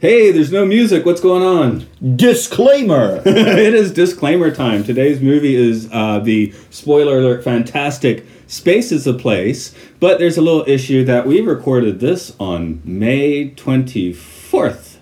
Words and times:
Hey, 0.00 0.30
there's 0.30 0.52
no 0.52 0.64
music. 0.64 1.04
What's 1.04 1.20
going 1.20 1.42
on? 1.42 1.84
Disclaimer. 2.14 3.20
it 3.26 3.74
is 3.74 3.92
disclaimer 3.92 4.54
time. 4.54 4.84
Today's 4.84 5.20
movie 5.20 5.56
is 5.56 5.88
uh, 5.90 6.20
the 6.20 6.54
spoiler 6.70 7.18
alert 7.18 7.42
fantastic 7.42 8.24
Space 8.46 8.92
is 8.92 9.08
a 9.08 9.12
Place, 9.12 9.74
but 9.98 10.20
there's 10.20 10.36
a 10.36 10.40
little 10.40 10.62
issue 10.68 11.04
that 11.06 11.26
we 11.26 11.40
recorded 11.40 11.98
this 11.98 12.36
on 12.38 12.80
May 12.84 13.50
24th. 13.50 14.98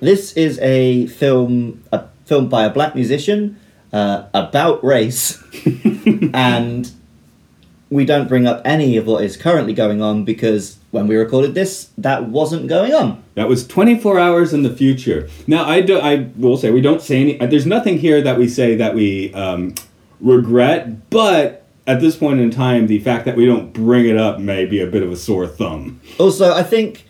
this 0.00 0.32
is 0.32 0.58
a 0.58 1.06
film, 1.06 1.84
a 1.92 2.08
film 2.24 2.48
by 2.48 2.64
a 2.64 2.70
black 2.70 2.96
musician 2.96 3.60
uh, 3.92 4.24
about 4.34 4.82
race, 4.82 5.40
and 6.34 6.90
we 7.88 8.04
don't 8.04 8.28
bring 8.28 8.48
up 8.48 8.62
any 8.64 8.96
of 8.96 9.06
what 9.06 9.22
is 9.22 9.36
currently 9.36 9.74
going 9.74 10.02
on 10.02 10.24
because 10.24 10.78
when 10.94 11.08
we 11.08 11.16
recorded 11.16 11.54
this, 11.54 11.90
that 11.98 12.28
wasn't 12.28 12.68
going 12.68 12.94
on. 12.94 13.22
That 13.34 13.48
was 13.48 13.66
24 13.66 14.16
hours 14.16 14.54
in 14.54 14.62
the 14.62 14.72
future. 14.72 15.28
Now, 15.48 15.64
I, 15.64 15.80
do, 15.80 15.98
I 15.98 16.28
will 16.36 16.56
say, 16.56 16.70
we 16.70 16.80
don't 16.80 17.02
say 17.02 17.20
any, 17.20 17.40
uh, 17.40 17.46
there's 17.46 17.66
nothing 17.66 17.98
here 17.98 18.22
that 18.22 18.38
we 18.38 18.46
say 18.46 18.76
that 18.76 18.94
we 18.94 19.34
um, 19.34 19.74
regret, 20.20 21.10
but 21.10 21.66
at 21.88 22.00
this 22.00 22.14
point 22.14 22.38
in 22.38 22.52
time, 22.52 22.86
the 22.86 23.00
fact 23.00 23.24
that 23.24 23.34
we 23.34 23.44
don't 23.44 23.72
bring 23.72 24.08
it 24.08 24.16
up 24.16 24.38
may 24.38 24.64
be 24.64 24.80
a 24.80 24.86
bit 24.86 25.02
of 25.02 25.10
a 25.10 25.16
sore 25.16 25.48
thumb. 25.48 26.00
Also, 26.18 26.54
I 26.54 26.62
think 26.62 27.06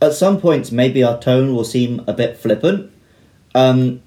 at 0.00 0.14
some 0.14 0.40
points 0.40 0.70
maybe 0.70 1.02
our 1.02 1.18
tone 1.18 1.56
will 1.56 1.64
seem 1.64 2.04
a 2.06 2.12
bit 2.12 2.36
flippant. 2.36 2.92
Um, 3.52 4.00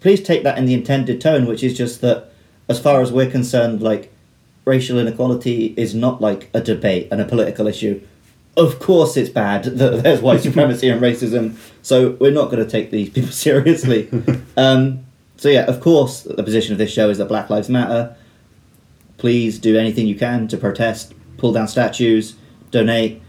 please 0.00 0.22
take 0.22 0.42
that 0.42 0.58
in 0.58 0.66
the 0.66 0.74
intended 0.74 1.18
tone, 1.18 1.46
which 1.46 1.64
is 1.64 1.74
just 1.74 2.02
that, 2.02 2.30
as 2.68 2.78
far 2.78 3.00
as 3.00 3.10
we're 3.10 3.30
concerned, 3.30 3.80
like 3.80 4.11
racial 4.64 4.98
inequality 4.98 5.74
is 5.76 5.94
not 5.94 6.20
like 6.20 6.50
a 6.54 6.60
debate 6.60 7.08
and 7.10 7.20
a 7.20 7.24
political 7.24 7.66
issue. 7.66 8.00
Of 8.56 8.78
course, 8.80 9.16
it's 9.16 9.30
bad 9.30 9.64
that 9.78 10.02
there's 10.02 10.20
white 10.20 10.40
supremacy 10.42 10.88
and 10.88 11.00
racism, 11.00 11.56
so 11.82 12.10
we're 12.20 12.30
not 12.32 12.50
going 12.50 12.64
to 12.64 12.70
take 12.70 12.90
these 12.90 13.10
people 13.10 13.30
seriously. 13.46 14.08
um, 14.56 15.04
so 15.36 15.48
yeah, 15.48 15.62
of 15.66 15.80
course, 15.80 16.22
the 16.22 16.42
position 16.42 16.72
of 16.72 16.78
this 16.78 16.92
show 16.92 17.10
is 17.10 17.18
that 17.18 17.26
Black 17.26 17.50
Lives 17.50 17.68
Matter. 17.68 18.14
Please 19.18 19.58
do 19.58 19.76
anything 19.78 20.06
you 20.06 20.16
can 20.16 20.48
to 20.48 20.56
protest, 20.56 21.14
pull 21.38 21.52
down 21.52 21.68
statues, 21.68 22.36
donate. 22.70 23.20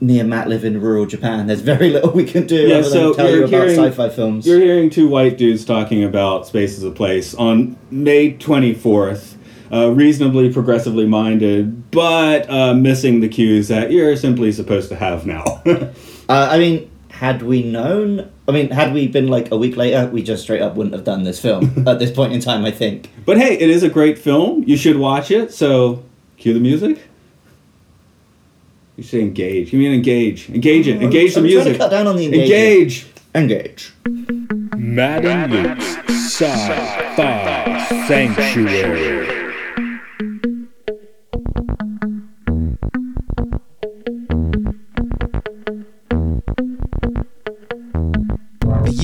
Me 0.00 0.20
and 0.20 0.30
Matt 0.30 0.48
live 0.48 0.64
in 0.64 0.80
rural 0.80 1.06
Japan. 1.06 1.48
There's 1.48 1.60
very 1.60 1.90
little 1.90 2.12
we 2.12 2.22
can 2.24 2.46
do 2.46 2.68
Yeah, 2.68 2.76
other 2.76 2.88
so 2.88 3.06
than 3.08 3.16
tell 3.16 3.30
you're 3.34 3.44
about 3.46 3.68
hearing- 3.68 3.90
sci-fi 3.90 4.08
films. 4.10 4.46
You're 4.46 4.60
hearing 4.60 4.90
two 4.90 5.08
white 5.08 5.36
dudes 5.36 5.64
talking 5.64 6.04
about 6.04 6.46
Space 6.46 6.78
is 6.78 6.84
a 6.84 6.92
Place 6.92 7.34
on 7.34 7.76
May 7.90 8.32
24th. 8.34 9.34
Uh, 9.70 9.90
reasonably 9.90 10.50
progressively 10.52 11.06
minded, 11.06 11.90
but 11.90 12.48
uh, 12.48 12.72
missing 12.74 13.20
the 13.20 13.28
cues 13.28 13.68
that 13.68 13.90
you're 13.92 14.16
simply 14.16 14.50
supposed 14.52 14.88
to 14.88 14.96
have 14.96 15.26
now. 15.26 15.62
Uh, 16.30 16.46
I 16.50 16.58
mean, 16.58 16.90
had 17.08 17.40
we 17.40 17.62
known, 17.62 18.30
I 18.46 18.52
mean, 18.52 18.68
had 18.68 18.92
we 18.92 19.08
been 19.08 19.28
like 19.28 19.50
a 19.50 19.56
week 19.56 19.78
later, 19.78 20.06
we 20.12 20.22
just 20.22 20.42
straight 20.42 20.60
up 20.60 20.74
wouldn't 20.74 20.94
have 20.94 21.02
done 21.04 21.22
this 21.22 21.40
film 21.40 21.72
at 21.88 21.98
this 21.98 22.10
point 22.10 22.34
in 22.34 22.40
time. 22.40 22.66
I 22.66 22.70
think. 22.70 23.10
but 23.24 23.38
hey, 23.38 23.54
it 23.58 23.70
is 23.70 23.82
a 23.82 23.88
great 23.88 24.18
film. 24.18 24.62
You 24.66 24.76
should 24.76 24.98
watch 24.98 25.30
it. 25.30 25.54
So, 25.54 26.04
cue 26.36 26.52
the 26.52 26.60
music. 26.60 27.02
You 28.96 29.04
say 29.04 29.20
engage. 29.22 29.72
You 29.72 29.78
mean 29.78 29.92
engage. 29.94 30.50
Engage 30.50 30.86
it. 30.86 31.00
Engage 31.02 31.32
the 31.32 31.40
I'm 31.40 31.46
music. 31.46 31.62
Trying 31.62 31.72
to 31.72 31.78
cut 31.78 31.90
down 31.90 32.06
on 32.08 32.16
the 32.16 32.26
Engage. 32.26 33.06
engage. 33.34 33.94
Matt 34.76 35.24
and 35.24 35.50
Luke's 35.50 35.96
Sci-Fi 36.34 38.06
Sanctuary. 38.06 39.37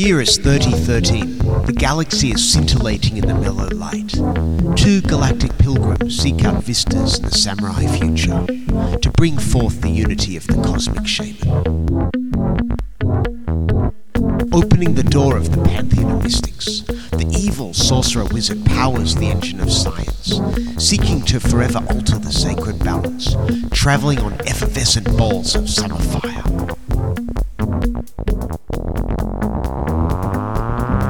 Year 0.05 0.21
is 0.21 0.37
3013. 0.37 1.39
The 1.65 1.73
galaxy 1.73 2.31
is 2.31 2.53
scintillating 2.53 3.17
in 3.17 3.27
the 3.27 3.35
mellow 3.35 3.69
light. 3.69 4.11
Two 4.77 5.01
galactic 5.01 5.57
pilgrims 5.57 6.19
seek 6.19 6.45
out 6.45 6.63
vistas 6.63 7.19
in 7.19 7.25
the 7.25 7.31
samurai 7.31 7.87
future 7.87 8.45
to 8.99 9.11
bring 9.17 9.39
forth 9.39 9.81
the 9.81 9.89
unity 9.89 10.37
of 10.37 10.47
the 10.47 10.63
cosmic 10.63 11.07
shaman. 11.07 11.49
Opening 14.53 14.95
the 14.95 15.09
door 15.09 15.39
of 15.39 15.53
the 15.53 15.63
pantheon 15.63 16.11
of 16.11 16.23
mystics, 16.23 16.83
the 16.83 17.35
evil 17.39 17.73
sorcerer 17.73 18.27
wizard 18.27 18.63
powers 18.67 19.15
the 19.15 19.29
engine 19.29 19.61
of 19.61 19.73
science, 19.73 20.39
seeking 20.77 21.23
to 21.23 21.41
forever 21.41 21.79
alter 21.89 22.19
the 22.19 22.31
sacred 22.31 22.79
balance, 22.85 23.35
traveling 23.73 24.19
on 24.21 24.35
effervescent 24.47 25.07
balls 25.17 25.57
of 25.57 25.71
summer 25.71 25.99
fire. 25.99 26.54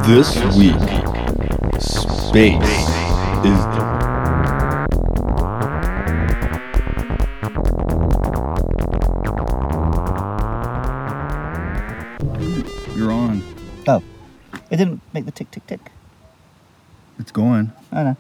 This 0.06 0.37
week, 0.54 0.75
space 1.81 2.62
is 3.42 3.60
the 3.72 3.84
You're 12.94 13.10
on. 13.10 13.43
Oh, 13.88 14.03
it 14.70 14.76
didn't 14.76 15.00
make 15.14 15.25
the 15.25 15.31
tick 15.32 15.50
tick 15.50 15.66
tick. 15.66 15.81
It's 17.19 17.32
going. 17.32 17.72
I 17.91 18.03
know. 18.03 18.16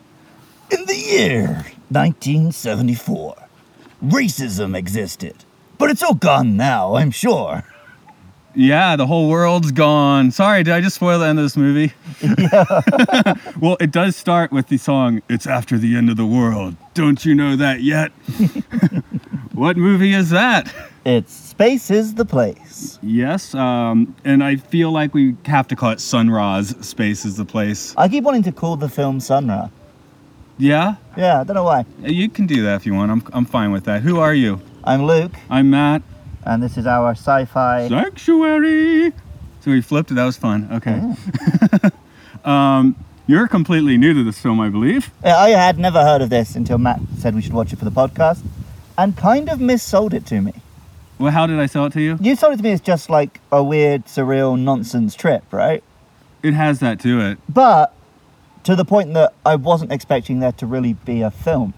In 0.70 0.86
the 0.86 0.96
year 0.96 1.66
1974, 1.90 3.36
racism 4.02 4.74
existed. 4.74 5.44
But 5.76 5.90
it's 5.90 6.02
all 6.02 6.14
gone 6.14 6.56
now, 6.56 6.94
I'm 6.94 7.10
sure. 7.10 7.62
Yeah, 8.56 8.94
the 8.96 9.06
whole 9.06 9.28
world's 9.28 9.72
gone. 9.72 10.30
Sorry, 10.30 10.62
did 10.62 10.72
I 10.74 10.80
just 10.80 10.96
spoil 10.96 11.18
the 11.18 11.26
end 11.26 11.38
of 11.40 11.44
this 11.44 11.56
movie? 11.56 11.92
well, 13.60 13.76
it 13.80 13.90
does 13.90 14.14
start 14.16 14.52
with 14.52 14.68
the 14.68 14.76
song 14.76 15.22
"It's 15.28 15.46
After 15.46 15.76
the 15.76 15.96
End 15.96 16.08
of 16.08 16.16
the 16.16 16.26
World." 16.26 16.76
Don't 16.94 17.24
you 17.24 17.34
know 17.34 17.56
that 17.56 17.82
yet? 17.82 18.10
what 19.52 19.76
movie 19.76 20.12
is 20.14 20.30
that? 20.30 20.72
It's 21.04 21.32
Space 21.32 21.90
is 21.90 22.14
the 22.14 22.24
Place. 22.24 22.98
Yes, 23.02 23.54
um, 23.54 24.14
and 24.24 24.42
I 24.44 24.56
feel 24.56 24.92
like 24.92 25.14
we 25.14 25.36
have 25.46 25.66
to 25.68 25.76
call 25.76 25.90
it 25.90 26.00
Sun 26.00 26.30
Ra's 26.30 26.74
Space 26.86 27.24
is 27.24 27.36
the 27.36 27.44
place. 27.44 27.92
I 27.96 28.08
keep 28.08 28.22
wanting 28.24 28.44
to 28.44 28.52
call 28.52 28.76
the 28.76 28.88
film 28.88 29.18
Sun 29.20 29.48
Ra. 29.48 29.68
Yeah, 30.58 30.94
Yeah, 31.16 31.40
I 31.40 31.44
don't 31.44 31.56
know 31.56 31.64
why. 31.64 31.84
you 32.00 32.28
can 32.28 32.46
do 32.46 32.62
that 32.62 32.76
if 32.76 32.86
you 32.86 32.94
want. 32.94 33.10
I'm, 33.10 33.22
I'm 33.32 33.44
fine 33.44 33.72
with 33.72 33.84
that. 33.86 34.02
Who 34.02 34.20
are 34.20 34.32
you? 34.32 34.60
I'm 34.84 35.04
Luke, 35.04 35.32
I'm 35.50 35.70
Matt. 35.70 36.02
And 36.44 36.62
this 36.62 36.76
is 36.76 36.86
our 36.86 37.12
sci 37.12 37.44
fi. 37.46 37.88
Sanctuary. 37.88 39.12
So 39.60 39.70
we 39.70 39.80
flipped 39.80 40.10
it. 40.10 40.14
That 40.14 40.24
was 40.24 40.36
fun. 40.36 40.68
Okay. 40.72 41.90
um, 42.44 42.96
you're 43.26 43.48
completely 43.48 43.96
new 43.96 44.12
to 44.12 44.22
this 44.22 44.38
film, 44.38 44.60
I 44.60 44.68
believe. 44.68 45.10
Yeah, 45.24 45.38
I 45.38 45.50
had 45.50 45.78
never 45.78 46.02
heard 46.02 46.20
of 46.20 46.30
this 46.30 46.54
until 46.56 46.78
Matt 46.78 47.00
said 47.18 47.34
we 47.34 47.40
should 47.40 47.54
watch 47.54 47.72
it 47.72 47.78
for 47.78 47.86
the 47.86 47.90
podcast, 47.90 48.44
and 48.98 49.16
kind 49.16 49.48
of 49.48 49.58
missold 49.58 50.12
it 50.12 50.26
to 50.26 50.40
me. 50.40 50.52
Well, 51.18 51.32
how 51.32 51.46
did 51.46 51.58
I 51.58 51.66
sell 51.66 51.86
it 51.86 51.92
to 51.94 52.02
you? 52.02 52.18
You 52.20 52.36
sold 52.36 52.54
it 52.54 52.56
to 52.58 52.62
me 52.62 52.72
as 52.72 52.80
just 52.80 53.08
like 53.08 53.40
a 53.50 53.62
weird, 53.62 54.04
surreal 54.06 54.58
nonsense 54.58 55.14
trip, 55.14 55.44
right? 55.52 55.82
It 56.42 56.52
has 56.52 56.80
that 56.80 57.00
to 57.00 57.20
it. 57.20 57.38
But 57.48 57.94
to 58.64 58.74
the 58.74 58.84
point 58.84 59.14
that 59.14 59.32
I 59.46 59.56
wasn't 59.56 59.92
expecting 59.92 60.40
there 60.40 60.52
to 60.52 60.66
really 60.66 60.94
be 60.94 61.22
a 61.22 61.30
film. 61.30 61.72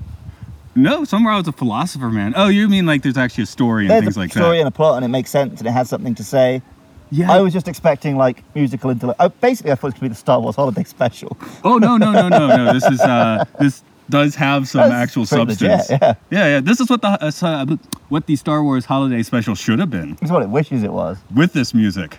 No, 0.77 1.05
somewhere 1.05 1.33
I 1.33 1.39
was 1.39 1.49
a 1.49 1.53
philosopher, 1.53 2.11
man. 2.11 2.35
Oh, 2.37 2.49
you 2.49 2.69
mean 2.69 2.87
like 2.87 3.03
there's 3.03 3.17
actually 3.17 3.45
a 3.45 3.47
story 3.47 3.85
and 3.85 3.91
There's 3.91 4.03
things 4.05 4.17
a 4.17 4.21
like 4.21 4.31
story 4.31 4.59
that? 4.59 4.61
and 4.61 4.69
a 4.69 4.71
plot, 4.71 4.97
and 4.97 5.05
it 5.05 5.09
makes 5.09 5.31
sense, 5.31 5.59
and 5.61 5.69
it 5.69 5.73
has 5.73 5.89
something 5.89 6.15
to 6.15 6.25
say. 6.25 6.63
Yeah. 7.11 7.31
I 7.33 7.41
was 7.41 7.53
just 7.53 7.69
expecting 7.69 8.17
like 8.17 8.43
musical 8.55 8.91
intellect. 8.91 9.19
Oh, 9.21 9.29
basically, 9.29 9.71
I 9.73 9.77
thought 9.77 9.89
it 9.89 9.89
was 9.89 9.95
going 9.95 10.01
to 10.01 10.05
be 10.07 10.09
the 10.11 10.15
Star 10.17 10.41
Wars 10.41 10.57
Holiday 10.57 10.83
Special. 10.85 11.37
Oh 11.65 11.79
no 11.79 11.97
no 11.97 12.11
no 12.13 12.29
no 12.29 12.49
no! 12.49 12.73
This 12.73 12.85
is 12.85 13.01
uh 13.01 13.45
this 13.61 13.83
does 14.11 14.35
have 14.35 14.69
some 14.69 14.83
That's 14.91 14.93
actual 14.93 15.25
substance. 15.25 15.61
legit, 15.89 16.01
yeah. 16.03 16.15
yeah 16.31 16.47
yeah. 16.49 16.61
This 16.61 16.81
is 16.81 16.91
what 16.91 17.03
the 17.03 17.09
uh, 17.09 17.31
uh, 17.43 17.77
what 18.09 18.27
the 18.27 18.35
Star 18.37 18.63
Wars 18.63 18.85
Holiday 18.85 19.23
Special 19.23 19.55
should 19.55 19.79
have 19.79 19.91
been 19.91 20.19
It's 20.21 20.31
what 20.33 20.43
it 20.43 20.49
wishes 20.49 20.83
it 20.83 20.93
was. 20.93 21.17
with 21.35 21.53
this 21.53 21.73
music. 21.75 22.19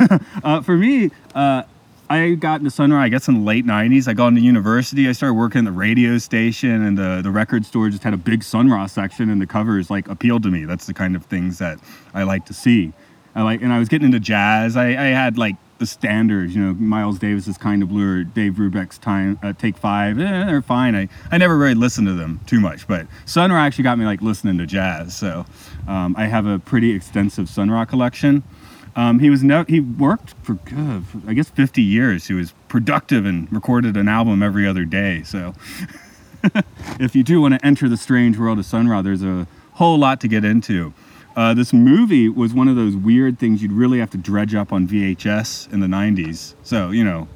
uh, 0.44 0.60
for 0.62 0.76
me, 0.76 1.10
uh, 1.34 1.64
I 2.10 2.30
got 2.34 2.60
into 2.60 2.70
Sun 2.70 2.92
Ra's, 2.92 3.00
I 3.04 3.08
guess, 3.08 3.28
in 3.28 3.34
the 3.34 3.40
late 3.40 3.66
90s. 3.66 4.08
I 4.08 4.14
got 4.14 4.28
into 4.28 4.40
university. 4.40 5.08
I 5.08 5.12
started 5.12 5.34
working 5.34 5.60
at 5.60 5.64
the 5.66 5.72
radio 5.72 6.16
station, 6.18 6.82
and 6.82 6.96
the, 6.96 7.20
the 7.22 7.30
record 7.30 7.66
store 7.66 7.90
just 7.90 8.02
had 8.02 8.14
a 8.14 8.18
big 8.18 8.42
Sun 8.42 8.70
Ra 8.70 8.86
section, 8.86 9.28
and 9.28 9.40
the 9.40 9.46
covers 9.46 9.90
like 9.90 10.08
appealed 10.08 10.42
to 10.44 10.50
me. 10.50 10.64
That's 10.64 10.86
the 10.86 10.94
kind 10.94 11.14
of 11.14 11.26
things 11.26 11.58
that 11.58 11.78
I 12.14 12.22
like 12.22 12.46
to 12.46 12.54
see. 12.54 12.92
I 13.34 13.42
like, 13.42 13.60
and 13.62 13.72
I 13.72 13.78
was 13.78 13.88
getting 13.88 14.06
into 14.06 14.20
jazz. 14.20 14.76
I, 14.76 14.88
I 14.88 15.08
had 15.08 15.36
like 15.36 15.56
the 15.78 15.86
standards, 15.86 16.54
you 16.56 16.62
know, 16.62 16.74
Miles 16.74 17.18
Davis's 17.18 17.56
Kind 17.56 17.82
of 17.82 17.88
Blue 17.88 18.20
or 18.20 18.24
Dave 18.24 18.54
Brubeck's 18.54 18.98
Time 18.98 19.38
uh, 19.42 19.52
Take 19.52 19.76
Five. 19.76 20.18
Eh, 20.18 20.44
they're 20.44 20.62
fine. 20.62 20.96
I, 20.96 21.08
I 21.30 21.38
never 21.38 21.56
really 21.56 21.74
listened 21.74 22.06
to 22.08 22.14
them 22.14 22.40
too 22.46 22.58
much, 22.58 22.88
but 22.88 23.06
Sun 23.26 23.52
Ra 23.52 23.58
actually 23.58 23.84
got 23.84 23.98
me 23.98 24.04
like 24.04 24.22
listening 24.22 24.58
to 24.58 24.66
jazz. 24.66 25.16
So 25.16 25.46
um, 25.86 26.14
I 26.18 26.26
have 26.26 26.46
a 26.46 26.58
pretty 26.58 26.92
extensive 26.92 27.48
Sun 27.48 27.70
Ra 27.70 27.84
collection. 27.84 28.42
Um, 28.98 29.20
he 29.20 29.30
was 29.30 29.44
no, 29.44 29.62
he 29.62 29.78
worked 29.78 30.34
for, 30.42 30.58
uh, 30.76 31.00
I 31.28 31.32
guess 31.32 31.48
50 31.48 31.80
years. 31.80 32.26
He 32.26 32.34
was 32.34 32.52
productive 32.66 33.24
and 33.26 33.50
recorded 33.52 33.96
an 33.96 34.08
album 34.08 34.42
every 34.42 34.66
other 34.66 34.84
day. 34.84 35.22
So 35.22 35.54
if 36.98 37.14
you 37.14 37.22
do 37.22 37.40
want 37.40 37.54
to 37.54 37.64
enter 37.64 37.88
the 37.88 37.96
strange 37.96 38.36
world 38.36 38.58
of 38.58 38.66
Sun 38.66 38.88
Ra, 38.88 39.00
there's 39.00 39.22
a 39.22 39.46
whole 39.74 39.98
lot 39.98 40.20
to 40.22 40.28
get 40.28 40.44
into. 40.44 40.92
Uh, 41.36 41.54
this 41.54 41.72
movie 41.72 42.28
was 42.28 42.52
one 42.52 42.66
of 42.66 42.74
those 42.74 42.96
weird 42.96 43.38
things 43.38 43.62
you'd 43.62 43.70
really 43.70 44.00
have 44.00 44.10
to 44.10 44.18
dredge 44.18 44.56
up 44.56 44.72
on 44.72 44.88
VHS 44.88 45.72
in 45.72 45.78
the 45.78 45.86
90s. 45.86 46.54
So, 46.64 46.90
you 46.90 47.04
know, 47.04 47.28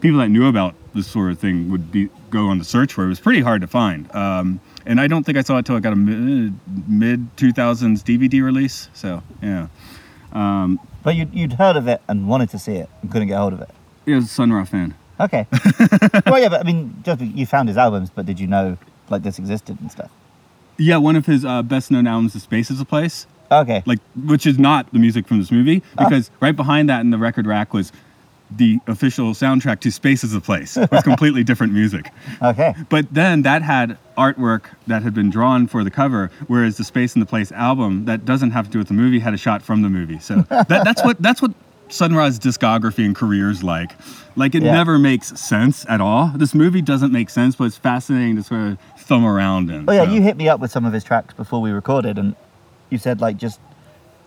people 0.00 0.20
that 0.20 0.30
knew 0.30 0.46
about 0.46 0.74
this 0.94 1.06
sort 1.06 1.32
of 1.32 1.38
thing 1.38 1.70
would 1.70 1.92
be 1.92 2.08
go 2.30 2.46
on 2.46 2.56
the 2.56 2.64
search 2.64 2.94
for 2.94 3.02
it. 3.02 3.06
It 3.06 3.08
was 3.10 3.20
pretty 3.20 3.42
hard 3.42 3.60
to 3.60 3.66
find. 3.66 4.10
Um, 4.16 4.58
and 4.86 4.98
I 4.98 5.06
don't 5.06 5.24
think 5.24 5.36
I 5.36 5.42
saw 5.42 5.58
it 5.58 5.66
till 5.66 5.76
I 5.76 5.80
got 5.80 5.92
a 5.92 5.96
mid 5.96 6.56
2000s 7.36 8.02
DVD 8.02 8.42
release. 8.42 8.88
So, 8.94 9.22
yeah. 9.42 9.66
Um, 10.32 10.80
But 11.02 11.16
you'd, 11.16 11.32
you'd 11.34 11.54
heard 11.54 11.76
of 11.76 11.88
it 11.88 12.02
and 12.08 12.28
wanted 12.28 12.50
to 12.50 12.58
see 12.58 12.74
it 12.74 12.88
and 13.02 13.10
couldn't 13.10 13.28
get 13.28 13.38
hold 13.38 13.52
of 13.52 13.60
it. 13.60 13.70
yeah, 14.06 14.14
I 14.14 14.16
was 14.16 14.26
a 14.26 14.28
Sun 14.28 14.52
Ra 14.52 14.64
fan. 14.64 14.94
Okay. 15.18 15.46
well, 16.26 16.38
yeah, 16.40 16.48
but 16.48 16.60
I 16.60 16.62
mean, 16.62 16.94
just 17.04 17.20
you 17.20 17.46
found 17.46 17.68
his 17.68 17.76
albums, 17.76 18.10
but 18.10 18.26
did 18.26 18.40
you 18.40 18.46
know 18.46 18.76
like 19.10 19.22
this 19.22 19.38
existed 19.38 19.78
and 19.80 19.90
stuff? 19.90 20.10
Yeah, 20.78 20.96
one 20.96 21.16
of 21.16 21.26
his 21.26 21.44
uh, 21.44 21.62
best 21.62 21.90
known 21.90 22.06
albums 22.06 22.34
is 22.34 22.42
Space 22.42 22.70
is 22.70 22.80
a 22.80 22.84
Place. 22.84 23.26
Okay. 23.52 23.82
like 23.84 23.98
which 24.26 24.46
is 24.46 24.60
not 24.60 24.92
the 24.92 25.00
music 25.00 25.26
from 25.26 25.40
this 25.40 25.50
movie 25.50 25.82
because 25.98 26.30
right 26.38 26.54
behind 26.54 26.88
that 26.88 27.00
in 27.00 27.10
the 27.10 27.18
record 27.18 27.48
rack 27.48 27.74
was 27.74 27.90
the 28.56 28.78
official 28.86 29.32
soundtrack 29.32 29.80
to 29.80 29.90
Space 29.92 30.24
is 30.24 30.34
a 30.34 30.40
Place 30.40 30.76
with 30.76 31.04
completely 31.04 31.44
different 31.44 31.72
music. 31.72 32.10
Okay. 32.42 32.74
But 32.88 33.12
then 33.12 33.42
that 33.42 33.62
had 33.62 33.98
artwork 34.16 34.62
that 34.86 35.02
had 35.02 35.12
been 35.14 35.30
drawn 35.30 35.66
for 35.66 35.84
the 35.84 35.90
cover, 35.90 36.30
whereas 36.46 36.76
the 36.78 36.84
Space 36.84 37.14
in 37.14 37.20
the 37.20 37.26
Place 37.26 37.52
album 37.52 38.04
that 38.06 38.24
doesn't 38.24 38.50
have 38.52 38.64
to 38.66 38.70
do 38.70 38.78
with 38.78 38.88
the 38.88 38.94
movie 38.94 39.18
had 39.18 39.34
a 39.34 39.36
shot 39.36 39.62
from 39.62 39.82
the 39.82 39.88
movie. 39.88 40.18
So 40.18 40.36
that, 40.50 40.68
that's 40.68 41.04
what 41.04 41.20
that's 41.20 41.42
what 41.42 41.52
Sun 41.88 42.14
Ra's 42.14 42.38
discography 42.38 43.04
and 43.04 43.14
career 43.14 43.50
is 43.50 43.62
like. 43.62 43.90
Like 44.36 44.54
it 44.54 44.62
Yeah. 44.62 44.72
never 44.72 44.98
makes 44.98 45.38
sense 45.40 45.84
at 45.88 46.00
all. 46.00 46.28
This 46.34 46.54
movie 46.54 46.80
doesn't 46.82 47.12
make 47.12 47.30
sense, 47.30 47.56
but 47.56 47.64
it's 47.64 47.76
fascinating 47.76 48.36
to 48.36 48.42
sort 48.42 48.60
of 48.72 48.78
thumb 48.98 49.24
around 49.26 49.70
in. 49.70 49.84
Oh 49.88 49.92
yeah, 49.92 50.04
so. 50.06 50.12
you 50.12 50.22
hit 50.22 50.36
me 50.36 50.48
up 50.48 50.60
with 50.60 50.70
some 50.70 50.84
of 50.84 50.92
his 50.92 51.04
tracks 51.04 51.34
before 51.34 51.60
we 51.60 51.70
recorded, 51.72 52.16
and 52.18 52.34
you 52.90 52.98
said 52.98 53.20
like 53.20 53.36
just 53.36 53.60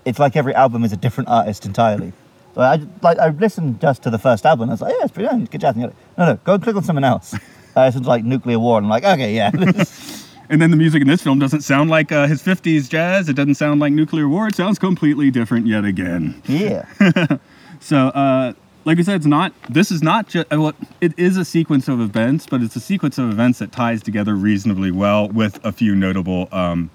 it's 0.05 0.19
like 0.19 0.35
every 0.35 0.53
album 0.53 0.83
is 0.83 0.93
a 0.93 0.97
different 0.97 1.29
artist 1.29 1.65
entirely. 1.65 2.13
So 2.55 2.61
I 2.61 2.79
like 3.01 3.17
I 3.19 3.29
listened 3.29 3.81
just 3.81 4.03
to 4.03 4.09
the 4.09 4.19
first 4.19 4.45
album. 4.45 4.69
I 4.69 4.73
was 4.73 4.81
like, 4.81 4.93
yeah, 4.97 5.05
it's 5.05 5.11
pretty 5.11 5.45
good 5.47 5.61
jazz. 5.61 5.75
And 5.75 5.85
like, 5.85 5.95
no, 6.17 6.25
no, 6.25 6.35
go 6.43 6.53
and 6.53 6.63
click 6.63 6.75
on 6.75 6.83
something 6.83 7.05
else. 7.05 7.35
Uh, 7.75 7.87
this 7.87 7.95
is 7.95 8.01
like 8.01 8.23
nuclear 8.23 8.59
war. 8.59 8.77
And 8.77 8.85
I'm 8.85 8.89
like, 8.91 9.03
okay, 9.03 9.33
yeah, 9.33 9.49
And 10.49 10.61
then 10.61 10.69
the 10.69 10.77
music 10.77 11.01
in 11.01 11.07
this 11.07 11.23
film 11.23 11.39
doesn't 11.39 11.61
sound 11.61 11.89
like 11.89 12.11
uh, 12.11 12.27
his 12.27 12.43
50s 12.43 12.87
jazz. 12.87 13.29
It 13.29 13.33
doesn't 13.33 13.55
sound 13.55 13.79
like 13.79 13.93
nuclear 13.93 14.29
war. 14.29 14.47
It 14.47 14.53
sounds 14.53 14.77
completely 14.77 15.31
different 15.31 15.65
yet 15.65 15.83
again. 15.83 16.39
yeah. 16.45 16.85
So, 17.79 18.09
uh, 18.09 18.53
like 18.85 18.99
I 18.99 19.01
said, 19.01 19.15
it's 19.15 19.25
not. 19.25 19.53
This 19.69 19.91
is 19.91 20.03
not 20.03 20.27
just. 20.29 20.49
Well, 20.51 20.73
it 21.01 21.17
is 21.17 21.35
a 21.35 21.43
sequence 21.43 21.87
of 21.87 21.99
events, 21.99 22.45
but 22.45 22.61
it's 22.61 22.75
a 22.75 22.79
sequence 22.79 23.17
of 23.17 23.29
events 23.31 23.57
that 23.59 23.71
ties 23.71 24.03
together 24.03 24.35
reasonably 24.35 24.91
well 24.91 25.27
with 25.27 25.59
a 25.65 25.71
few 25.71 25.95
notable 25.95 26.47
um, 26.51 26.91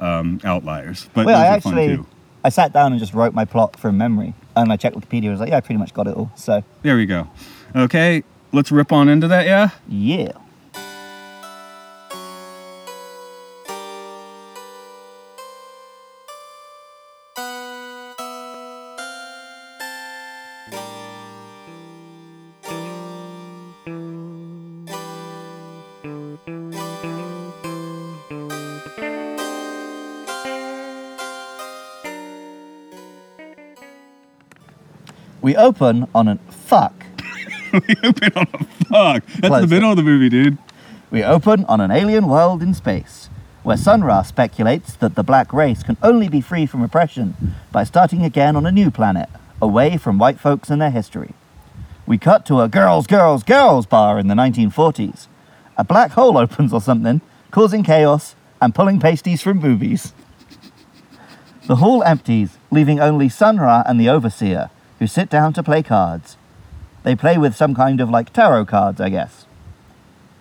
um, 0.00 0.40
outliers. 0.42 1.08
But 1.14 1.26
Well, 1.26 1.38
those 1.38 1.44
I 1.44 1.56
are 1.56 1.60
fun 1.60 1.78
actually 1.78 1.96
too. 1.98 2.06
I 2.44 2.50
sat 2.50 2.74
down 2.74 2.92
and 2.92 3.00
just 3.00 3.14
wrote 3.14 3.32
my 3.32 3.46
plot 3.46 3.80
from 3.80 3.96
memory, 3.96 4.34
and 4.54 4.70
I 4.70 4.76
checked 4.76 4.94
Wikipedia. 4.94 5.28
I 5.28 5.30
was 5.30 5.40
like, 5.40 5.48
yeah, 5.48 5.56
I 5.56 5.60
pretty 5.62 5.78
much 5.78 5.94
got 5.94 6.06
it 6.06 6.14
all. 6.14 6.30
So 6.36 6.62
There 6.82 6.96
we 6.96 7.06
go. 7.06 7.26
Okay, 7.74 8.22
let's 8.52 8.70
rip 8.70 8.92
on 8.92 9.08
into 9.08 9.26
that. 9.28 9.46
Yeah. 9.46 9.70
yeah. 9.88 10.32
We 35.54 35.58
open 35.58 36.08
on 36.12 36.26
an 36.26 36.38
fuck. 36.50 37.06
we 37.72 37.94
open 38.02 38.32
on 38.34 38.48
a 38.54 38.64
fuck. 38.64 39.24
That's 39.24 39.40
the 39.40 39.46
Closer. 39.46 39.66
middle 39.68 39.90
of 39.92 39.96
the 39.96 40.02
movie, 40.02 40.28
dude. 40.28 40.58
We 41.12 41.22
open 41.22 41.64
on 41.66 41.80
an 41.80 41.92
alien 41.92 42.26
world 42.26 42.60
in 42.60 42.74
space, 42.74 43.28
where 43.62 43.76
Sun 43.76 44.02
Ra 44.02 44.22
speculates 44.22 44.94
that 44.96 45.14
the 45.14 45.22
black 45.22 45.52
race 45.52 45.84
can 45.84 45.96
only 46.02 46.28
be 46.28 46.40
free 46.40 46.66
from 46.66 46.82
oppression 46.82 47.54
by 47.70 47.84
starting 47.84 48.24
again 48.24 48.56
on 48.56 48.66
a 48.66 48.72
new 48.72 48.90
planet, 48.90 49.28
away 49.62 49.96
from 49.96 50.18
white 50.18 50.40
folks 50.40 50.70
and 50.70 50.82
their 50.82 50.90
history. 50.90 51.34
We 52.04 52.18
cut 52.18 52.44
to 52.46 52.60
a 52.60 52.68
girls, 52.68 53.06
girls, 53.06 53.44
girls 53.44 53.86
bar 53.86 54.18
in 54.18 54.26
the 54.26 54.34
1940s. 54.34 55.28
A 55.78 55.84
black 55.84 56.10
hole 56.10 56.36
opens 56.44 56.72
or 56.72 56.80
something, 56.80 57.20
causing 57.52 57.84
chaos 57.84 58.34
and 58.60 58.74
pulling 58.74 58.98
pasties 58.98 59.40
from 59.40 59.60
boobies. 59.60 60.14
The 61.68 61.76
hall 61.76 62.02
empties, 62.02 62.58
leaving 62.72 62.98
only 62.98 63.28
Sun 63.28 63.58
Ra 63.58 63.84
and 63.86 64.00
the 64.00 64.08
Overseer, 64.08 64.70
who 64.98 65.06
sit 65.06 65.28
down 65.28 65.52
to 65.54 65.62
play 65.62 65.82
cards. 65.82 66.36
They 67.02 67.14
play 67.14 67.36
with 67.38 67.54
some 67.54 67.74
kind 67.74 68.00
of 68.00 68.10
like 68.10 68.32
tarot 68.32 68.66
cards, 68.66 69.00
I 69.00 69.08
guess 69.08 69.46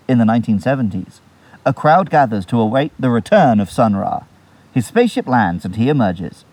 in 0.07 0.17
the 0.17 0.25
1970s. 0.25 1.19
A 1.65 1.73
crowd 1.73 2.09
gathers 2.09 2.45
to 2.47 2.59
await 2.59 2.91
the 2.99 3.09
return 3.09 3.59
of 3.59 3.71
Sun 3.71 3.95
Ra. 3.95 4.23
His 4.73 4.87
spaceship 4.87 5.27
lands 5.27 5.65
and 5.65 5.75
he 5.75 5.89
emerges. 5.89 6.45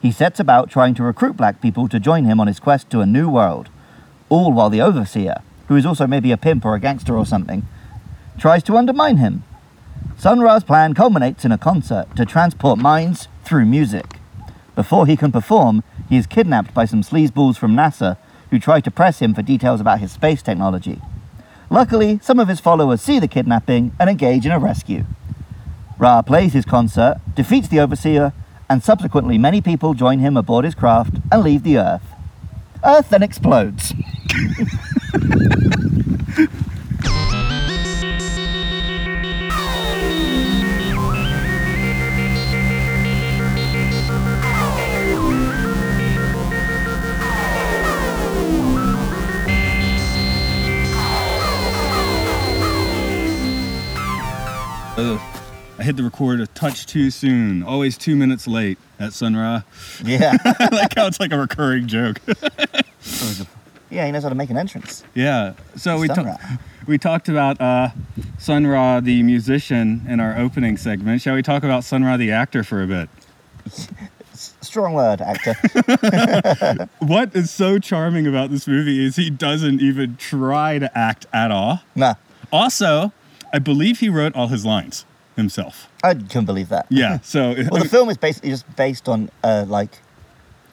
He 0.00 0.10
sets 0.12 0.40
about 0.40 0.70
trying 0.70 0.94
to 0.94 1.02
recruit 1.02 1.36
black 1.36 1.60
people 1.60 1.88
to 1.88 2.00
join 2.00 2.24
him 2.24 2.40
on 2.40 2.46
his 2.46 2.60
quest 2.60 2.90
to 2.90 3.00
a 3.00 3.06
new 3.06 3.28
world, 3.28 3.68
all 4.28 4.52
while 4.52 4.70
the 4.70 4.80
Overseer, 4.80 5.42
who 5.68 5.76
is 5.76 5.86
also 5.86 6.06
maybe 6.06 6.32
a 6.32 6.36
pimp 6.36 6.64
or 6.64 6.74
a 6.74 6.80
gangster 6.80 7.16
or 7.16 7.26
something, 7.26 7.66
tries 8.38 8.62
to 8.64 8.76
undermine 8.76 9.16
him. 9.18 9.44
Sun 10.18 10.40
Ra's 10.40 10.64
plan 10.64 10.94
culminates 10.94 11.44
in 11.44 11.52
a 11.52 11.58
concert 11.58 12.14
to 12.16 12.24
transport 12.24 12.78
minds 12.78 13.28
through 13.44 13.66
music. 13.66 14.18
Before 14.74 15.06
he 15.06 15.16
can 15.16 15.32
perform, 15.32 15.84
he 16.08 16.16
is 16.16 16.26
kidnapped 16.26 16.72
by 16.74 16.84
some 16.84 17.02
sleazeballs 17.02 17.56
from 17.56 17.74
NASA 17.74 18.16
who 18.50 18.58
try 18.58 18.80
to 18.80 18.90
press 18.90 19.20
him 19.20 19.34
for 19.34 19.42
details 19.42 19.80
about 19.80 20.00
his 20.00 20.12
space 20.12 20.42
technology. 20.42 21.00
Luckily, 21.68 22.20
some 22.22 22.38
of 22.38 22.48
his 22.48 22.60
followers 22.60 23.02
see 23.02 23.18
the 23.18 23.28
kidnapping 23.28 23.92
and 23.98 24.08
engage 24.08 24.46
in 24.46 24.52
a 24.52 24.58
rescue. 24.58 25.04
Ra 25.98 26.22
plays 26.22 26.52
his 26.52 26.64
concert, 26.64 27.20
defeats 27.34 27.68
the 27.68 27.80
Overseer, 27.80 28.32
and 28.68 28.82
subsequently 28.82 29.38
many 29.38 29.60
people 29.60 29.94
join 29.94 30.18
him 30.18 30.36
aboard 30.36 30.64
his 30.64 30.74
craft 30.74 31.16
and 31.32 31.42
leave 31.42 31.62
the 31.62 31.78
Earth. 31.78 32.02
Earth 32.84 33.10
then 33.10 33.22
explodes. 33.22 33.94
Ugh. 54.98 55.20
I 55.78 55.82
hit 55.82 55.96
the 55.96 56.02
record 56.04 56.40
a 56.40 56.46
touch 56.48 56.86
too 56.86 57.10
soon. 57.10 57.62
Always 57.62 57.98
two 57.98 58.16
minutes 58.16 58.46
late 58.46 58.78
at 58.98 59.12
Sun 59.12 59.36
Ra. 59.36 59.62
Yeah. 60.04 60.36
Like 60.72 60.94
how 60.94 61.06
it's 61.06 61.20
like 61.20 61.32
a 61.32 61.38
recurring 61.38 61.86
joke. 61.86 62.18
yeah, 63.90 64.06
he 64.06 64.12
knows 64.12 64.22
how 64.22 64.30
to 64.30 64.34
make 64.34 64.48
an 64.50 64.56
entrance. 64.56 65.04
Yeah. 65.14 65.52
So 65.76 65.98
we 65.98 66.08
ta- 66.08 66.38
we 66.86 66.96
talked 66.96 67.28
about 67.28 67.60
uh, 67.60 67.90
Sun 68.38 68.66
Ra 68.66 69.00
the 69.00 69.22
musician 69.22 70.04
in 70.08 70.18
our 70.18 70.36
opening 70.38 70.76
segment. 70.78 71.20
Shall 71.20 71.34
we 71.34 71.42
talk 71.42 71.62
about 71.62 71.84
Sun 71.84 72.04
Ra 72.04 72.16
the 72.16 72.30
actor 72.32 72.64
for 72.64 72.82
a 72.82 72.86
bit? 72.86 73.08
Strong 74.32 74.94
word, 74.94 75.20
actor. 75.20 75.54
What 76.98 77.34
is 77.36 77.50
so 77.50 77.78
charming 77.78 78.26
about 78.26 78.50
this 78.50 78.66
movie 78.66 79.04
is 79.04 79.16
he 79.16 79.28
doesn't 79.30 79.80
even 79.80 80.16
try 80.16 80.78
to 80.78 80.96
act 80.98 81.26
at 81.32 81.50
all. 81.50 81.80
nah, 81.94 82.14
Also, 82.52 83.12
I 83.52 83.58
believe 83.58 84.00
he 84.00 84.08
wrote 84.08 84.34
all 84.34 84.48
his 84.48 84.64
lines 84.64 85.04
himself. 85.36 85.88
I 86.02 86.14
couldn't 86.14 86.46
believe 86.46 86.68
that. 86.70 86.86
Yeah. 86.88 87.18
So 87.22 87.54
Well, 87.70 87.82
the 87.82 87.88
film 87.88 88.08
is 88.08 88.16
basically 88.16 88.50
just 88.50 88.76
based 88.76 89.08
on, 89.08 89.30
uh, 89.44 89.64
like, 89.68 89.98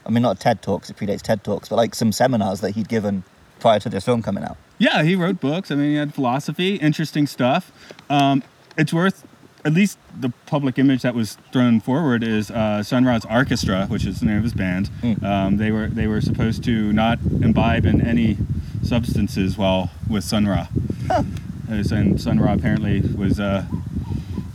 I 0.06 0.10
mean, 0.10 0.24
not 0.24 0.40
TED 0.40 0.62
Talks, 0.62 0.90
it 0.90 0.98
predates 0.98 1.22
TED 1.22 1.44
Talks, 1.44 1.70
but 1.70 1.76
like 1.76 1.96
some 1.96 2.12
seminars 2.12 2.62
that 2.62 2.72
he'd 2.72 2.88
given 2.90 3.24
prior 3.60 3.80
to 3.80 3.90
this 3.90 4.06
film 4.06 4.22
coming 4.22 4.44
out. 4.44 4.58
Yeah, 4.78 5.04
he 5.04 5.16
wrote 5.16 5.40
books. 5.40 5.72
I 5.72 5.76
mean, 5.76 5.92
he 5.92 5.96
had 5.96 6.14
philosophy, 6.14 6.76
interesting 6.76 7.28
stuff. 7.28 7.72
Um, 8.10 8.44
it's 8.78 8.92
worth 8.94 9.26
at 9.66 9.74
least 9.74 9.98
the 10.20 10.30
public 10.46 10.78
image 10.78 11.04
that 11.04 11.16
was 11.16 11.38
thrown 11.54 11.80
forward 11.80 12.24
is 12.24 12.52
uh, 12.52 12.84
Sun 12.84 13.06
Ra's 13.06 13.24
Arkestra, 13.26 13.88
which 13.90 14.06
is 14.06 14.20
the 14.20 14.26
name 14.26 14.38
of 14.38 14.44
his 14.44 14.54
band. 14.54 14.90
Um, 15.24 15.58
they 15.58 15.72
were 15.72 15.88
they 15.88 16.08
were 16.08 16.20
supposed 16.20 16.64
to 16.66 16.92
not 16.92 17.20
imbibe 17.42 17.86
in 17.86 18.06
any 18.06 18.38
substances 18.84 19.58
while 19.58 19.92
with 20.10 20.24
Sun 20.26 20.48
Ra. 20.48 20.68
As- 21.70 21.92
And 21.92 22.20
Sun 22.20 22.40
Ra 22.40 22.54
apparently 22.54 23.02
was 23.02 23.40
uh, 23.40 23.66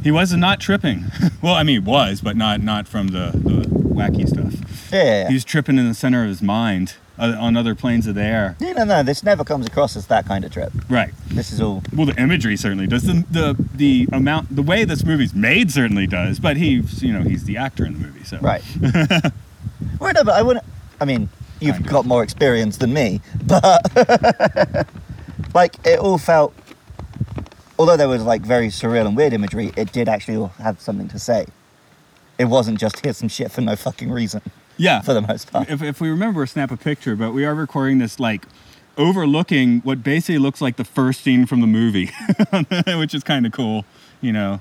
he 0.03 0.11
was 0.11 0.33
not 0.35 0.61
tripping. 0.61 1.05
well, 1.43 1.55
I 1.55 1.62
mean, 1.62 1.85
was, 1.85 2.21
but 2.21 2.37
not 2.37 2.61
not 2.61 2.87
from 2.88 3.09
the, 3.09 3.31
the 3.35 3.67
wacky 3.69 4.29
stuff. 4.29 4.55
Yeah, 4.93 5.03
yeah, 5.05 5.11
yeah. 5.23 5.29
He 5.29 5.35
was 5.35 5.45
tripping 5.45 5.79
in 5.79 5.87
the 5.88 5.95
center 5.95 6.23
of 6.23 6.29
his 6.29 6.41
mind 6.43 6.95
uh, 7.19 7.35
on 7.38 7.57
other 7.57 7.75
planes 7.75 8.07
of 8.07 8.15
the 8.15 8.23
air. 8.23 8.57
No, 8.61 8.73
no, 8.73 8.85
no. 8.85 9.03
This 9.03 9.23
never 9.23 9.45
comes 9.45 9.67
across 9.67 9.97
as 9.97 10.07
that 10.07 10.25
kind 10.27 10.45
of 10.45 10.53
trip. 10.53 10.73
Right. 10.88 11.12
This 11.29 11.50
is 11.53 11.61
all. 11.61 11.83
Well, 11.95 12.07
the 12.07 12.15
imagery 12.21 12.57
certainly 12.57 12.87
does. 12.87 13.03
The, 13.03 13.25
the 13.31 13.67
the 13.75 14.09
amount, 14.12 14.55
the 14.55 14.62
way 14.62 14.85
this 14.85 15.05
movie's 15.05 15.35
made 15.35 15.71
certainly 15.73 16.07
does. 16.07 16.38
But 16.38 16.57
he's, 16.57 17.03
you 17.03 17.12
know, 17.12 17.23
he's 17.23 17.45
the 17.45 17.57
actor 17.57 17.85
in 17.85 17.95
the 17.95 17.99
movie, 17.99 18.25
so 18.25 18.38
Right. 18.38 18.62
well, 20.00 20.12
no, 20.15 20.25
but 20.25 20.35
I 20.35 20.43
wouldn't. 20.43 20.65
I 21.00 21.05
mean, 21.05 21.29
you've 21.61 21.75
Kind 21.75 21.87
of. 21.87 21.93
got 21.93 22.07
more 22.07 22.23
experience 22.23 22.77
than 22.79 22.93
me, 22.93 23.21
but 23.45 23.83
like 25.55 25.75
it 25.85 25.99
all 25.99 26.19
felt. 26.19 26.55
Although 27.79 27.97
there 27.97 28.09
was 28.09 28.23
like 28.25 28.43
very 28.43 28.69
surreal 28.69 29.07
and 29.07 29.17
weird 29.17 29.33
imagery, 29.33 29.73
it 29.77 29.93
did 29.93 30.09
actually 30.09 30.49
have 30.59 30.81
something 30.81 31.09
to 31.09 31.19
say. 31.19 31.47
It 32.39 32.47
wasn't 32.47 32.79
just 32.79 33.01
here's 33.05 33.17
some 33.19 33.29
shit 33.29 33.51
for 33.53 33.61
no 33.61 33.77
fucking 33.77 34.11
reason, 34.11 34.43
Yeah. 34.77 35.01
for 35.01 35.15
the 35.15 35.21
most 35.23 35.51
part. 35.53 35.69
if, 35.71 35.83
if 35.83 36.01
we 36.01 36.09
remember, 36.09 36.45
snap 36.47 36.71
a 36.71 36.77
picture. 36.77 37.17
But 37.17 37.33
we 37.33 37.45
are 37.45 37.55
recording 37.55 37.99
this 37.99 38.19
like 38.21 38.47
overlooking 38.97 39.81
what 39.81 40.03
basically 40.03 40.39
looks 40.39 40.61
like 40.61 40.77
the 40.77 40.85
first 40.85 41.23
scene 41.23 41.47
from 41.47 41.61
the 41.61 41.67
movie, 41.67 42.11
which 42.99 43.15
is 43.15 43.23
kind 43.25 43.47
of 43.47 43.53
cool. 43.53 43.85
You 44.21 44.33
know. 44.33 44.61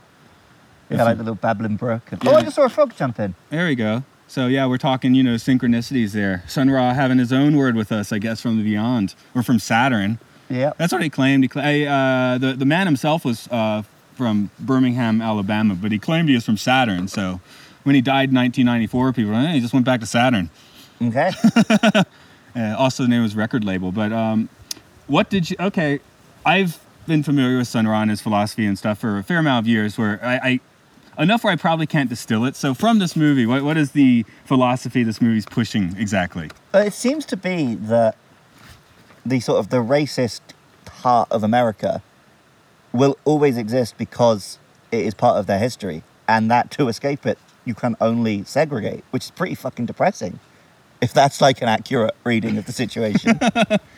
Yeah, 0.90 1.04
like 1.04 1.18
the 1.18 1.24
little 1.24 1.36
babbling 1.36 1.76
brook. 1.76 2.04
Yeah. 2.12 2.18
Oh, 2.32 2.36
I 2.36 2.44
just 2.44 2.56
saw 2.56 2.64
a 2.64 2.70
frog 2.70 2.96
jump 2.96 3.20
in. 3.20 3.36
There 3.50 3.68
we 3.68 3.76
go. 3.76 4.04
So 4.30 4.48
yeah, 4.48 4.66
we're 4.68 4.78
talking, 4.78 5.14
you 5.16 5.24
know, 5.24 5.36
synchronicities 5.36 6.12
there. 6.12 6.44
Sun 6.48 6.70
Ra 6.70 6.94
having 6.94 7.18
his 7.18 7.34
own 7.34 7.56
word 7.58 7.76
with 7.76 7.92
us, 7.92 8.12
I 8.14 8.20
guess, 8.20 8.42
from 8.42 8.58
the 8.58 8.64
beyond 8.64 9.16
or 9.36 9.44
from 9.44 9.60
Saturn. 9.60 10.20
Yeah. 10.50 10.74
That's 10.78 10.94
what 10.94 11.04
he 11.04 11.10
claimed. 11.10 11.44
He 11.44 11.48
cla- 11.48 11.62
uh, 11.86 12.38
the 12.38 12.54
the 12.54 12.66
man 12.66 12.88
himself 12.88 13.26
was 13.26 13.48
uh, 13.50 13.84
from 14.16 14.50
Birmingham, 14.60 15.22
Alabama, 15.22 15.76
but 15.76 15.92
he 15.92 16.00
claimed 16.00 16.30
he 16.30 16.36
was 16.36 16.46
from 16.46 16.58
Saturn. 16.58 17.08
So 17.08 17.42
when 17.84 17.96
he 17.96 18.02
died 18.02 18.30
in 18.30 18.36
1994, 18.36 19.14
people 19.14 19.32
were, 19.32 19.38
"Eh, 19.38 19.54
he 19.54 19.60
just 19.60 19.74
went 19.74 19.86
back 19.86 20.00
to 20.00 20.06
Saturn. 20.06 20.50
Okay. 21.02 21.32
Uh, 22.56 22.76
also, 22.76 23.04
the 23.04 23.10
name 23.10 23.22
his 23.22 23.36
record 23.36 23.64
label. 23.64 23.92
But 23.92 24.12
um, 24.12 24.50
what 25.06 25.30
did 25.30 25.52
you? 25.52 25.58
Okay, 25.60 26.00
I've 26.44 26.80
been 27.06 27.22
familiar 27.22 27.60
with 27.60 27.68
Sun 27.68 27.88
Ra 27.88 28.02
and 28.02 28.10
his 28.10 28.20
philosophy 28.20 28.66
and 28.66 28.76
stuff 28.80 28.98
for 28.98 29.20
a 29.20 29.24
fair 29.24 29.38
amount 29.38 29.64
of 29.66 29.68
years. 29.68 29.96
Where 29.96 30.20
I, 30.24 30.60
I 31.18 31.22
enough 31.22 31.44
where 31.44 31.54
I 31.54 31.56
probably 31.56 31.86
can't 31.86 32.10
distill 32.10 32.46
it. 32.46 32.56
So 32.56 32.74
from 32.74 32.98
this 32.98 33.16
movie, 33.16 33.46
what 33.46 33.62
what 33.64 33.78
is 33.78 33.92
the 33.92 34.26
philosophy 34.46 35.04
this 35.04 35.22
movie's 35.22 35.46
pushing 35.46 35.96
exactly? 35.98 36.50
Uh, 36.74 36.80
it 36.80 36.94
seems 36.94 37.28
to 37.28 37.38
be 37.38 37.76
that 37.76 38.16
the 39.28 39.40
sort 39.40 39.60
of 39.60 39.70
the 39.70 39.78
racist 39.78 40.42
heart 40.88 41.28
of 41.32 41.44
America 41.44 42.02
will 42.94 43.18
always 43.26 43.58
exist 43.58 43.98
because 43.98 44.58
it 44.92 45.06
is 45.06 45.14
part 45.14 45.38
of 45.38 45.48
their 45.48 45.60
history, 45.60 46.04
and 46.28 46.50
that 46.50 46.72
to 46.72 46.88
escape 46.88 47.26
it, 47.26 47.38
you 47.66 47.74
can 47.74 47.96
only 48.00 48.44
segregate, 48.44 49.04
which 49.12 49.26
is 49.26 49.32
pretty 49.32 49.56
fucking 49.56 49.86
depressing. 49.86 50.40
If 51.02 51.14
that's 51.14 51.42
like 51.42 51.62
an 51.62 51.68
accurate 51.68 52.16
reading 52.24 52.58
of 52.58 52.66
the 52.66 52.72
situation, 52.72 53.40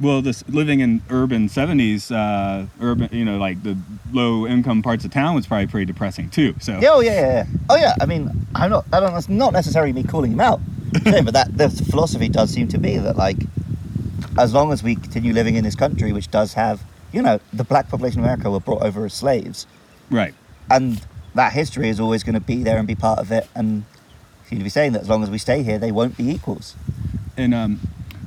Well, 0.00 0.22
this 0.22 0.48
living 0.48 0.80
in 0.80 1.02
urban 1.10 1.48
70s, 1.48 2.10
uh, 2.10 2.66
urban, 2.80 3.10
you 3.12 3.24
know, 3.24 3.36
like 3.36 3.62
the 3.62 3.76
low 4.12 4.46
income 4.46 4.82
parts 4.82 5.04
of 5.04 5.10
town 5.10 5.34
was 5.34 5.46
probably 5.46 5.66
pretty 5.66 5.84
depressing 5.84 6.30
too. 6.30 6.54
So 6.58 6.78
yeah, 6.80 6.88
oh 6.90 7.00
yeah, 7.00 7.12
yeah, 7.12 7.32
yeah. 7.32 7.44
oh 7.68 7.76
yeah. 7.76 7.94
I 8.00 8.06
mean, 8.06 8.30
I'm 8.54 8.70
not. 8.70 8.86
I 8.94 9.00
don't. 9.00 9.12
That's 9.12 9.28
not 9.28 9.52
necessarily 9.52 9.92
me 9.92 10.02
calling 10.02 10.32
him 10.32 10.40
out, 10.40 10.60
but 11.04 11.34
that 11.34 11.56
the 11.56 11.68
philosophy 11.68 12.30
does 12.30 12.50
seem 12.50 12.66
to 12.68 12.78
be 12.78 12.96
that 12.96 13.16
like, 13.16 13.36
as 14.38 14.52
long 14.54 14.72
as 14.72 14.82
we 14.82 14.94
continue 14.94 15.32
living 15.32 15.56
in 15.56 15.64
this 15.64 15.74
country, 15.74 16.12
which 16.12 16.30
does 16.30 16.54
have, 16.54 16.82
you 17.12 17.22
know, 17.22 17.40
the 17.52 17.64
black 17.64 17.88
population 17.88 18.20
of 18.20 18.24
America 18.24 18.50
were 18.50 18.60
brought 18.60 18.82
over 18.82 19.04
as 19.04 19.14
slaves, 19.14 19.66
right. 20.10 20.34
and 20.70 21.00
that 21.34 21.52
history 21.52 21.88
is 21.88 22.00
always 22.00 22.22
going 22.22 22.34
to 22.34 22.40
be 22.40 22.62
there 22.62 22.78
and 22.78 22.86
be 22.86 22.94
part 22.94 23.18
of 23.18 23.30
it, 23.32 23.48
and 23.54 23.84
seem 24.46 24.58
to 24.58 24.64
be 24.64 24.70
saying 24.70 24.92
that 24.92 25.02
as 25.02 25.08
long 25.08 25.22
as 25.22 25.30
we 25.30 25.38
stay 25.38 25.62
here, 25.62 25.78
they 25.78 25.92
won't 25.92 26.16
be 26.16 26.28
equals. 26.28 26.74
And 27.36 27.54
um, 27.54 27.80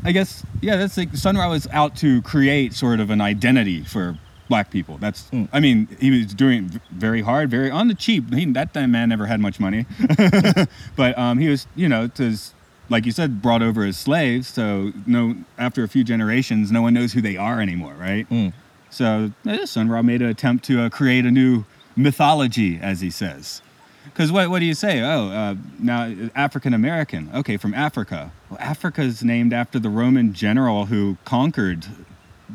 I 0.03 0.12
guess, 0.12 0.43
yeah, 0.62 0.75
that's 0.75 0.98
like 0.98 1.15
Sun 1.15 1.38
Ra 1.38 1.50
was 1.50 1.67
out 1.72 1.95
to 1.98 2.22
create 2.22 2.74
sort 2.74 3.00
of 3.00 3.10
an 3.10 3.22
identity 3.22 3.83
for 3.83 4.17
black 4.50 4.69
people. 4.69 4.98
That's, 4.98 5.24
Mm. 5.31 5.50
I 5.51 5.60
mean, 5.60 5.88
he 6.00 6.12
was 6.12 6.33
doing 6.33 6.65
it 6.65 6.81
very 6.91 7.22
hard, 7.22 7.50
very 7.50 7.72
on 7.72 7.88
the 7.88 7.95
cheap. 7.95 8.33
He, 8.33 8.45
that 8.45 8.75
man 8.75 9.10
never 9.10 9.25
had 9.25 9.39
much 9.39 9.60
money. 9.60 9.86
but 10.95 11.17
um, 11.17 11.38
he 11.38 11.48
was, 11.48 11.67
you 11.75 11.89
know, 11.89 12.07
to, 12.07 12.38
like 12.93 13.05
you 13.05 13.12
said, 13.12 13.41
brought 13.41 13.62
over 13.62 13.83
as 13.83 13.97
slaves. 13.97 14.47
So 14.47 14.93
no, 15.05 15.35
after 15.57 15.83
a 15.83 15.88
few 15.89 16.03
generations, 16.05 16.71
no 16.71 16.81
one 16.81 16.93
knows 16.93 17.12
who 17.12 17.21
they 17.21 17.35
are 17.35 17.59
anymore, 17.59 17.95
right? 17.95 18.29
Mm. 18.29 18.53
So 18.89 19.31
eh, 19.45 19.65
Sun 19.65 19.89
Ra 19.89 20.01
made 20.03 20.21
an 20.21 20.29
attempt 20.29 20.63
to 20.65 20.83
uh, 20.83 20.89
create 20.89 21.25
a 21.25 21.31
new 21.31 21.65
mythology, 21.97 22.79
as 22.79 23.01
he 23.01 23.09
says. 23.09 23.62
Because 24.05 24.31
what, 24.31 24.50
what 24.50 24.59
do 24.59 24.65
you 24.65 24.75
say? 24.75 25.01
Oh, 25.01 25.29
uh, 25.29 25.55
now 25.79 26.13
African 26.35 26.73
American. 26.73 27.31
Okay, 27.33 27.57
from 27.57 27.73
Africa. 27.73 28.31
Well, 28.50 28.59
Africa 28.62 29.01
is 29.01 29.23
named 29.23 29.53
after 29.53 29.79
the 29.79 29.89
Roman 29.89 30.33
general 30.33 30.85
who 30.85 31.17
conquered, 31.25 31.88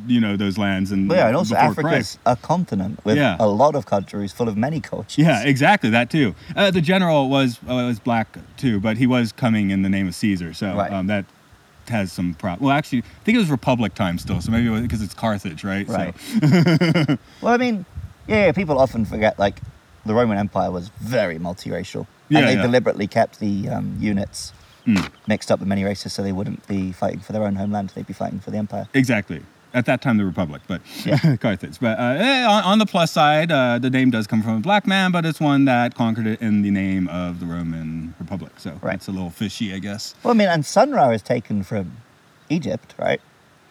you 0.06 0.20
know, 0.20 0.36
those 0.36 0.58
lands 0.58 0.92
and 0.92 1.10
yeah, 1.10 1.26
and 1.28 1.36
also 1.36 1.54
Africa's 1.56 1.82
Christ. 2.16 2.18
a 2.26 2.36
continent 2.36 3.00
with 3.04 3.16
Yeah. 3.16 3.36
a 3.40 3.46
lot 3.48 3.74
of 3.74 3.86
countries 3.86 4.32
full 4.32 4.48
of 4.48 4.56
many 4.56 4.80
cultures. 4.80 5.18
Yeah, 5.18 5.42
exactly 5.42 5.90
that 5.90 6.10
too. 6.10 6.34
Uh, 6.54 6.70
the 6.70 6.80
general 6.80 7.28
was 7.28 7.58
uh, 7.68 7.74
was 7.74 7.98
black 7.98 8.36
too, 8.56 8.80
but 8.80 8.96
he 8.98 9.06
was 9.06 9.32
coming 9.32 9.70
in 9.70 9.82
the 9.82 9.88
name 9.88 10.06
of 10.08 10.14
Caesar, 10.14 10.52
so 10.54 10.74
Right. 10.76 10.92
um, 10.92 11.06
that 11.08 11.24
has 11.88 12.12
some 12.12 12.34
problem. 12.34 12.66
Well, 12.68 12.76
actually, 12.76 12.98
I 12.98 13.24
think 13.24 13.36
it 13.36 13.38
was 13.38 13.50
Republic 13.50 13.94
time 13.94 14.18
still, 14.18 14.40
so 14.42 14.50
maybe 14.52 14.68
because 14.82 15.00
it's 15.02 15.14
Carthage, 15.14 15.64
right? 15.64 15.88
Right. 15.88 16.14
So, 16.18 17.18
Well, 17.42 17.54
I 17.54 17.56
mean, 17.56 17.86
yeah, 18.26 18.46
yeah, 18.46 18.52
people 18.52 18.78
often 18.78 19.04
forget 19.06 19.38
like 19.38 19.60
the 20.04 20.12
Roman 20.14 20.36
Empire 20.38 20.70
was 20.70 20.90
very 21.00 21.38
multiracial, 21.38 22.06
Yeah, 22.28 22.40
and 22.40 22.48
they 22.48 22.54
yeah. 22.56 22.62
deliberately 22.62 23.06
kept 23.06 23.40
the 23.40 23.68
um, 23.70 23.96
units 23.98 24.52
Mm. 24.86 25.06
mixed 25.26 25.50
up 25.52 25.58
with 25.60 25.68
many 25.68 25.84
races, 25.84 26.14
so 26.14 26.22
they 26.22 26.32
wouldn't 26.32 26.66
be 26.66 26.92
fighting 26.92 27.20
for 27.20 27.32
their 27.34 27.42
own 27.42 27.56
homeland; 27.56 27.90
they'd 27.94 28.06
be 28.06 28.14
fighting 28.14 28.38
for 28.40 28.50
the 28.50 28.56
empire. 28.56 28.86
Exactly. 28.94 29.42
At 29.74 29.84
that 29.86 30.00
time, 30.00 30.16
the 30.16 30.24
Republic, 30.24 30.62
but 30.66 30.80
Yeah. 31.04 31.36
Carthage. 31.40 31.78
But 31.78 31.98
uh, 31.98 32.02
eh, 32.18 32.44
on, 32.46 32.64
on 32.64 32.78
the 32.78 32.86
plus 32.86 33.12
side, 33.12 33.52
uh, 33.52 33.78
the 33.78 33.90
name 33.90 34.10
does 34.10 34.26
come 34.26 34.42
from 34.42 34.56
a 34.56 34.60
black 34.60 34.86
man, 34.86 35.12
but 35.12 35.26
it's 35.26 35.40
one 35.40 35.66
that 35.66 35.94
conquered 35.94 36.26
it 36.26 36.40
in 36.40 36.62
the 36.62 36.70
name 36.70 37.06
of 37.08 37.38
the 37.40 37.46
Roman 37.46 38.14
Republic. 38.18 38.52
So 38.56 38.78
Right. 38.82 38.94
it's 38.94 39.08
a 39.08 39.12
little 39.12 39.28
fishy, 39.30 39.74
I 39.74 39.78
guess. 39.78 40.14
Well, 40.22 40.32
I 40.32 40.36
mean, 40.36 40.48
and 40.48 40.64
Sun 40.64 40.92
Ra 40.92 41.10
is 41.10 41.20
taken 41.22 41.62
from 41.62 41.98
Egypt, 42.48 42.94
right? 42.98 43.20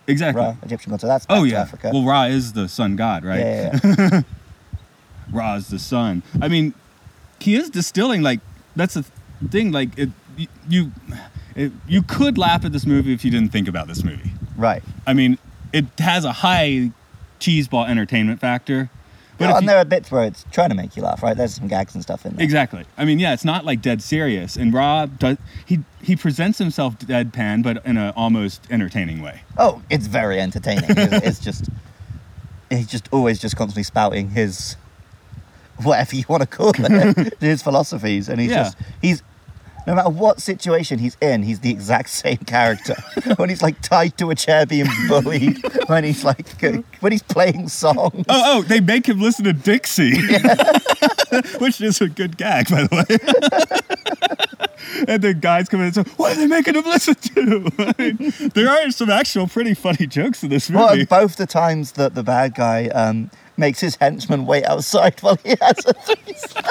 Exactly. 0.06 0.42
Ra, 0.44 0.56
Egyptian 0.64 0.92
god, 0.92 1.02
so 1.02 1.08
that's 1.08 1.26
Oh 1.30 1.44
yeah. 1.44 1.62
Africa. 1.62 1.90
Well, 1.92 2.06
Ra 2.06 2.26
is 2.26 2.54
the 2.54 2.70
sun 2.70 2.96
god, 2.96 3.26
right? 3.26 3.40
Yeah, 3.40 3.80
yeah, 3.84 3.96
yeah. 4.12 4.22
Ra 5.32 5.56
is 5.56 5.68
the 5.68 5.80
sun. 5.80 6.24
I 6.42 6.48
mean, 6.48 6.74
he 7.40 7.56
is 7.56 7.70
distilling 7.70 8.22
like 8.22 8.40
that's 8.76 8.94
the 8.94 9.04
thing. 9.50 9.72
Like 9.72 9.98
it, 9.98 10.10
you, 10.38 10.48
you, 10.70 10.92
it, 11.56 11.72
you 11.88 12.04
could 12.04 12.38
laugh 12.38 12.64
at 12.64 12.72
this 12.72 12.86
movie 12.86 13.14
if 13.14 13.26
you 13.26 13.32
didn't 13.32 13.52
think 13.52 13.68
about 13.68 13.88
this 13.88 14.04
movie. 14.04 14.32
right. 14.56 14.84
I 15.06 15.14
mean, 15.14 15.38
it 15.78 15.86
has 16.00 16.26
a 16.26 16.32
high 16.32 16.92
cheeseball 17.40 17.88
entertainment 17.88 18.40
factor. 18.40 18.90
But 19.38 19.46
But 19.50 19.56
and 19.58 19.64
you- 19.64 19.68
there 19.70 19.78
are 19.78 19.86
bits 19.86 20.10
where 20.12 20.24
it's 20.24 20.46
trying 20.52 20.70
to 20.70 20.76
make 20.76 20.98
you 20.98 21.04
laugh, 21.04 21.22
right? 21.22 21.38
There's 21.38 21.54
some 21.54 21.68
gags 21.68 21.94
and 21.94 22.02
stuff 22.02 22.26
in 22.26 22.36
there. 22.36 22.44
Exactly. 22.44 22.86
I 22.98 23.06
mean, 23.06 23.20
yeah, 23.20 23.34
it's 23.34 23.46
not 23.46 23.66
like 23.66 23.82
dead 23.84 24.02
serious. 24.02 24.56
And 24.56 24.74
Rob 24.74 25.20
does 25.20 25.38
he 25.66 25.80
he 26.02 26.16
presents 26.16 26.58
himself 26.58 26.98
deadpan, 26.98 27.62
but 27.62 27.86
in 27.86 27.98
an 27.98 28.14
almost 28.16 28.66
entertaining 28.72 29.22
way. 29.22 29.42
Oh, 29.58 29.82
it's 29.92 30.08
very 30.08 30.40
entertaining. 30.42 30.86
it's, 30.90 31.14
it's 31.28 31.40
just 31.40 31.70
he's 32.72 32.88
just 32.88 33.08
always 33.12 33.40
just 33.40 33.56
constantly 33.56 33.84
spouting 33.84 34.32
his 34.32 34.76
whatever 35.84 36.16
you 36.16 36.24
want 36.28 36.42
to 36.42 36.48
call 36.48 36.72
it, 36.76 37.34
his 37.40 37.62
philosophies, 37.62 38.30
and 38.30 38.42
he's 38.42 38.50
Yeah. 38.50 38.64
just 38.64 38.78
he's 39.04 39.22
no 39.88 39.96
matter 39.96 40.10
what 40.10 40.42
situation 40.42 41.00
he's 41.00 41.16
in, 41.22 41.42
he's 41.44 41.62
the 41.62 41.72
exact 41.72 42.10
same 42.24 42.38
character. 42.38 42.96
when 43.38 43.50
he's 43.50 43.62
like 43.64 43.82
tied 43.82 44.18
to 44.18 44.30
a 44.30 44.36
chair 44.36 44.66
being 44.66 44.86
bullied, 45.08 45.58
when 45.88 46.04
he's 46.04 46.24
like 46.24 46.46
when 47.00 47.12
he's 47.12 47.24
playing 47.24 47.70
songs. 47.70 48.26
Oh, 48.30 48.60
oh, 48.60 48.62
they 48.64 48.82
make 48.82 49.08
him 49.08 49.20
listen 49.22 49.46
to 49.46 49.54
Dixie, 49.54 50.18
which 51.60 51.82
is 51.82 52.02
a 52.02 52.10
good 52.10 52.38
gag, 52.38 52.70
by 52.70 52.84
the 52.84 52.96
way. 52.96 53.18
and 55.08 55.22
the 55.22 55.34
guys 55.34 55.70
come 55.70 55.80
in 55.80 55.88
and 55.88 55.96
say, 55.96 56.04
"What 56.18 56.34
are 56.34 56.36
they 56.36 56.48
making 56.48 56.76
him 56.76 56.84
listen 56.86 57.16
to?" 57.16 57.72
I 57.80 57.94
mean, 57.98 58.34
there 58.54 58.70
are 58.70 58.92
some 58.92 59.10
actual 59.10 59.48
pretty 59.48 59.74
funny 59.74 60.06
jokes 60.08 60.44
in 60.44 60.50
this 60.50 60.70
Well, 60.70 60.90
movie. 60.90 61.02
and 61.02 61.10
both 61.10 61.38
the 61.38 61.46
times 61.48 61.94
that 61.94 62.14
the 62.16 62.24
bad 62.24 62.56
guy 62.56 62.88
um, 62.90 63.32
makes 63.58 63.80
his 63.80 63.96
henchman 63.96 64.46
wait 64.46 64.66
outside 64.66 65.20
while 65.22 65.38
he 65.44 65.56
has 65.62 65.86
a 65.86 65.94
threesome. 65.94 66.64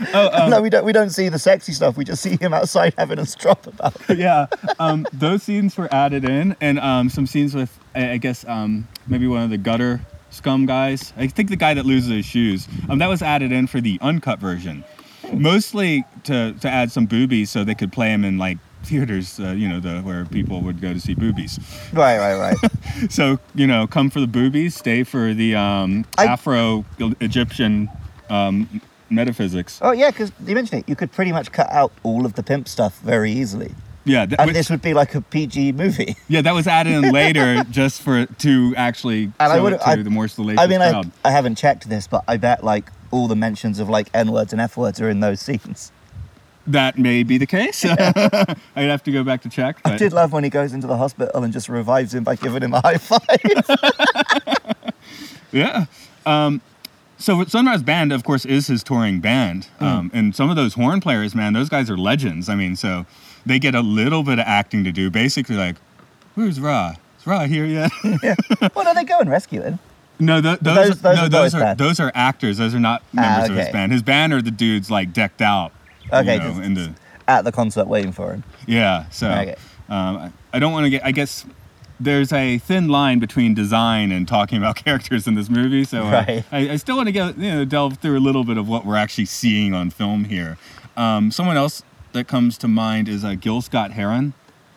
oh, 0.14 0.30
um, 0.44 0.50
no, 0.50 0.62
we 0.62 0.70
don't. 0.70 0.84
We 0.84 0.92
don't 0.92 1.10
see 1.10 1.28
the 1.28 1.38
sexy 1.38 1.72
stuff. 1.72 1.96
We 1.96 2.04
just 2.04 2.22
see 2.22 2.36
him 2.36 2.54
outside 2.54 2.94
having 2.96 3.18
a 3.18 3.26
strop 3.26 3.66
about. 3.66 3.96
it. 4.08 4.18
yeah, 4.18 4.46
um, 4.78 5.06
those 5.12 5.42
scenes 5.42 5.76
were 5.76 5.92
added 5.92 6.24
in, 6.24 6.56
and 6.60 6.78
um, 6.80 7.08
some 7.10 7.26
scenes 7.26 7.54
with, 7.54 7.78
I 7.94 8.12
I 8.12 8.16
guess, 8.16 8.44
um, 8.46 8.88
maybe 9.06 9.26
one 9.26 9.42
of 9.42 9.50
the 9.50 9.58
gutter 9.58 10.00
scum 10.30 10.66
guys. 10.66 11.12
I 11.16 11.26
think 11.26 11.50
the 11.50 11.56
guy 11.56 11.74
that 11.74 11.84
loses 11.84 12.10
his 12.10 12.26
shoes. 12.26 12.68
Um, 12.88 12.98
that 12.98 13.08
was 13.08 13.22
added 13.22 13.52
in 13.52 13.66
for 13.66 13.80
the 13.80 13.98
uncut 14.00 14.38
version, 14.38 14.84
mostly 15.32 16.04
to 16.24 16.54
to 16.54 16.68
add 16.68 16.90
some 16.92 17.06
boobies 17.06 17.50
so 17.50 17.64
they 17.64 17.74
could 17.74 17.92
play 17.92 18.12
him 18.12 18.24
in 18.24 18.38
like 18.38 18.58
theaters, 18.82 19.38
uh, 19.38 19.50
you 19.50 19.68
know, 19.68 19.78
the 19.80 20.00
where 20.00 20.24
people 20.24 20.62
would 20.62 20.80
go 20.80 20.94
to 20.94 21.00
see 21.00 21.14
boobies. 21.14 21.58
Right, 21.92 22.18
right, 22.18 22.36
right. 22.62 23.12
So 23.12 23.38
you 23.54 23.66
know, 23.66 23.86
come 23.86 24.08
for 24.08 24.20
the 24.20 24.26
boobies, 24.26 24.74
stay 24.74 25.04
for 25.04 25.34
the 25.34 25.54
um, 25.54 26.04
I- 26.16 26.26
Afro 26.26 26.84
Egyptian 27.20 27.90
um, 28.30 28.80
metaphysics. 29.10 29.78
Oh 29.82 29.92
yeah, 29.92 30.10
because 30.10 30.32
you 30.46 30.54
mentioned 30.54 30.82
it. 30.82 30.88
You 30.88 30.96
could 30.96 31.12
pretty 31.12 31.32
much 31.32 31.52
cut 31.52 31.70
out 31.70 31.92
all 32.02 32.24
of 32.26 32.34
the 32.34 32.42
pimp 32.42 32.68
stuff 32.68 32.98
very 33.00 33.30
easily. 33.32 33.74
Yeah, 34.04 34.24
that, 34.26 34.40
and 34.40 34.48
which- 34.48 34.54
this 34.56 34.70
would 34.70 34.80
be 34.82 34.94
like 34.94 35.14
a 35.14 35.20
PG 35.20 35.72
movie. 35.72 36.16
yeah, 36.28 36.40
that 36.42 36.54
was 36.54 36.66
added 36.66 36.92
in 37.04 37.12
later 37.12 37.62
just 37.70 38.00
for 38.02 38.24
to 38.26 38.74
actually 38.76 39.24
And 39.24 39.52
I 39.52 39.56
show 39.56 39.62
would- 39.64 39.78
to 39.80 39.88
I- 39.88 39.96
the 39.96 40.10
more 40.10 40.26
salacious 40.28 40.60
I 40.60 40.66
mean, 40.66 40.80
I. 40.80 41.02
I 41.24 41.30
haven't 41.30 41.56
checked 41.56 41.88
this, 41.88 42.06
but 42.06 42.24
I 42.26 42.36
bet 42.38 42.64
like 42.64 42.90
all 43.10 43.28
the 43.28 43.36
mentions 43.36 43.78
of 43.78 43.88
like 43.88 44.08
N 44.14 44.32
words 44.32 44.52
and 44.52 44.60
F 44.60 44.76
words 44.76 45.00
are 45.00 45.10
in 45.10 45.20
those 45.20 45.40
scenes. 45.40 45.92
That 46.66 46.98
may 46.98 47.22
be 47.24 47.36
the 47.38 47.46
case. 47.46 47.84
I'd 47.88 48.56
have 48.76 49.02
to 49.04 49.10
go 49.12 49.24
back 49.24 49.42
to 49.42 49.48
check. 49.48 49.80
I 49.84 49.96
did 49.96 50.12
love 50.12 50.32
when 50.32 50.44
he 50.44 50.50
goes 50.50 50.72
into 50.72 50.86
the 50.86 50.96
hospital 50.96 51.42
and 51.42 51.52
just 51.52 51.68
revives 51.68 52.14
him 52.14 52.22
by 52.22 52.36
giving 52.36 52.62
him 52.62 52.74
a 52.74 52.80
high 52.80 52.98
five. 52.98 53.20
Yeah. 55.52 55.86
Um, 56.26 56.60
so 57.20 57.44
Sun 57.44 57.66
Ra's 57.66 57.82
Band, 57.82 58.12
of 58.12 58.24
course, 58.24 58.44
is 58.44 58.66
his 58.66 58.82
touring 58.82 59.20
band, 59.20 59.68
um, 59.78 60.10
and 60.12 60.34
some 60.34 60.50
of 60.50 60.56
those 60.56 60.74
horn 60.74 61.00
players, 61.00 61.34
man, 61.34 61.52
those 61.52 61.68
guys 61.68 61.88
are 61.90 61.96
legends. 61.96 62.48
I 62.48 62.54
mean, 62.56 62.74
so 62.76 63.06
they 63.46 63.58
get 63.58 63.74
a 63.74 63.80
little 63.80 64.22
bit 64.24 64.38
of 64.40 64.44
acting 64.46 64.82
to 64.84 64.92
do. 64.92 65.10
Basically, 65.10 65.56
like, 65.56 65.76
where's 66.34 66.58
Ra? 66.60 66.94
Is 67.18 67.26
Ra 67.26 67.44
here 67.44 67.64
yet? 67.66 67.90
well, 68.74 68.84
no, 68.84 68.94
they 68.94 69.04
go 69.04 69.18
and 69.20 69.30
rescue 69.30 69.60
him. 69.62 69.78
no, 70.18 70.40
th- 70.40 70.58
those, 70.60 71.00
Those- 71.00 71.00
those 71.02 71.16
no, 71.16 71.22
are 71.24 71.28
those 71.28 71.54
are 71.54 71.60
band. 71.60 71.78
those 71.78 72.00
are 72.00 72.12
actors. 72.14 72.58
Those 72.58 72.74
are 72.74 72.80
not 72.80 73.02
Ah, 73.16 73.20
members 73.20 73.50
of 73.50 73.56
his 73.56 73.68
band. 73.68 73.92
His 73.92 74.02
band 74.02 74.32
are 74.32 74.42
the 74.42 74.50
dudes 74.50 74.90
like 74.90 75.12
decked 75.12 75.40
out. 75.42 75.72
you 76.04 76.10
Okay, 76.18 76.38
know, 76.38 76.48
just- 76.48 76.60
in 76.62 76.74
the 76.74 76.94
At 77.28 77.44
the 77.44 77.52
concert, 77.52 77.86
waiting 77.86 78.12
for 78.12 78.32
him. 78.32 78.44
yeah. 78.66 79.04
So 79.10 79.30
Okay. 79.30 79.54
um, 79.88 80.16
I- 80.16 80.30
I 80.52 80.58
don't 80.58 80.72
want 80.72 80.84
to 80.84 80.90
get. 80.90 81.04
I 81.04 81.12
guess 81.12 81.44
there's 82.00 82.32
a 82.32 82.58
thin 82.58 82.88
line 82.88 83.18
between 83.18 83.54
design 83.54 84.10
and 84.10 84.26
talking 84.26 84.58
about 84.58 84.76
characters 84.84 85.26
in 85.26 85.34
this 85.34 85.50
movie. 85.50 85.84
So 85.84 86.06
uh, 86.06 86.10
Right. 86.10 86.44
I, 86.50 86.70
I 86.70 86.76
still 86.76 86.96
want 86.96 87.08
to 87.08 87.12
go, 87.12 87.28
you 87.36 87.50
know, 87.50 87.64
delve 87.64 87.98
through 87.98 88.18
a 88.18 88.20
little 88.20 88.42
bit 88.44 88.56
of 88.56 88.68
what 88.68 88.86
we're 88.86 88.96
actually 88.96 89.26
seeing 89.26 89.74
on 89.74 89.90
film 89.90 90.24
here. 90.24 90.56
Um, 90.96 91.30
someone 91.30 91.56
else 91.56 91.82
that 92.12 92.26
comes 92.26 92.58
to 92.58 92.68
mind 92.68 93.08
is 93.08 93.24
uh, 93.24 93.34
Gil 93.34 93.60
Scott 93.62 93.92
Heron. 93.92 94.32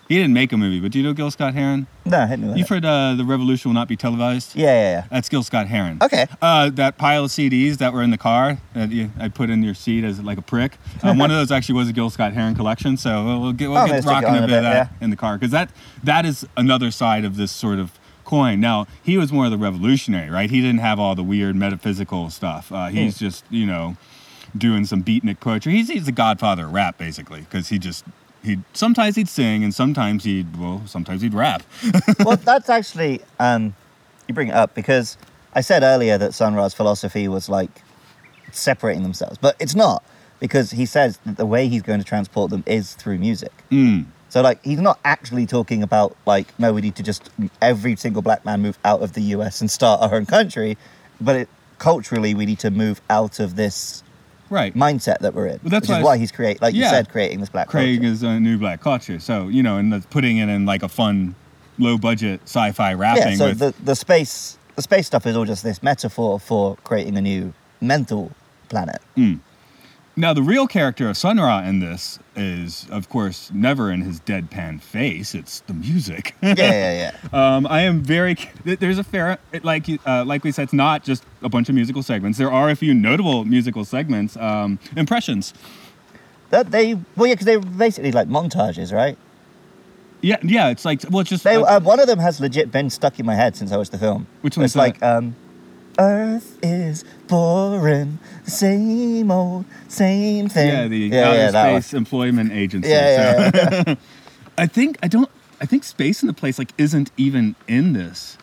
He 0.10 0.16
didn't 0.16 0.34
make 0.34 0.52
a 0.52 0.58
movie, 0.58 0.80
but 0.82 0.92
do 0.92 1.00
you 1.00 1.04
know 1.04 1.14
Gil 1.14 1.32
Scott 1.32 1.54
Heron? 1.54 1.88
No, 2.06 2.28
me 2.28 2.48
with 2.50 2.58
You've 2.58 2.68
heard 2.70 2.84
uh, 2.84 3.16
"The 3.16 3.24
Revolution 3.24 3.70
Will 3.70 3.74
Not 3.74 3.88
Be 3.88 3.96
Televised." 3.96 4.56
Yeah, 4.56 4.66
yeah, 4.66 4.82
yeah. 4.92 5.06
That's 5.10 5.30
Gil 5.30 5.44
Scott 5.44 5.68
Heron. 5.68 5.98
Okay. 6.02 6.26
Uh, 6.42 6.70
that 6.72 6.98
pile 6.98 7.24
of 7.26 7.32
CDs 7.32 7.78
that 7.78 7.94
were 7.94 8.04
in 8.04 8.10
the 8.12 8.18
car 8.18 8.58
that 8.74 8.92
you, 8.92 9.10
I 9.18 9.30
put 9.30 9.50
in 9.50 9.64
your 9.64 9.74
seat 9.74 10.04
as 10.04 10.20
like 10.22 10.38
a 10.38 10.42
prick. 10.42 10.78
Um, 11.04 11.18
one 11.18 11.32
of 11.32 11.38
those 11.38 11.52
actually 11.52 11.76
was 11.76 11.88
a 11.90 11.94
Gil 11.94 12.10
Scott 12.10 12.34
Heron 12.34 12.54
collection, 12.54 12.98
so 12.98 13.24
we'll, 13.40 13.54
get, 13.54 13.70
we'll 13.70 13.78
Oh, 13.78 13.86
get 13.86 13.92
maybe 13.94 14.02
stick 14.02 14.12
it 14.12 14.14
rocking 14.26 14.30
a 14.30 14.34
bit 14.34 14.44
of 14.44 14.48
bit, 14.50 14.62
that 14.64 14.74
yeah. 14.92 15.04
in 15.04 15.10
the 15.10 15.16
car 15.16 15.38
because 15.38 15.52
that 15.52 15.70
that 16.04 16.26
is 16.26 16.46
another 16.58 16.92
side 16.92 17.24
of 17.24 17.38
this 17.38 17.52
sort 17.52 17.80
of 17.80 17.98
coin. 18.26 18.60
Now 18.60 18.88
he 19.02 19.18
was 19.18 19.32
more 19.32 19.46
of 19.46 19.52
the 19.52 19.58
revolutionary, 19.58 20.30
right? 20.30 20.50
He 20.50 20.60
didn't 20.62 20.80
have 20.82 21.00
all 21.00 21.16
the 21.16 21.24
weird 21.24 21.56
metaphysical 21.56 22.30
stuff. 22.30 22.72
Uh, 22.74 22.88
he's 22.88 23.18
Hmm. 23.20 23.26
just 23.26 23.46
you 23.50 23.66
know 23.66 23.96
doing 24.56 24.86
some 24.86 25.02
beatnik 25.02 25.40
poetry. 25.40 25.72
He's 25.74 25.88
he's 25.90 26.06
the 26.06 26.12
godfather 26.12 26.66
of 26.66 26.74
rap 26.74 26.98
basically 26.98 27.40
because 27.42 27.70
he 27.70 27.80
just 27.80 28.04
he 28.44 28.60
sometimes 28.74 29.16
he'd 29.16 29.30
sing 29.30 29.64
and 29.64 29.74
sometimes 29.74 30.24
he'd 30.24 30.58
well 30.58 30.82
sometimes 30.86 31.22
he'd 31.22 31.34
rap. 31.34 31.64
well, 32.20 32.38
that's 32.38 32.70
actually 32.70 33.22
um, 33.40 33.76
you 34.28 34.34
bring 34.34 34.50
it 34.50 34.54
up 34.54 34.76
because 34.76 35.18
I 35.54 35.62
said 35.62 35.84
earlier 35.84 36.18
that 36.18 36.34
Sun 36.34 36.56
Ra's 36.56 36.74
philosophy 36.74 37.28
was 37.28 37.50
like 37.50 37.82
separating 38.52 39.04
themselves, 39.04 39.38
but 39.38 39.56
it's 39.60 39.76
not 39.76 40.04
because 40.40 40.72
he 40.72 40.86
says 40.86 41.18
that 41.26 41.38
the 41.38 41.46
way 41.46 41.68
he's 41.68 41.82
going 41.82 42.00
to 42.00 42.06
transport 42.06 42.52
them 42.52 42.64
is 42.68 42.96
through 42.96 43.18
music. 43.18 43.54
Mm. 43.72 44.06
So 44.30 44.42
like 44.42 44.64
he's 44.64 44.82
not 44.82 45.00
actually 45.06 45.46
talking 45.46 45.82
about 45.82 46.18
like 46.26 46.48
no, 46.60 46.74
we 46.74 46.82
need 46.82 46.96
to 46.96 47.04
just 47.04 47.30
every 47.62 47.96
single 47.96 48.22
black 48.22 48.44
man 48.44 48.62
move 48.62 48.78
out 48.84 49.02
of 49.02 49.14
the 49.14 49.22
U.S. 49.22 49.62
and 49.62 49.72
start 49.72 50.02
our 50.02 50.16
own 50.16 50.26
country, 50.26 50.78
but 51.22 51.36
it, 51.36 51.50
culturally 51.78 52.34
we 52.34 52.46
need 52.46 52.60
to 52.60 52.72
move 52.72 53.02
out 53.10 53.40
of 53.40 53.56
this 53.56 54.04
Right. 54.50 54.74
mindset 54.76 55.20
that 55.20 55.34
we're 55.34 55.48
in. 55.48 55.60
Well, 55.64 55.70
that's 55.70 55.88
which 55.88 55.90
why 55.96 56.00
is 56.00 56.06
why 56.06 56.18
he's 56.18 56.32
create 56.32 56.62
like 56.62 56.74
Yeah. 56.76 56.86
you 56.86 56.90
said, 56.90 57.10
creating 57.10 57.40
this 57.40 57.50
black 57.50 57.68
Craig 57.70 58.00
culture. 58.02 58.12
is 58.14 58.24
a 58.24 58.40
new 58.40 58.58
black 58.58 58.82
culture. 58.82 59.20
So, 59.20 59.48
you 59.48 59.64
know, 59.64 59.78
and 59.78 60.10
putting 60.10 60.38
it 60.38 60.50
in 60.50 60.66
like 60.66 60.84
a 60.84 60.90
fun, 60.90 61.36
low 61.80 61.98
budget 61.98 62.42
sci 62.46 62.72
fi 62.74 62.94
rapping 62.94 63.24
yeah, 63.32 63.36
so 63.36 63.46
with. 63.48 63.60
the 63.60 63.74
the 63.84 63.96
space 63.96 64.58
the 64.76 64.82
space 64.82 65.08
stuff 65.08 65.26
is 65.26 65.36
all 65.36 65.46
just 65.46 65.64
this 65.64 65.82
metaphor 65.84 66.40
for 66.40 66.76
creating 66.84 67.18
a 67.18 67.22
new 67.22 67.54
mental 67.82 68.32
planet. 68.70 69.02
Hmm. 69.16 69.36
Now, 70.16 70.34
the 70.34 70.44
real 70.44 70.68
character 70.68 71.10
of 71.10 71.18
Sun 71.18 71.38
Ra 71.38 71.62
in 71.64 71.80
this 71.80 72.20
is, 72.36 72.86
of 72.92 73.10
course, 73.10 73.50
never 73.54 73.92
in 73.92 74.02
his 74.02 74.20
deadpan 74.20 74.82
face. 74.82 75.34
It's 75.34 75.62
the 75.62 75.74
music. 75.74 76.36
Yeah, 76.42 76.54
yeah, 76.58 77.12
yeah. 77.34 77.56
um, 77.56 77.66
I 77.68 77.82
am 77.82 78.02
very. 78.02 78.38
There's 78.64 79.00
a 79.00 79.04
fair. 79.04 79.40
it- 79.52 79.64
Like, 79.66 79.86
uh, 80.06 80.24
like 80.26 80.44
we 80.44 80.52
said, 80.52 80.64
it's 80.64 80.74
not 80.74 81.04
just 81.04 81.24
a 81.42 81.50
bunch 81.50 81.70
of 81.70 81.76
musical 81.76 82.04
segments. 82.04 82.38
There 82.38 82.52
are 82.52 82.70
a 82.70 82.76
few 82.76 82.94
notable 82.94 83.44
musical 83.46 83.86
segments. 83.86 84.38
Um, 84.38 84.78
impressions. 84.96 85.54
That 86.52 86.70
they 86.70 86.94
well, 87.16 87.28
yeah, 87.28 87.34
because 87.34 87.46
they're 87.46 87.60
basically 87.60 88.12
like 88.12 88.28
montages, 88.28 88.94
right? 88.94 89.18
Yeah, 90.22 90.38
yeah. 90.44 90.70
It's 90.70 90.86
like, 90.86 91.02
well, 91.10 91.22
it's 91.22 91.30
just. 91.32 91.44
They 91.44 91.56
uh, 91.56 91.80
one 91.80 92.00
of 92.00 92.06
them 92.08 92.20
has 92.20 92.40
legit 92.40 92.72
been 92.72 92.90
stuck 92.92 93.20
in 93.20 93.26
my 93.26 93.36
head 93.36 93.56
since 93.56 93.72
I 93.72 93.78
watched 93.78 93.92
the 93.92 93.98
film. 93.98 94.28
Which 94.42 94.56
one's 94.58 94.72
It's 94.72 94.76
like 94.76 95.02
um, 95.02 95.36
Earth 96.00 96.58
is 96.64 97.04
boring, 97.28 98.20
same 98.46 99.30
old, 99.30 99.66
same 99.88 100.50
thing. 100.50 100.68
yeah, 100.68 100.88
the 100.88 100.98
yeah, 100.98 101.28
Outer 101.28 101.38
yeah. 101.38 101.50
Space 101.80 101.94
Employment 101.94 102.52
Agency. 102.52 102.90
Yeah, 102.90 103.52
So- 103.52 103.58
yeah, 103.58 103.84
yeah. 103.88 103.96
I 104.58 104.68
think 104.68 104.98
I 105.04 105.08
don't. 105.08 105.30
I 105.62 105.66
think 105.66 105.84
Space 105.84 106.22
in 106.22 106.28
the 106.28 106.34
Place 106.34 106.60
like 106.60 106.72
isn't 106.78 107.12
even 107.18 107.56
in 107.68 107.94
this. 107.94 108.38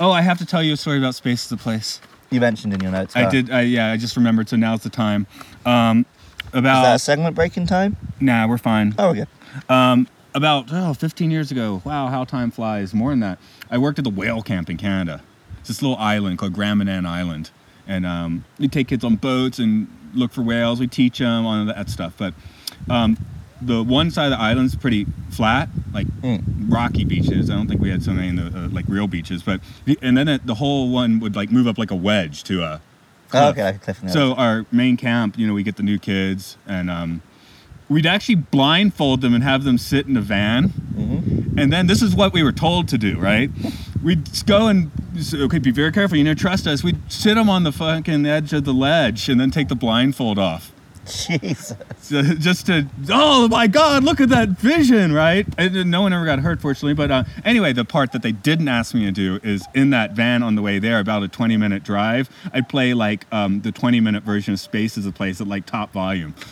Oh, 0.00 0.10
I 0.10 0.22
have 0.22 0.38
to 0.38 0.46
tell 0.46 0.62
you 0.62 0.74
a 0.74 0.76
story 0.76 0.98
about 0.98 1.14
Space 1.14 1.50
in 1.50 1.56
the 1.56 1.62
Place. 1.62 2.00
you 2.30 2.40
mentioned 2.40 2.72
in 2.74 2.80
your 2.80 2.90
notes. 2.90 3.14
I 3.16 3.22
huh? 3.24 3.30
did. 3.30 3.50
I, 3.50 3.60
yeah, 3.62 3.92
I 3.92 3.96
just 3.96 4.16
remembered. 4.16 4.48
So 4.48 4.56
now's 4.56 4.82
the 4.82 4.90
time. 4.90 5.26
Um, 5.64 6.04
Is 6.46 6.58
about 6.58 6.82
that 6.82 6.94
a 6.96 6.98
segment 6.98 7.34
breaking 7.36 7.66
time? 7.66 7.96
nah, 8.20 8.46
we're 8.46 8.58
fine. 8.58 8.94
Oh, 8.98 9.10
okay. 9.10 9.26
Um, 9.68 10.08
about 10.34 10.66
oh, 10.72 10.92
15 10.94 11.30
years 11.30 11.50
ago. 11.50 11.80
Wow, 11.84 12.08
how 12.08 12.24
time 12.24 12.50
flies. 12.50 12.92
More 12.92 13.10
than 13.10 13.20
that. 13.20 13.38
I 13.70 13.78
worked 13.78 13.98
at 13.98 14.04
the 14.04 14.10
whale 14.10 14.42
camp 14.42 14.68
in 14.68 14.76
Canada. 14.76 15.22
It's 15.64 15.68
this 15.70 15.80
little 15.80 15.96
island 15.96 16.36
called 16.36 16.52
Grand 16.52 16.78
Manan 16.78 17.06
Island, 17.06 17.50
and 17.86 18.04
um, 18.04 18.44
we 18.58 18.68
take 18.68 18.88
kids 18.88 19.02
on 19.02 19.16
boats 19.16 19.58
and 19.58 19.88
look 20.12 20.30
for 20.30 20.42
whales. 20.42 20.78
We 20.78 20.86
teach 20.86 21.20
them 21.20 21.46
on 21.46 21.68
that 21.68 21.88
stuff. 21.88 22.12
But 22.18 22.34
um, 22.90 23.16
the 23.62 23.82
one 23.82 24.10
side 24.10 24.26
of 24.26 24.32
the 24.32 24.40
island's 24.42 24.76
pretty 24.76 25.06
flat, 25.30 25.70
like 25.94 26.06
Mm. 26.20 26.70
rocky 26.70 27.06
beaches. 27.06 27.48
I 27.48 27.54
don't 27.54 27.66
think 27.66 27.80
we 27.80 27.88
had 27.88 28.02
so 28.02 28.12
many 28.12 28.28
in 28.28 28.36
the, 28.36 28.46
uh, 28.48 28.68
like 28.68 28.84
real 28.88 29.06
beaches, 29.06 29.42
but 29.42 29.62
the, 29.86 29.98
and 30.02 30.18
then 30.18 30.28
it, 30.28 30.46
the 30.46 30.56
whole 30.56 30.90
one 30.90 31.18
would 31.20 31.34
like 31.34 31.50
move 31.50 31.66
up 31.66 31.78
like 31.78 31.90
a 31.90 31.96
wedge 31.96 32.44
to 32.44 32.62
a. 32.62 32.74
Oh, 32.74 32.80
cliff. 33.30 33.42
okay, 33.52 33.64
like 33.64 33.76
a 33.76 33.78
cliff. 33.78 34.10
So 34.10 34.34
our 34.34 34.66
main 34.70 34.98
camp, 34.98 35.38
you 35.38 35.46
know, 35.46 35.54
we 35.54 35.62
get 35.62 35.76
the 35.76 35.82
new 35.82 35.98
kids, 35.98 36.58
and 36.66 36.90
um, 36.90 37.22
we'd 37.88 38.04
actually 38.04 38.34
blindfold 38.34 39.22
them 39.22 39.32
and 39.34 39.42
have 39.42 39.64
them 39.64 39.78
sit 39.78 40.06
in 40.06 40.12
the 40.12 40.20
van, 40.20 40.68
Mm-hmm. 40.94 41.58
and 41.58 41.72
then 41.72 41.86
this 41.86 42.02
is 42.02 42.14
what 42.14 42.34
we 42.34 42.42
were 42.42 42.52
told 42.52 42.86
to 42.88 42.98
do, 42.98 43.18
right? 43.18 43.50
We'd 44.02 44.28
go 44.46 44.68
and 44.68 44.90
okay, 45.34 45.58
be 45.58 45.70
very 45.70 45.92
careful, 45.92 46.16
you 46.16 46.24
know, 46.24 46.34
trust 46.34 46.66
us. 46.66 46.82
We'd 46.82 47.00
sit 47.10 47.34
them 47.34 47.48
on 47.48 47.62
the 47.62 47.72
fucking 47.72 48.26
edge 48.26 48.52
of 48.52 48.64
the 48.64 48.74
ledge, 48.74 49.28
and 49.28 49.40
then 49.40 49.50
take 49.50 49.68
the 49.68 49.74
blindfold 49.74 50.38
off. 50.38 50.74
Jesus. 51.04 51.74
So 52.00 52.22
just 52.38 52.66
to 52.66 52.86
oh 53.10 53.48
my 53.48 53.66
god 53.66 54.04
look 54.04 54.20
at 54.20 54.28
that 54.30 54.50
vision 54.50 55.12
right 55.12 55.46
and 55.58 55.90
no 55.90 56.02
one 56.02 56.12
ever 56.12 56.24
got 56.24 56.38
hurt 56.38 56.60
fortunately 56.60 56.94
but 56.94 57.10
uh, 57.10 57.24
anyway 57.44 57.72
the 57.72 57.84
part 57.84 58.12
that 58.12 58.22
they 58.22 58.32
didn't 58.32 58.68
ask 58.68 58.94
me 58.94 59.04
to 59.04 59.12
do 59.12 59.40
is 59.42 59.66
in 59.74 59.90
that 59.90 60.12
van 60.12 60.42
on 60.42 60.54
the 60.54 60.62
way 60.62 60.78
there 60.78 61.00
about 61.00 61.22
a 61.22 61.28
20 61.28 61.56
minute 61.56 61.82
drive 61.82 62.30
i'd 62.52 62.68
play 62.68 62.94
like 62.94 63.26
um, 63.32 63.60
the 63.62 63.72
20 63.72 64.00
minute 64.00 64.22
version 64.22 64.54
of 64.54 64.60
space 64.60 64.96
is 64.96 65.06
a 65.06 65.12
place 65.12 65.40
at 65.40 65.46
like 65.46 65.66
top 65.66 65.92
volume 65.92 66.34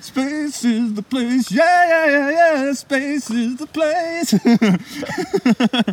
space 0.00 0.64
is 0.64 0.94
the 0.94 1.02
place 1.02 1.50
yeah 1.52 1.86
yeah 1.88 2.06
yeah 2.06 2.30
yeah 2.30 2.72
space 2.72 3.30
is 3.30 3.56
the 3.56 3.66
place 3.66 4.34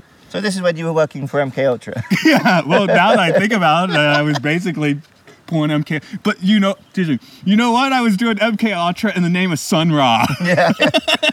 So 0.35 0.41
this 0.41 0.57
is 0.57 0.61
when 0.61 0.75
you 0.75 0.83
were 0.83 0.91
working 0.91 1.27
for 1.27 1.39
MK 1.39 1.65
Ultra. 1.65 2.03
yeah 2.25 2.61
well 2.67 2.87
now 2.87 3.15
that 3.15 3.19
i 3.19 3.31
think 3.31 3.53
about 3.53 3.89
it 3.89 3.95
i 3.95 4.21
was 4.21 4.37
basically 4.39 4.99
pulling 5.47 5.69
mk 5.69 6.03
but 6.23 6.43
you 6.43 6.59
know 6.59 6.75
you 7.45 7.55
know 7.55 7.71
what 7.71 7.93
i 7.93 8.01
was 8.01 8.17
doing 8.17 8.35
mk 8.37 8.75
ultra 8.75 9.15
in 9.15 9.23
the 9.23 9.29
name 9.29 9.53
of 9.53 9.59
sun 9.59 9.93
ra 9.93 10.25
yeah, 10.43 10.73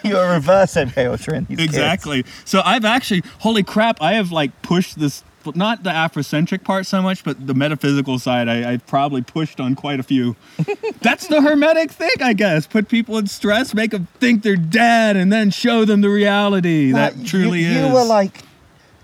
you 0.04 0.14
were 0.14 0.32
reverse 0.32 0.74
MK 0.74 1.10
Ultra 1.10 1.38
in 1.38 1.44
these 1.44 1.58
kids. 1.58 1.68
Exactly. 1.68 2.24
So 2.44 2.60
I've 2.64 2.84
actually, 2.84 3.22
holy 3.40 3.62
crap, 3.62 4.00
I 4.00 4.14
have 4.14 4.32
like 4.32 4.62
pushed 4.62 4.98
this, 4.98 5.22
not 5.54 5.82
the 5.82 5.90
Afrocentric 5.90 6.64
part 6.64 6.86
so 6.86 7.02
much, 7.02 7.24
but 7.24 7.46
the 7.46 7.54
metaphysical 7.54 8.18
side. 8.18 8.48
I, 8.48 8.72
I've 8.72 8.86
probably 8.86 9.22
pushed 9.22 9.60
on 9.60 9.74
quite 9.74 10.00
a 10.00 10.02
few. 10.02 10.36
That's 11.00 11.26
the 11.26 11.40
hermetic 11.40 11.90
thing, 11.90 12.16
I 12.20 12.32
guess. 12.32 12.66
Put 12.66 12.88
people 12.88 13.18
in 13.18 13.26
stress, 13.26 13.74
make 13.74 13.90
them 13.92 14.08
think 14.18 14.42
they're 14.42 14.56
dead, 14.56 15.16
and 15.16 15.32
then 15.32 15.50
show 15.50 15.84
them 15.84 16.00
the 16.00 16.10
reality 16.10 16.92
that 16.92 17.16
Nah, 17.16 17.26
truly 17.26 17.60
you, 17.60 17.70
is. 17.70 17.86
You 17.86 17.92
were 17.92 18.04
like, 18.04 18.42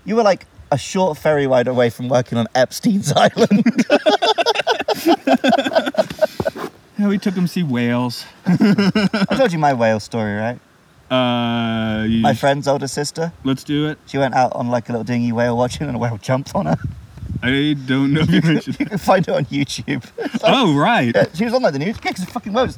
you 0.05 0.15
were 0.15 0.23
like 0.23 0.45
a 0.71 0.77
short 0.77 1.17
ferry 1.17 1.47
ride 1.47 1.67
away 1.67 1.89
from 1.89 2.09
working 2.09 2.37
on 2.37 2.47
Epstein's 2.55 3.11
Island. 3.15 3.85
yeah, 6.97 7.07
we 7.07 7.17
took 7.17 7.33
him 7.35 7.45
to 7.45 7.47
see 7.47 7.63
whales. 7.63 8.25
I 8.45 9.35
told 9.37 9.51
you 9.53 9.59
my 9.59 9.73
whale 9.73 9.99
story, 9.99 10.35
right? 10.35 10.59
Uh, 11.11 12.03
you- 12.03 12.21
My 12.21 12.33
friend's 12.35 12.67
older 12.67 12.87
sister. 12.87 13.31
let's 13.43 13.63
do 13.63 13.87
it. 13.87 13.97
She 14.05 14.17
went 14.17 14.35
out 14.35 14.53
on 14.53 14.69
like 14.69 14.89
a 14.89 14.91
little 14.91 15.03
dinghy 15.03 15.31
whale 15.31 15.57
watching, 15.57 15.87
and 15.87 15.95
a 15.95 15.99
whale 15.99 16.17
jumped 16.17 16.53
on 16.55 16.65
her. 16.67 16.77
I 17.41 17.75
don't 17.85 18.13
know 18.13 18.21
if 18.21 18.29
you 18.29 18.41
mentioned. 18.43 18.79
You 18.79 18.85
can 18.85 18.97
find 18.97 19.27
it 19.27 19.33
on 19.33 19.45
YouTube. 19.45 20.05
It's 20.17 20.43
like- 20.43 20.53
oh, 20.55 20.75
right. 20.77 21.11
yeah, 21.15 21.25
she 21.33 21.45
was 21.45 21.53
on 21.53 21.61
like 21.63 21.73
the 21.73 21.79
news. 21.79 21.97
Yeah, 22.03 22.11
'cause 22.11 22.25
the 22.25 22.31
fucking 22.31 22.53
whales. 22.53 22.77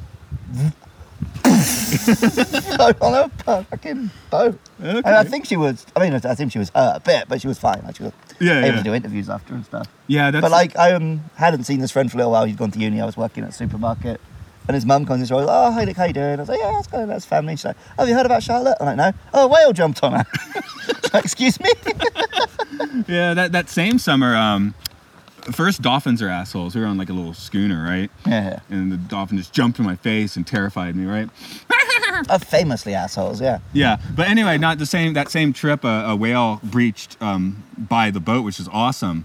on 3.00 3.14
a 3.14 3.28
fucking 3.44 4.10
boat. 4.30 4.58
Okay. 4.80 4.96
And 4.98 5.06
I 5.06 5.24
think 5.24 5.46
she 5.46 5.56
was. 5.56 5.86
I 5.96 6.00
mean, 6.00 6.14
I 6.14 6.34
think 6.34 6.52
she 6.52 6.58
was 6.58 6.70
hurt 6.70 6.96
a 6.96 7.00
bit, 7.00 7.28
but 7.28 7.40
she 7.40 7.48
was 7.48 7.58
fine. 7.58 7.82
Like 7.84 7.96
she 7.96 8.02
was 8.04 8.12
Yeah, 8.40 8.58
able 8.58 8.68
yeah. 8.68 8.76
to 8.78 8.82
do 8.82 8.94
interviews 8.94 9.28
after 9.30 9.54
and 9.54 9.64
stuff. 9.64 9.88
Yeah, 10.06 10.30
that's 10.30 10.42
but 10.42 10.50
like, 10.50 10.76
I 10.76 10.92
um, 10.92 11.22
hadn't 11.36 11.64
seen 11.64 11.80
this 11.80 11.90
friend 11.90 12.10
for 12.10 12.16
a 12.16 12.18
little 12.18 12.32
while. 12.32 12.44
He'd 12.44 12.56
gone 12.56 12.70
to 12.72 12.78
uni. 12.78 13.00
I 13.00 13.06
was 13.06 13.16
working 13.16 13.44
at 13.44 13.50
a 13.50 13.52
supermarket, 13.52 14.20
and 14.68 14.74
his 14.74 14.84
mum 14.86 15.06
comes 15.06 15.30
in. 15.30 15.36
Like, 15.36 15.46
oh, 15.48 15.70
hi, 15.72 15.84
Nick, 15.84 15.96
how 15.96 16.04
you 16.04 16.12
doing? 16.12 16.34
I 16.34 16.42
was 16.42 16.48
like, 16.48 16.60
yeah, 16.60 16.72
that's 16.72 16.86
good. 16.88 17.08
That's 17.08 17.24
family. 17.24 17.54
She's 17.54 17.64
like, 17.66 17.76
have 17.98 18.08
you 18.08 18.14
heard 18.14 18.26
about 18.26 18.42
Charlotte? 18.42 18.76
I'm 18.80 18.86
like, 18.86 18.96
no. 18.96 19.12
Oh, 19.34 19.44
a 19.44 19.48
whale 19.48 19.72
jumped 19.72 20.02
on 20.02 20.12
her. 20.14 20.24
like, 21.14 21.24
excuse 21.24 21.60
me. 21.60 21.70
yeah, 23.08 23.34
that 23.34 23.52
that 23.52 23.68
same 23.68 23.98
summer. 23.98 24.34
Um, 24.34 24.74
first 25.50 25.82
dolphins 25.82 26.22
are 26.22 26.28
assholes. 26.28 26.74
We 26.74 26.80
were 26.80 26.86
on 26.86 26.96
like 26.98 27.08
a 27.10 27.12
little 27.12 27.34
schooner, 27.34 27.82
right? 27.82 28.10
yeah, 28.26 28.60
And 28.70 28.92
the 28.92 28.96
dolphin 28.96 29.38
just 29.38 29.52
jumped 29.52 29.78
in 29.78 29.84
my 29.84 29.96
face 29.96 30.36
and 30.36 30.46
terrified 30.46 30.94
me, 30.96 31.06
right? 31.06 31.28
uh, 32.28 32.38
famously 32.38 32.94
assholes. 32.94 33.40
Yeah. 33.40 33.58
Yeah, 33.72 33.96
but 34.14 34.28
anyway, 34.28 34.58
not 34.58 34.78
the 34.78 34.86
same. 34.86 35.14
That 35.14 35.30
same 35.30 35.52
trip, 35.52 35.84
a, 35.84 36.04
a 36.08 36.16
whale 36.16 36.60
breached 36.62 37.16
um, 37.20 37.62
by 37.76 38.10
the 38.10 38.20
boat, 38.20 38.42
which 38.44 38.60
is 38.60 38.68
awesome, 38.72 39.24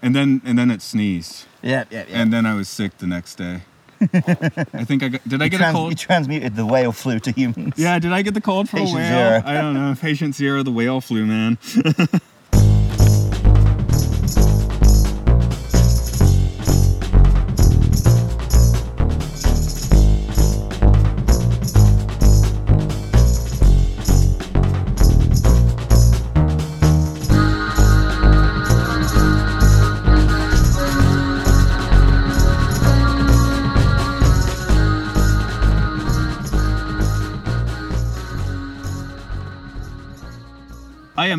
and 0.00 0.14
then 0.16 0.40
and 0.44 0.58
then 0.58 0.70
it 0.70 0.82
sneezed, 0.82 1.44
Yeah, 1.62 1.84
yeah, 1.90 2.04
yeah. 2.08 2.20
and 2.20 2.32
then 2.32 2.46
I 2.46 2.54
was 2.54 2.68
sick 2.68 2.98
the 2.98 3.06
next 3.06 3.36
day. 3.36 3.62
I 4.02 4.84
think 4.84 5.04
I 5.04 5.08
got. 5.10 5.28
Did 5.28 5.40
I 5.40 5.44
you, 5.44 5.50
get 5.50 5.58
trans- 5.58 5.74
a 5.74 5.78
cold. 5.78 5.90
you 5.92 5.96
transmuted 5.96 6.56
the 6.56 6.66
whale 6.66 6.90
flu 6.90 7.20
to 7.20 7.30
humans. 7.30 7.74
Yeah, 7.76 8.00
did 8.00 8.12
I 8.12 8.22
get 8.22 8.34
the 8.34 8.40
cold 8.40 8.68
from 8.68 8.80
a 8.80 8.84
whale? 8.84 8.94
zero. 8.94 9.42
I 9.44 9.54
don't 9.54 9.74
know. 9.74 9.94
Patient 10.00 10.34
zero, 10.34 10.64
the 10.64 10.72
whale 10.72 11.00
flu, 11.00 11.24
man. 11.24 11.56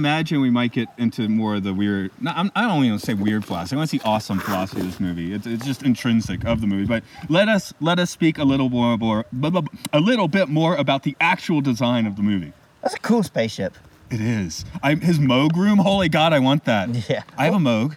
imagine 0.03 0.41
we 0.41 0.49
might 0.49 0.73
get 0.73 0.89
into 0.97 1.29
more 1.29 1.55
of 1.55 1.63
the 1.63 1.73
weird. 1.73 2.11
No, 2.19 2.31
I'm, 2.35 2.51
I 2.55 2.63
don't 2.67 2.79
even 2.79 2.89
want 2.91 2.99
to 3.01 3.05
say 3.05 3.13
weird 3.13 3.45
philosophy. 3.45 3.75
I 3.75 3.77
want 3.77 3.89
to 3.89 3.97
see 3.97 4.01
awesome 4.03 4.37
philosophy 4.39 4.81
of 4.81 4.87
this 4.87 4.99
movie. 4.99 5.31
It's, 5.33 5.47
it's 5.47 5.65
just 5.65 5.81
intrinsic 5.83 6.43
of 6.43 6.59
the 6.59 6.67
movie. 6.67 6.85
But 6.85 7.03
let 7.29 7.47
us 7.47 7.73
let 7.79 7.99
us 7.99 8.11
speak 8.11 8.37
a 8.37 8.43
little 8.43 8.69
more, 8.69 8.97
more 8.97 9.25
a 9.93 9.99
little 10.01 10.27
bit 10.27 10.49
more 10.49 10.75
about 10.75 11.03
the 11.03 11.15
actual 11.21 11.61
design 11.61 12.05
of 12.05 12.17
the 12.17 12.21
movie. 12.21 12.51
That's 12.81 12.95
a 12.95 12.99
cool 12.99 13.23
spaceship. 13.23 13.77
It 14.11 14.19
is. 14.19 14.65
I, 14.83 14.95
his 14.95 15.19
Moog 15.19 15.55
room. 15.55 15.77
Holy 15.79 16.09
God, 16.09 16.33
I 16.33 16.39
want 16.39 16.65
that. 16.65 16.89
Yeah. 17.09 17.23
I 17.37 17.45
have 17.45 17.53
a 17.53 17.57
Moog. 17.57 17.95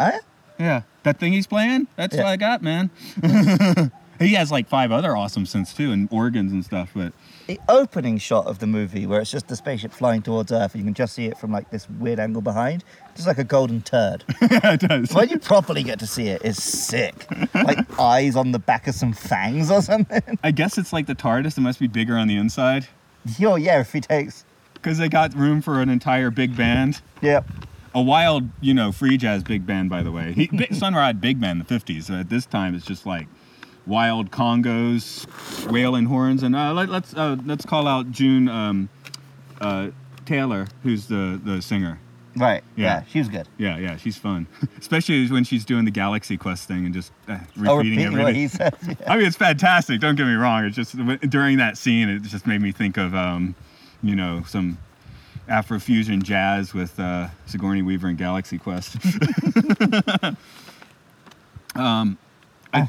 Huh? 0.00 0.18
Yeah, 0.58 0.82
that 1.04 1.20
thing 1.20 1.32
he's 1.32 1.46
playing. 1.46 1.86
That's 1.94 2.16
Yeah. 2.16 2.24
what 2.24 2.30
I 2.30 2.36
got, 2.36 2.62
man. 2.62 2.90
he 4.18 4.34
has 4.34 4.50
like 4.52 4.68
five 4.68 4.92
other 4.92 5.16
awesome 5.16 5.44
synths 5.44 5.74
too, 5.76 5.92
and 5.92 6.08
organs 6.10 6.52
and 6.52 6.64
stuff. 6.64 6.90
But 6.94 7.12
The 7.46 7.60
opening 7.68 8.18
shot 8.18 8.46
of 8.46 8.58
the 8.58 8.66
movie, 8.66 9.06
where 9.06 9.20
it's 9.20 9.30
just 9.30 9.48
the 9.48 9.56
spaceship 9.56 9.92
flying 9.92 10.22
towards 10.22 10.50
Earth, 10.52 10.74
and 10.74 10.82
you 10.82 10.86
can 10.86 10.94
just 10.94 11.14
see 11.14 11.26
it 11.26 11.36
from 11.38 11.52
like 11.52 11.70
this 11.70 11.88
weird 11.90 12.18
angle 12.20 12.42
behind, 12.42 12.84
just 13.14 13.26
like 13.26 13.38
a 13.38 13.44
golden 13.44 13.82
turd. 13.82 14.24
it 14.40 14.80
does. 14.80 15.12
when 15.12 15.28
you 15.28 15.38
properly 15.38 15.82
get 15.82 15.98
to 16.00 16.06
see 16.06 16.28
it, 16.28 16.42
it's 16.44 16.62
sick. 16.62 17.26
Like 17.54 17.78
eyes 18.00 18.36
on 18.36 18.52
the 18.52 18.58
back 18.58 18.86
of 18.86 18.94
some 18.94 19.12
fangs 19.12 19.70
or 19.70 19.82
something. 19.82 20.38
I 20.42 20.50
guess 20.50 20.78
it's 20.78 20.92
like 20.92 21.06
the 21.06 21.14
TARDIS. 21.14 21.58
It 21.58 21.60
must 21.62 21.80
be 21.80 21.86
bigger 21.86 22.16
on 22.16 22.28
the 22.28 22.36
inside. 22.36 22.86
Yo, 23.38 23.56
yeah, 23.56 23.80
if 23.80 23.92
he 23.92 24.00
takes. 24.00 24.44
because 24.74 24.98
they 24.98 25.08
got 25.08 25.34
room 25.34 25.62
for 25.62 25.80
an 25.80 25.88
entire 25.88 26.30
big 26.30 26.56
band. 26.56 27.00
Yep. 27.22 27.48
A 27.94 28.02
wild, 28.02 28.48
you 28.60 28.74
know, 28.74 28.90
free 28.90 29.16
jazz 29.16 29.42
big 29.44 29.64
band, 29.66 29.88
by 29.88 30.02
the 30.02 30.10
way. 30.10 30.32
He, 30.32 30.48
Big- 30.48 30.74
Sun 30.74 30.94
Ra 30.94 31.12
big 31.12 31.40
band 31.40 31.60
the 31.60 31.64
50s. 31.78 32.02
So 32.04 32.14
at 32.14 32.28
this 32.28 32.44
time, 32.44 32.74
it's 32.74 32.84
just 32.84 33.06
like 33.06 33.28
wild 33.86 34.30
congos, 34.30 35.26
wailing 35.70 36.06
horns. 36.06 36.42
And 36.42 36.54
uh, 36.56 36.72
let, 36.72 36.88
let's 36.88 37.14
uh, 37.14 37.36
let's 37.44 37.64
call 37.64 37.86
out 37.86 38.10
June 38.10 38.48
um, 38.48 38.88
uh, 39.60 39.90
Taylor, 40.26 40.66
who's 40.82 41.06
the, 41.06 41.40
the 41.42 41.60
singer. 41.62 41.98
Right. 42.36 42.64
Yeah. 42.74 42.84
Yeah. 42.86 43.04
she 43.04 43.18
was 43.20 43.28
good. 43.28 43.46
Yeah, 43.58 43.78
yeah, 43.78 43.96
she's 43.96 44.16
fun. 44.16 44.48
Especially 44.78 45.30
when 45.30 45.44
she's 45.44 45.64
doing 45.64 45.84
the 45.84 45.92
Galaxy 45.92 46.36
Quest 46.36 46.66
thing 46.66 46.84
and 46.84 46.92
just 46.92 47.12
uh, 47.28 47.38
repeating, 47.56 47.68
Oh, 47.68 47.76
repeating 47.76 48.12
what 48.12 48.20
everything. 48.22 48.40
he 48.40 48.48
said. 48.48 48.74
Yeah. 49.00 49.12
I 49.12 49.16
mean, 49.16 49.26
it's 49.26 49.36
fantastic. 49.36 50.00
Don't 50.00 50.16
get 50.16 50.26
me 50.26 50.32
wrong. 50.34 50.64
It's 50.64 50.74
just 50.74 50.96
during 51.30 51.58
that 51.58 51.78
scene, 51.78 52.08
it 52.08 52.22
just 52.22 52.44
made 52.46 52.60
me 52.60 52.72
think 52.72 52.96
of, 52.96 53.14
um, 53.14 53.54
you 54.02 54.16
know, 54.16 54.42
some 54.48 54.78
Afrofusion 55.48 56.24
jazz 56.24 56.74
with 56.74 56.98
uh, 56.98 57.28
Sigourney 57.46 57.82
Weaver 57.82 58.08
and 58.08 58.18
Galaxy 58.18 58.58
Quest. 58.58 58.96
I 61.76 62.88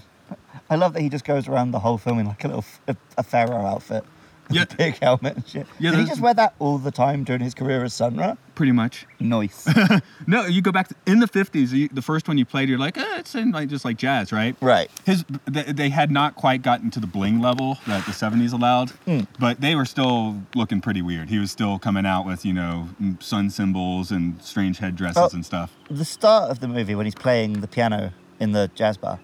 love 0.73 0.93
that 0.93 1.01
he 1.01 1.09
just 1.09 1.25
goes 1.25 1.47
around 1.47 1.69
the 1.71 1.79
whole 1.79 1.99
film 1.99 2.17
in 2.17 2.25
like 2.25 2.43
a 2.43 2.47
little 2.47 2.63
f- 2.63 2.81
a, 2.87 2.95
a 3.19 3.23
pharaoh 3.23 3.63
outfit. 3.65 4.03
Yeah. 4.51 4.65
big 4.65 4.99
helmet 4.99 5.35
and 5.37 5.47
shit. 5.47 5.65
Yeah, 5.79 5.89
Did 5.89 6.01
he 6.01 6.05
just 6.05 6.21
wear 6.21 6.35
that 6.35 6.53
all 6.59 6.77
the 6.77 6.91
time 6.91 7.23
during 7.23 7.41
his 7.41 7.55
career 7.55 7.83
as 7.83 7.95
Sun 7.95 8.15
Ra? 8.17 8.35
Pretty 8.53 8.73
much. 8.73 9.07
Nice. 9.19 9.67
No, 10.27 10.45
you 10.45 10.61
go 10.61 10.71
back 10.71 10.87
to, 10.89 10.95
in 11.07 11.19
the 11.19 11.25
fifties. 11.27 11.73
You, 11.73 11.87
the 11.91 12.03
first 12.03 12.27
one 12.27 12.37
you 12.37 12.45
played, 12.45 12.69
you're 12.69 12.77
like, 12.77 12.95
eh, 12.95 13.15
it's 13.17 13.33
in 13.33 13.51
like 13.51 13.69
just 13.69 13.83
like 13.85 13.97
jazz, 13.97 14.31
right? 14.31 14.55
right. 14.61 14.91
His 15.03 15.25
they, 15.45 15.63
they 15.63 15.89
had 15.89 16.11
not 16.11 16.35
quite 16.35 16.61
gotten 16.61 16.91
to 16.91 16.99
the 16.99 17.07
bling 17.07 17.39
level 17.41 17.79
that 17.87 18.05
the 18.05 18.13
seventies 18.13 18.53
allowed, 18.53 18.91
but 19.39 19.61
they 19.61 19.73
were 19.73 19.85
still 19.85 20.39
looking 20.53 20.79
pretty 20.79 21.01
weird. 21.01 21.29
He 21.29 21.39
was 21.39 21.49
still 21.49 21.79
coming 21.79 22.05
out 22.05 22.23
with 22.27 22.45
you 22.45 22.53
know 22.53 22.89
sun 23.19 23.49
symbols 23.49 24.11
and 24.11 24.39
strange 24.43 24.77
headdresses 24.77 25.17
Oh. 25.17 25.29
and 25.33 25.43
stuff. 25.43 25.71
the 25.89 26.05
start 26.05 26.51
of 26.51 26.59
the 26.59 26.67
movie 26.67 26.93
when 26.93 27.07
he's 27.07 27.15
playing 27.15 27.61
the 27.61 27.67
piano 27.67 28.13
in 28.39 28.51
the 28.51 28.69
jazz 28.75 28.95
bar, 28.97 29.19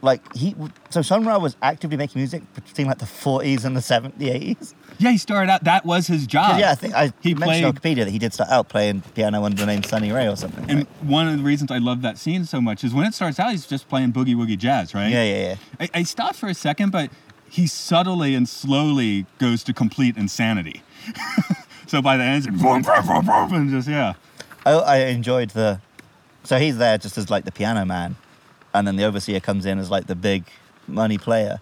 like 0.00 0.34
he, 0.36 0.54
so 0.90 1.02
Sun 1.02 1.24
Ra 1.26 1.38
was 1.38 1.56
actively 1.62 1.96
making 1.96 2.20
music 2.20 2.42
between 2.54 2.86
like 2.86 2.98
the 2.98 3.04
40s 3.04 3.64
and 3.64 3.76
the 3.76 3.80
70s, 3.80 4.16
the 4.18 4.28
80s. 4.28 4.74
Yeah, 4.98 5.10
he 5.10 5.18
started 5.18 5.50
out. 5.50 5.64
That 5.64 5.84
was 5.84 6.06
his 6.06 6.26
job. 6.26 6.58
yeah, 6.58 6.72
I 6.72 6.74
think 6.74 6.94
I 6.94 7.12
he 7.20 7.34
mentioned 7.34 7.66
on 7.66 7.74
played- 7.74 7.96
Wikipedia 7.98 8.04
that 8.04 8.10
he 8.10 8.18
did 8.18 8.32
start 8.32 8.50
out 8.50 8.68
playing 8.68 9.02
piano 9.14 9.44
under 9.44 9.56
the 9.56 9.66
name 9.66 9.82
Sunny 9.82 10.12
Ray 10.12 10.28
or 10.28 10.36
something. 10.36 10.64
And 10.68 10.78
right? 10.80 10.88
one 11.02 11.28
of 11.28 11.36
the 11.36 11.42
reasons 11.44 11.70
I 11.70 11.78
love 11.78 12.02
that 12.02 12.18
scene 12.18 12.44
so 12.44 12.60
much 12.60 12.84
is 12.84 12.92
when 12.94 13.06
it 13.06 13.14
starts 13.14 13.38
out, 13.38 13.50
he's 13.52 13.66
just 13.66 13.88
playing 13.88 14.12
boogie 14.12 14.34
woogie 14.34 14.58
jazz, 14.58 14.94
right? 14.94 15.08
Yeah, 15.08 15.24
yeah, 15.24 15.48
yeah. 15.48 15.56
I, 15.80 16.00
I 16.00 16.02
stopped 16.02 16.36
for 16.36 16.48
a 16.48 16.54
second, 16.54 16.90
but 16.90 17.10
he 17.50 17.66
subtly 17.66 18.34
and 18.34 18.48
slowly 18.48 19.26
goes 19.38 19.62
to 19.64 19.72
complete 19.72 20.16
insanity. 20.16 20.82
so 21.86 22.02
by 22.02 22.16
the 22.16 22.24
end, 22.24 22.46
it's 22.46 22.62
boom, 22.62 22.82
boom, 22.82 23.06
boom, 23.06 23.26
boom, 23.26 23.52
and 23.54 23.70
just 23.70 23.88
yeah. 23.88 24.14
I, 24.66 24.72
I 24.72 24.96
enjoyed 25.06 25.50
the. 25.50 25.80
So 26.44 26.58
he's 26.58 26.78
there 26.78 26.98
just 26.98 27.18
as 27.18 27.30
like 27.30 27.44
the 27.44 27.52
piano 27.52 27.84
man, 27.84 28.16
and 28.74 28.86
then 28.86 28.96
the 28.96 29.04
overseer 29.04 29.40
comes 29.40 29.66
in 29.66 29.78
as 29.78 29.90
like 29.90 30.06
the 30.06 30.16
big 30.16 30.44
money 30.86 31.18
player. 31.18 31.58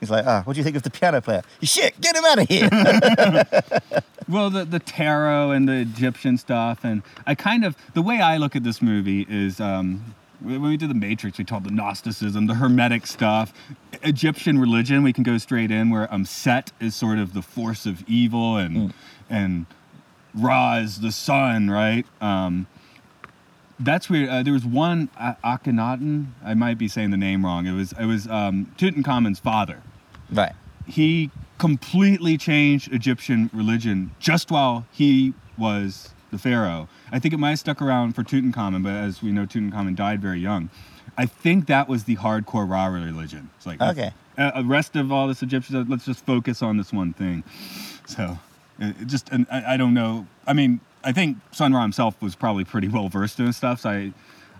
He's 0.00 0.10
like, 0.10 0.26
ah, 0.26 0.42
what 0.44 0.54
do 0.54 0.60
you 0.60 0.64
think 0.64 0.76
of 0.76 0.82
the 0.82 0.90
piano 0.90 1.20
player? 1.20 1.42
Shit, 1.62 2.00
get 2.00 2.14
him 2.14 2.24
out 2.24 2.38
of 2.38 2.48
here. 2.48 4.02
Well, 4.28 4.50
the 4.50 4.66
the 4.66 4.78
tarot 4.78 5.52
and 5.52 5.66
the 5.66 5.76
Egyptian 5.76 6.36
stuff, 6.36 6.84
and 6.84 7.02
I 7.26 7.34
kind 7.34 7.64
of 7.64 7.76
the 7.94 8.02
way 8.02 8.20
I 8.20 8.36
look 8.36 8.54
at 8.54 8.62
this 8.62 8.82
movie 8.82 9.26
is 9.28 9.58
um, 9.58 10.14
when 10.40 10.60
we 10.60 10.76
did 10.76 10.90
the 10.90 10.94
Matrix, 10.94 11.38
we 11.38 11.44
taught 11.44 11.64
the 11.64 11.70
Gnosticism, 11.70 12.46
the 12.46 12.54
Hermetic 12.54 13.06
stuff, 13.06 13.54
Egyptian 14.02 14.58
religion. 14.58 15.02
We 15.02 15.14
can 15.14 15.24
go 15.24 15.38
straight 15.38 15.70
in 15.70 15.88
where 15.88 16.12
um, 16.12 16.26
Set 16.26 16.72
is 16.78 16.94
sort 16.94 17.18
of 17.18 17.32
the 17.32 17.40
force 17.40 17.86
of 17.86 18.06
evil, 18.06 18.58
and 18.58 18.92
and 19.30 19.64
Ra 20.34 20.76
is 20.76 21.00
the 21.00 21.10
sun, 21.10 21.70
right? 21.70 22.04
Um, 22.20 22.66
that's 23.80 24.08
weird. 24.10 24.28
Uh, 24.28 24.42
there 24.42 24.52
was 24.52 24.64
one 24.64 25.08
uh, 25.18 25.34
Akhenaten. 25.44 26.28
I 26.44 26.54
might 26.54 26.78
be 26.78 26.88
saying 26.88 27.10
the 27.10 27.16
name 27.16 27.44
wrong. 27.44 27.66
It 27.66 27.72
was 27.72 27.92
it 27.92 28.06
was 28.06 28.26
um, 28.28 28.72
Tutankhamun's 28.78 29.38
father 29.38 29.82
right. 30.32 30.52
he 30.86 31.30
completely 31.58 32.36
changed 32.38 32.92
Egyptian 32.92 33.50
religion 33.52 34.12
just 34.20 34.50
while 34.50 34.86
he 34.92 35.34
was 35.56 36.10
the 36.30 36.38
pharaoh. 36.38 36.88
I 37.10 37.18
think 37.18 37.34
it 37.34 37.38
might 37.38 37.50
have 37.50 37.58
stuck 37.58 37.80
around 37.82 38.12
for 38.14 38.22
Tutankhamun, 38.22 38.82
but 38.84 38.92
as 38.92 39.22
we 39.22 39.32
know, 39.32 39.46
Tutankhamun 39.46 39.96
died 39.96 40.20
very 40.20 40.38
young. 40.40 40.70
I 41.16 41.26
think 41.26 41.66
that 41.66 41.88
was 41.88 42.04
the 42.04 42.16
hardcore 42.16 42.68
Ra 42.68 42.86
religion. 42.86 43.50
It's 43.56 43.66
like 43.66 43.80
Okay. 43.80 44.12
uh, 44.36 44.60
the 44.62 44.68
rest 44.68 44.94
of 44.94 45.10
all 45.10 45.26
this 45.26 45.42
Egyptian, 45.42 45.86
let's 45.88 46.04
just 46.04 46.24
focus 46.24 46.62
on 46.62 46.76
this 46.76 46.92
one 46.92 47.12
thing. 47.12 47.42
So, 48.06 48.38
it 48.78 48.94
it 49.00 49.06
just 49.08 49.28
and 49.30 49.46
I, 49.50 49.74
I 49.74 49.76
don't 49.76 49.94
know. 49.94 50.26
I 50.46 50.52
mean, 50.52 50.80
I 51.04 51.12
think 51.12 51.38
Sun 51.52 51.72
Ra 51.74 51.82
himself 51.82 52.20
was 52.20 52.34
probably 52.34 52.64
pretty 52.64 52.88
well 52.88 53.08
versed 53.08 53.38
in 53.40 53.52
stuff. 53.52 53.80
So 53.80 53.90
I, 53.90 54.12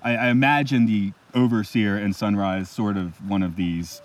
I, 0.02 0.16
I 0.16 0.28
imagine 0.28 0.86
the 0.86 1.12
overseer 1.34 1.96
and 1.96 2.14
Sun 2.14 2.36
Ra 2.36 2.54
is 2.54 2.68
sort 2.70 2.96
of 2.96 3.28
one 3.28 3.42
of 3.42 3.56
these 3.56 4.00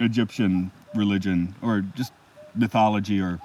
Egyptian 0.00 0.70
religion 0.94 1.54
or 1.62 1.80
just 1.80 2.12
mythology 2.54 3.20
or 3.20 3.40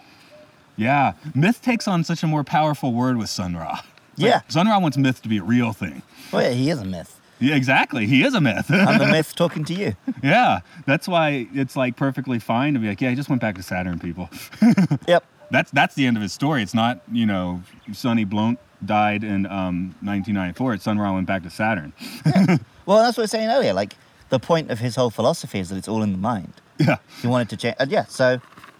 yeah, 0.75 1.13
myth 1.33 1.61
takes 1.61 1.87
on 1.87 2.03
such 2.03 2.21
a 2.21 2.27
more 2.27 2.43
powerful 2.43 2.93
word 2.93 3.17
with 3.17 3.29
Sun 3.29 3.55
Ra. 3.55 3.69
Like, 3.71 3.81
Yeah. 4.17 4.41
Sun 4.47 4.67
Ra 4.67 4.77
wants 4.79 4.95
myth 4.97 5.21
to 5.23 5.29
be 5.29 5.37
a 5.39 5.43
real 5.43 5.73
thing. 5.73 6.03
Well, 6.31 6.43
yeah, 6.43 6.49
he 6.49 6.69
is 6.69 6.79
a 6.79 6.85
myth. 6.85 7.19
Yeah, 7.39 7.55
exactly. 7.55 8.05
He 8.07 8.23
is 8.23 8.33
a 8.35 8.41
myth. 8.41 8.67
I'm 8.69 8.97
the 8.99 9.05
myth 9.11 9.35
talking 9.35 9.63
to 9.65 9.73
you. 9.73 9.95
yeah, 10.23 10.59
that's 10.85 11.07
why 11.07 11.47
it's 11.53 11.75
like 11.75 11.95
perfectly 11.95 12.37
fine 12.39 12.73
to 12.75 12.79
be 12.79 12.87
like, 12.87 13.01
yeah, 13.01 13.09
I 13.09 13.15
just 13.15 13.29
went 13.29 13.41
back 13.41 13.55
to 13.55 13.63
Saturn, 13.63 13.99
people. 13.99 14.29
Yep. 15.07 15.23
That's 15.51 15.71
that's 15.71 15.95
the 15.95 16.05
end 16.05 16.17
of 16.17 16.23
his 16.23 16.33
story. 16.33 16.61
It's 16.61 16.73
not 16.73 17.01
you 17.11 17.25
know 17.25 17.61
Sonny 17.93 18.23
Blount 18.25 18.59
died 18.85 19.23
in 19.23 19.45
um, 19.47 19.95
1994. 20.01 20.75
It's 20.75 20.83
Sun 20.83 20.99
Ra 20.99 21.13
went 21.13 21.27
back 21.27 21.43
to 21.43 21.49
Saturn. 21.49 21.93
Well, 22.87 23.03
that's 23.03 23.17
what 23.17 23.23
I 23.23 23.25
was 23.25 23.31
saying 23.31 23.49
earlier. 23.49 23.73
Like, 23.73 23.95
the 24.29 24.39
point 24.39 24.71
of 24.71 24.79
his 24.79 24.95
whole 24.95 25.09
philosophy 25.09 25.59
is 25.59 25.67
that 25.69 25.75
it's 25.75 25.89
all 25.89 26.01
in 26.03 26.13
the 26.13 26.17
mind. 26.17 26.53
Yeah. 26.79 26.97
He 27.21 27.27
wanted 27.27 27.49
to 27.49 27.57
change. 27.57 27.75
And 27.79 27.91
yeah, 27.91 28.05
so 28.05 28.39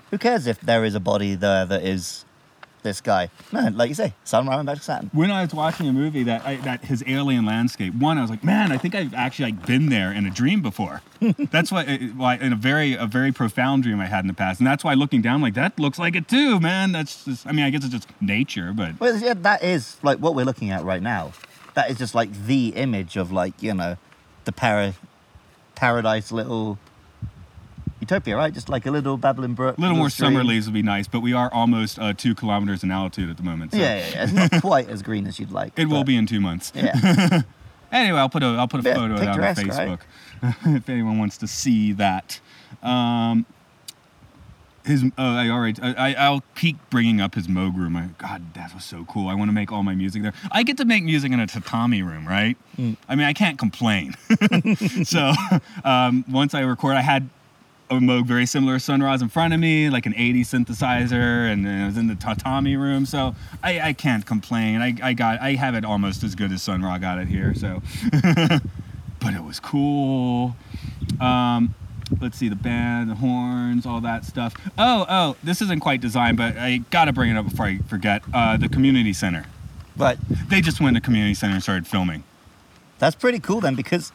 who 0.10 0.18
cares 0.18 0.48
if 0.48 0.62
there 0.62 0.86
is 0.86 0.96
a 0.96 1.00
body 1.02 1.36
there 1.36 1.66
that 1.66 1.84
is 1.84 2.24
this 2.88 3.02
guy? 3.02 3.30
Man, 3.52 3.76
like 3.78 3.90
you 3.90 3.96
say, 3.96 4.14
back 4.32 4.78
to 4.78 4.82
Saturn. 4.82 5.10
When 5.14 5.30
I 5.30 5.42
was 5.44 5.54
watching 5.54 5.88
a 5.88 5.94
movie 5.94 6.24
that 6.24 6.46
I, 6.46 6.56
that 6.58 6.86
his 6.86 7.04
alien 7.06 7.46
landscape, 7.46 7.94
one 7.94 8.18
I 8.18 8.22
was 8.22 8.30
like, 8.30 8.44
man, 8.44 8.72
I 8.72 8.78
think 8.78 8.96
I've 8.96 9.14
actually 9.14 9.52
like 9.52 9.66
been 9.66 9.90
there 9.90 10.12
in 10.12 10.26
a 10.26 10.30
dream 10.32 10.62
before. 10.62 11.02
that's 11.52 11.72
why, 11.72 11.84
it- 11.84 12.16
why 12.16 12.36
in 12.36 12.54
a 12.54 12.56
very 12.56 12.94
a 12.96 13.06
very 13.06 13.32
profound 13.32 13.84
dream 13.84 14.00
I 14.00 14.06
had 14.06 14.22
in 14.24 14.28
the 14.28 14.34
past, 14.34 14.60
and 14.60 14.68
that's 14.68 14.84
why 14.84 14.94
looking 14.94 15.22
down 15.22 15.42
like 15.42 15.54
that 15.56 15.78
looks 15.80 16.00
like 16.00 16.16
it 16.16 16.28
too, 16.28 16.60
man. 16.60 16.92
That's 16.94 17.26
just, 17.26 17.46
I 17.46 17.52
mean, 17.52 17.66
I 17.66 17.70
guess 17.70 17.84
it's 17.84 17.94
just 17.94 18.08
nature, 18.22 18.72
but 18.74 19.00
Well, 19.00 19.18
yeah, 19.18 19.34
that 19.36 19.64
is 19.64 19.98
like 20.04 20.20
what 20.20 20.34
we're 20.36 20.46
looking 20.46 20.72
at 20.72 20.84
right 20.84 21.02
now. 21.02 21.34
That 21.74 21.92
is 21.92 21.98
just 21.98 22.16
like 22.16 22.32
the 22.46 22.70
image 22.70 23.18
of 23.18 23.32
like 23.32 23.62
you 23.62 23.74
know, 23.74 23.98
the 24.46 24.52
para, 24.52 24.94
paradise 25.76 26.32
little 26.32 26.80
utopia, 28.00 28.36
right? 28.36 28.54
Just 28.54 28.70
like 28.70 28.86
a 28.86 28.92
little 28.92 29.18
babbling 29.18 29.54
brook. 29.54 29.78
a 29.78 29.82
little 29.82 29.98
more 29.98 30.10
summer 30.10 30.44
leaves 30.44 30.66
would 30.68 30.74
be 30.74 30.82
nice. 30.84 31.08
But 31.08 31.22
we 31.22 31.34
are 31.34 31.52
almost 31.54 32.00
uh, 32.00 32.14
two 32.14 32.36
kilometers 32.36 32.84
in 32.84 32.92
altitude 32.92 33.30
at 33.30 33.38
the 33.38 33.44
moment. 33.44 33.72
So 33.72 33.78
Yeah, 33.78 33.98
yeah, 33.98 34.10
yeah, 34.10 34.24
it's 34.24 34.34
not 34.34 34.52
quite 34.62 34.90
as 34.90 35.02
green 35.02 35.28
as 35.28 35.40
you'd 35.40 35.52
like. 35.52 35.78
It 35.78 35.88
will 35.88 36.04
be 36.04 36.16
in 36.16 36.26
two 36.26 36.42
months. 36.42 36.72
Yeah. 36.76 37.42
Anyway, 37.90 38.20
I'll 38.20 38.28
put 38.28 38.44
a 38.44 38.48
I'll 38.48 38.68
put 38.68 38.86
a 38.86 38.90
Yeah, 38.90 38.96
photo 38.96 39.14
of 39.16 39.22
it 39.22 39.28
on 39.30 39.40
Facebook 39.40 40.00
right? 40.42 40.56
if 40.76 40.90
anyone 40.90 41.20
wants 41.20 41.38
to 41.38 41.48
see 41.48 41.94
that. 41.94 42.42
Um, 42.84 43.46
his 44.86 45.04
oh, 45.18 45.36
I 45.36 45.50
already 45.50 45.82
I, 45.82 45.94
I 46.10 46.14
I'll 46.14 46.44
keep 46.56 46.78
bringing 46.90 47.22
up 47.22 47.36
his 47.36 47.48
Moog 47.48 47.78
room. 47.78 47.96
I, 47.96 48.10
God, 48.18 48.54
that 48.56 48.74
was 48.74 48.84
so 48.84 49.06
cool. 49.06 49.28
I 49.30 49.36
want 49.36 49.50
to 49.50 49.54
make 49.54 49.72
all 49.72 49.84
my 49.84 49.96
music 49.96 50.22
there. 50.22 50.34
I 50.52 50.64
get 50.64 50.78
to 50.78 50.86
make 50.86 51.04
music 51.04 51.32
in 51.32 51.40
a 51.40 51.48
tatami 51.48 52.02
room, 52.02 52.28
right? 52.28 52.58
Mm. 52.78 52.98
I 53.08 53.16
mean, 53.16 53.26
I 53.26 53.34
can't 53.34 53.58
complain. 53.58 54.16
so 55.04 55.32
um, 55.84 56.26
once 56.30 56.54
I 56.54 56.62
record, 56.62 56.96
I 56.96 57.02
had 57.02 57.30
a 57.90 57.96
Moog 57.96 58.26
very 58.26 58.46
similar 58.46 58.74
to 58.76 58.80
Sun 58.80 59.02
Ra's 59.02 59.22
in 59.22 59.30
front 59.30 59.54
of 59.54 59.60
me, 59.60 59.90
like 59.90 60.06
an 60.06 60.14
80 60.16 60.44
synthesizer, 60.44 61.52
and 61.52 61.66
then 61.66 61.84
I 61.84 61.86
was 61.88 61.98
in 61.98 62.08
the 62.08 62.16
tatami 62.16 62.76
room. 62.76 63.06
So 63.06 63.34
I, 63.64 63.80
I 63.80 63.94
can't 63.94 64.26
complain. 64.26 64.82
I, 64.82 64.94
I 65.02 65.14
got 65.14 65.40
I 65.42 65.54
have 65.54 65.74
it 65.76 65.86
almost 65.86 66.24
as 66.24 66.36
good 66.36 66.52
as 66.52 66.62
Sun 66.62 66.82
Ra 66.84 66.98
got 66.98 67.18
it 67.20 67.28
here. 67.28 67.54
So, 67.56 67.82
but 69.20 69.34
it 69.34 69.44
was 69.44 69.60
cool. 69.60 70.56
Um, 71.22 71.74
let's 72.22 72.38
see 72.38 72.50
the 72.50 72.56
band, 72.56 73.10
the 73.10 73.16
horns, 73.16 73.86
all 73.86 74.02
that 74.02 74.26
stuff. 74.26 74.54
Oh, 74.78 75.06
oh, 75.10 75.36
this 75.44 75.62
isn't 75.62 75.80
quite 75.80 76.02
designed, 76.02 76.38
but 76.38 76.58
I 76.58 76.80
gotta 76.90 77.14
bring 77.14 77.30
it 77.32 77.38
up 77.38 77.50
before 77.50 77.66
I 77.68 77.78
forget. 77.80 78.22
Uh, 78.34 78.58
the 78.58 78.70
community 78.70 79.14
center. 79.14 79.46
But 79.96 80.18
They 80.50 80.62
just 80.62 80.80
went 80.80 80.96
to 80.96 81.02
community 81.02 81.34
center 81.34 81.56
and 81.56 81.64
started 81.64 81.88
filming. 81.88 82.24
that's 83.00 83.16
pretty 83.16 83.40
cool 83.40 83.62
then 83.62 83.74
because 83.76 84.12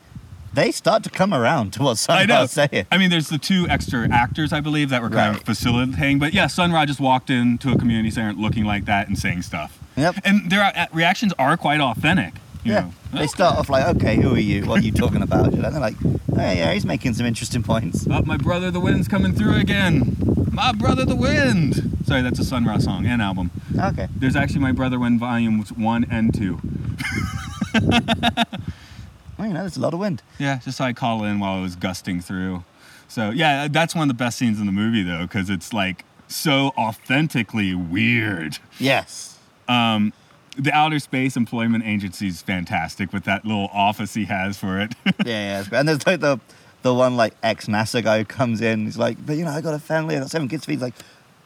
they 0.55 0.71
start 0.73 1.03
to 1.05 1.11
come 1.11 1.33
around 1.35 1.73
to 1.75 1.83
what 1.83 1.91
I 2.09 2.27
Sun. 2.27 2.29
Ra's 2.29 2.51
saying. 2.51 2.87
I 2.91 2.99
mean, 2.99 3.11
there's 3.11 3.29
the 3.29 3.39
two 3.39 3.67
extra 3.69 4.09
actors, 4.11 4.53
I 4.53 4.61
believe, 4.61 4.91
that 4.91 5.03
were 5.03 5.11
kind 5.11 5.37
of 5.37 5.43
facilitating. 5.43 6.19
But 6.19 6.35
yeah, 6.35 6.47
Sun 6.47 6.73
Ra 6.73 6.85
just 6.87 7.01
walked 7.01 7.31
into 7.31 7.73
a 7.73 7.79
community 7.79 8.11
center 8.11 8.33
looking 8.33 8.65
like 8.65 8.85
that 8.87 9.09
and 9.09 9.19
saying 9.19 9.43
stuff. 9.43 9.79
Yep. 9.97 10.17
And 10.25 10.51
their 10.51 10.63
uh, 10.63 10.87
reactions 10.93 11.33
are 11.39 11.57
quite 11.57 11.81
authentic. 11.81 12.35
You 12.65 12.73
Yeah. 12.73 12.81
know. 12.81 13.19
They 13.19 13.27
start 13.27 13.57
off 13.59 13.69
like, 13.69 13.85
okay, 13.97 14.17
who 14.17 14.35
are 14.35 14.39
you? 14.39 14.65
What 14.65 14.81
are 14.81 14.85
you 14.85 14.93
talking 14.93 15.21
about? 15.23 15.53
And 15.53 15.63
they're 15.65 15.71
like, 15.81 15.97
hey, 16.35 16.59
yeah, 16.59 16.73
he's 16.73 16.87
making 16.87 17.13
some 17.15 17.27
interesting 17.27 17.63
points. 17.63 18.07
Oh, 18.11 18.23
my 18.23 18.37
brother, 18.39 18.71
the 18.71 18.81
wind's 18.81 19.07
coming 19.09 19.35
through 19.35 19.57
again. 19.57 20.17
My 20.51 20.73
brother, 20.73 21.05
the 21.05 21.17
wind. 21.17 21.99
Sorry, 22.07 22.23
that's 22.23 22.39
a 22.39 22.45
Sun 22.45 22.65
Ra 22.65 22.79
song 22.79 23.05
and 23.07 23.21
album. 23.21 23.51
Okay. 23.79 24.09
There's 24.17 24.37
actually 24.37 24.61
my 24.61 24.73
brother 24.73 24.99
wind 24.99 25.19
volumes 25.21 25.73
one 25.73 26.07
and 26.11 26.33
two. 26.35 26.61
Well, 29.43 29.49
you 29.49 29.55
know, 29.55 29.63
there's 29.63 29.77
a 29.77 29.81
lot 29.81 29.93
of 29.93 29.99
wind. 29.99 30.23
Yeah, 30.39 30.61
just 30.63 30.79
so 30.79 30.85
I 30.85 30.93
call 30.93 31.25
in 31.25 31.41
while 31.41 31.59
it 31.59 31.63
was 31.63 31.75
gusting 31.75 32.21
through. 32.21 32.63
So 33.09 33.31
yeah, 33.31 33.67
that's 33.67 33.93
one 33.93 34.03
of 34.03 34.09
the 34.09 34.15
best 34.15 34.39
scenes 34.39 34.61
in 34.61 34.67
the 34.67 34.73
movie 34.73 35.03
though, 35.03 35.23
because 35.23 35.51
it's 35.51 35.73
like 35.73 36.05
so 36.29 36.69
authentically 36.79 37.75
weird. 37.75 38.59
Yes. 38.79 39.41
Um, 39.67 40.13
the 40.57 40.73
Outer 40.73 41.01
Space 41.01 41.37
Employment 41.37 41.85
Agency 41.85 42.29
is 42.29 42.41
fantastic 42.41 43.13
with 43.13 43.25
that 43.25 43.45
little 43.45 43.69
office 43.73 44.15
he 44.15 44.27
has 44.27 44.59
for 44.59 44.81
it. 44.81 44.95
Yeah, 45.27 45.61
yeah. 45.61 45.65
And 45.77 45.89
there's 45.89 46.07
like 46.07 46.21
the 46.21 46.39
the 46.83 46.95
one 46.95 47.17
like 47.17 47.35
ex 47.43 47.67
NASA 47.67 48.01
guy 48.01 48.19
who 48.19 48.25
comes 48.25 48.61
in. 48.61 48.85
He's 48.85 48.97
like, 48.97 49.27
but 49.27 49.37
you 49.37 49.45
know, 49.45 49.51
I 49.51 49.61
got 49.61 49.75
a 49.75 49.81
family. 49.81 50.15
I 50.15 50.21
got 50.21 50.31
seven 50.31 50.47
kids. 50.47 50.63
to 50.63 50.67
feed." 50.69 50.75
He's 50.75 50.83
like, 50.83 50.95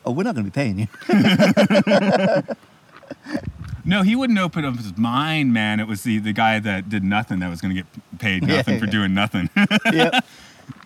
oh, 0.04 0.10
we're 0.10 0.24
not 0.24 0.34
going 0.34 0.44
to 0.44 0.50
be 0.50 0.54
paying 0.54 0.80
you. 0.80 0.88
no, 3.86 4.02
he 4.02 4.16
wouldn't 4.16 4.38
open 4.38 4.64
up 4.64 4.76
his 4.76 4.96
mind, 4.98 5.52
man. 5.54 5.78
It 5.80 5.86
was 5.86 6.02
the, 6.02 6.18
the 6.18 6.32
guy 6.32 6.58
that 6.58 6.88
did 6.88 7.04
nothing 7.04 7.38
that 7.38 7.48
was 7.48 7.60
going 7.60 7.74
to 7.74 7.82
get 7.82 8.18
paid 8.18 8.46
Yeah, 8.46 8.56
nothing 8.56 8.78
for 8.78 8.86
yeah. 8.86 8.90
doing 8.90 9.14
nothing. 9.14 9.48
yep. 9.92 10.24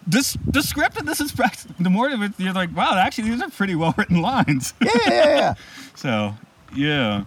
this 0.07 0.37
the 0.47 0.63
script 0.63 0.99
of 1.01 1.07
this 1.07 1.21
is 1.21 1.33
the 1.33 1.91
more 1.91 2.11
of 2.11 2.23
it, 2.23 2.33
you're 2.39 2.53
like, 2.53 2.77
wow, 2.77 2.97
actually 2.97 3.31
these 3.31 3.41
are 3.41 3.49
pretty 3.51 3.75
well 3.75 3.95
written 3.99 4.21
lines. 4.21 4.75
Yeah, 4.81 4.91
yeah, 5.07 5.25
yeah. 5.37 5.55
so 5.95 6.35
yeah, 6.75 7.25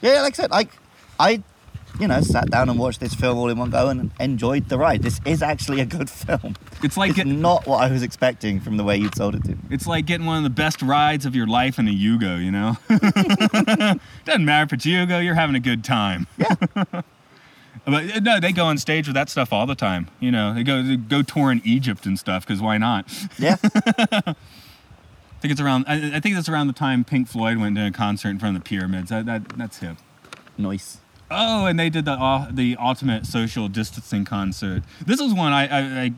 Yeah, 0.00 0.22
like 0.22 0.34
I 0.34 0.36
said, 0.36 0.50
like 0.50 0.70
I, 1.18 1.42
you 1.98 2.06
know, 2.08 2.20
sat 2.20 2.50
down 2.50 2.68
and 2.68 2.78
watched 2.78 3.00
this 3.00 3.14
film 3.14 3.38
all 3.38 3.48
in 3.48 3.58
one 3.58 3.70
go 3.70 3.88
and 3.88 4.10
enjoyed 4.20 4.68
the 4.68 4.78
ride. 4.78 5.02
This 5.02 5.20
is 5.24 5.42
actually 5.42 5.80
a 5.80 5.86
good 5.86 6.08
film. 6.08 6.54
it's 6.82 6.96
like 6.96 7.10
It's 7.10 7.16
get, 7.18 7.26
not 7.26 7.66
what 7.66 7.82
I 7.82 7.90
was 7.90 8.02
expecting 8.02 8.60
from 8.60 8.76
the 8.76 8.84
way 8.84 8.96
you 8.96 9.08
told 9.10 9.34
it 9.34 9.44
to 9.44 9.50
me. 9.50 9.58
it's 9.70 9.86
like 9.86 10.06
getting 10.06 10.26
one 10.26 10.38
of 10.38 10.44
the 10.44 10.50
best 10.50 10.80
rides 10.82 11.26
of 11.26 11.34
your 11.34 11.46
life 11.46 11.78
in 11.78 11.88
a 11.88 11.92
Yugo. 11.92 12.42
You 12.42 12.50
know, 12.50 12.76
doesn't 14.24 14.44
matter 14.44 14.64
if 14.64 14.72
it's 14.72 14.86
Yugo, 14.86 15.22
you're 15.24 15.34
having 15.34 15.56
a 15.56 15.60
good 15.60 15.84
time. 15.84 16.26
Yeah. 16.36 17.02
But 17.84 18.16
uh, 18.16 18.20
no, 18.20 18.38
they 18.38 18.52
go 18.52 18.66
on 18.66 18.76
stage 18.76 19.06
with 19.06 19.14
that 19.14 19.30
stuff 19.30 19.50
all 19.50 19.64
the 19.64 19.74
time. 19.74 20.08
You 20.20 20.30
know, 20.30 20.52
they 20.52 20.62
go 20.62 20.82
they 20.82 20.96
go 20.96 21.22
tour 21.22 21.50
in 21.50 21.62
Egypt 21.64 22.04
and 22.04 22.18
stuff 22.18 22.46
because 22.46 22.60
why 22.60 22.76
not? 22.76 23.10
Yeah. 23.38 23.56
I 23.64 25.40
think 25.40 25.52
it's 25.52 25.60
around. 25.60 25.84
I, 25.86 26.16
I 26.16 26.20
think 26.20 26.34
that's 26.34 26.48
around 26.48 26.66
the 26.66 26.72
time 26.72 27.04
Pink 27.04 27.28
Floyd 27.28 27.58
went 27.58 27.76
to 27.76 27.86
a 27.86 27.90
concert 27.90 28.30
in 28.30 28.38
front 28.40 28.56
of 28.56 28.62
the 28.64 28.68
pyramids. 28.68 29.08
That, 29.10 29.24
that 29.26 29.48
that's 29.56 29.78
hip. 29.78 29.96
Nice. 30.58 30.98
Oh, 31.30 31.66
and 31.66 31.78
they 31.78 31.90
did 31.90 32.04
the 32.04 32.12
uh, 32.12 32.48
the 32.50 32.76
ultimate 32.80 33.26
social 33.26 33.68
distancing 33.68 34.24
concert. 34.24 34.82
This 35.04 35.20
is 35.20 35.34
one 35.34 35.52
I 35.52 35.66
I, 35.66 36.02
I, 36.04 36.12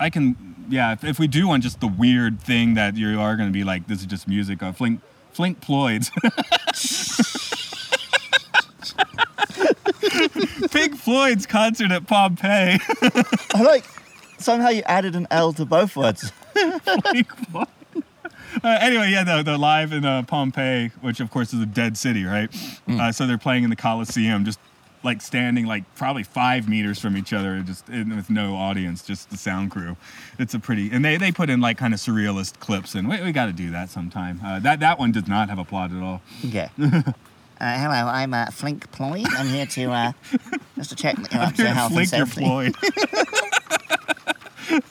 I 0.00 0.10
can 0.10 0.36
yeah. 0.68 0.92
If, 0.92 1.04
if 1.04 1.18
we 1.18 1.26
do 1.26 1.48
one, 1.48 1.60
just 1.60 1.80
the 1.80 1.88
weird 1.88 2.40
thing 2.40 2.74
that 2.74 2.96
you 2.96 3.20
are 3.20 3.36
going 3.36 3.48
to 3.48 3.52
be 3.52 3.64
like, 3.64 3.86
this 3.86 4.00
is 4.00 4.06
just 4.06 4.26
music. 4.26 4.62
Uh, 4.62 4.72
Flink 4.72 5.00
Flink 5.32 5.62
Floyd's. 5.62 6.10
Pink 10.70 10.96
Floyd's 10.96 11.46
concert 11.46 11.90
at 11.92 12.06
Pompeii. 12.06 12.78
I 13.54 13.62
like 13.62 13.84
somehow 14.38 14.68
you 14.68 14.82
added 14.86 15.14
an 15.14 15.26
L 15.30 15.52
to 15.52 15.64
both 15.64 15.96
words. 15.96 16.30
Floyd. 17.50 17.66
Uh, 18.62 18.78
anyway, 18.80 19.10
yeah, 19.10 19.42
they're 19.42 19.58
live 19.58 19.92
in 19.92 20.04
uh, 20.04 20.22
Pompeii, 20.22 20.90
which 21.00 21.20
of 21.20 21.30
course 21.30 21.52
is 21.52 21.60
a 21.60 21.66
dead 21.66 21.96
city, 21.96 22.24
right? 22.24 22.48
Uh, 22.88 23.10
so 23.10 23.26
they're 23.26 23.38
playing 23.38 23.64
in 23.64 23.70
the 23.70 23.76
Coliseum, 23.76 24.44
just 24.44 24.58
like 25.02 25.20
standing 25.20 25.66
like 25.66 25.84
probably 25.96 26.22
five 26.22 26.68
meters 26.68 26.98
from 26.98 27.16
each 27.16 27.32
other, 27.32 27.60
just 27.60 27.88
in, 27.88 28.14
with 28.16 28.30
no 28.30 28.56
audience, 28.56 29.02
just 29.02 29.30
the 29.30 29.36
sound 29.36 29.70
crew. 29.70 29.96
It's 30.38 30.54
a 30.54 30.58
pretty, 30.58 30.90
and 30.90 31.04
they, 31.04 31.16
they 31.16 31.32
put 31.32 31.50
in 31.50 31.60
like 31.60 31.78
kind 31.78 31.92
of 31.92 32.00
surrealist 32.00 32.58
clips, 32.58 32.94
and 32.94 33.08
we, 33.08 33.20
we 33.22 33.32
got 33.32 33.46
to 33.46 33.52
do 33.52 33.70
that 33.70 33.90
sometime. 33.90 34.40
Uh, 34.44 34.60
that 34.60 34.80
that 34.80 34.98
one 34.98 35.12
does 35.12 35.28
not 35.28 35.48
have 35.50 35.58
a 35.58 35.64
plot 35.64 35.92
at 35.92 36.02
all. 36.02 36.22
Yeah. 36.42 36.68
Uh, 37.60 37.78
hello, 37.78 38.10
I'm 38.10 38.34
uh, 38.34 38.46
Flink 38.46 38.90
Floyd. 38.90 39.26
I'm 39.30 39.46
here 39.46 39.64
to 39.64 39.92
uh, 39.92 40.12
just 40.76 40.90
to 40.90 40.96
check 40.96 41.14
that 41.16 41.32
you're 41.32 41.40
up 41.40 41.54
to 41.54 41.68
health 41.68 41.96
and 41.96 42.08
safety. 42.08 42.44
Flink 42.44 42.74
your. 42.74 42.74
Floyd. 42.74 44.34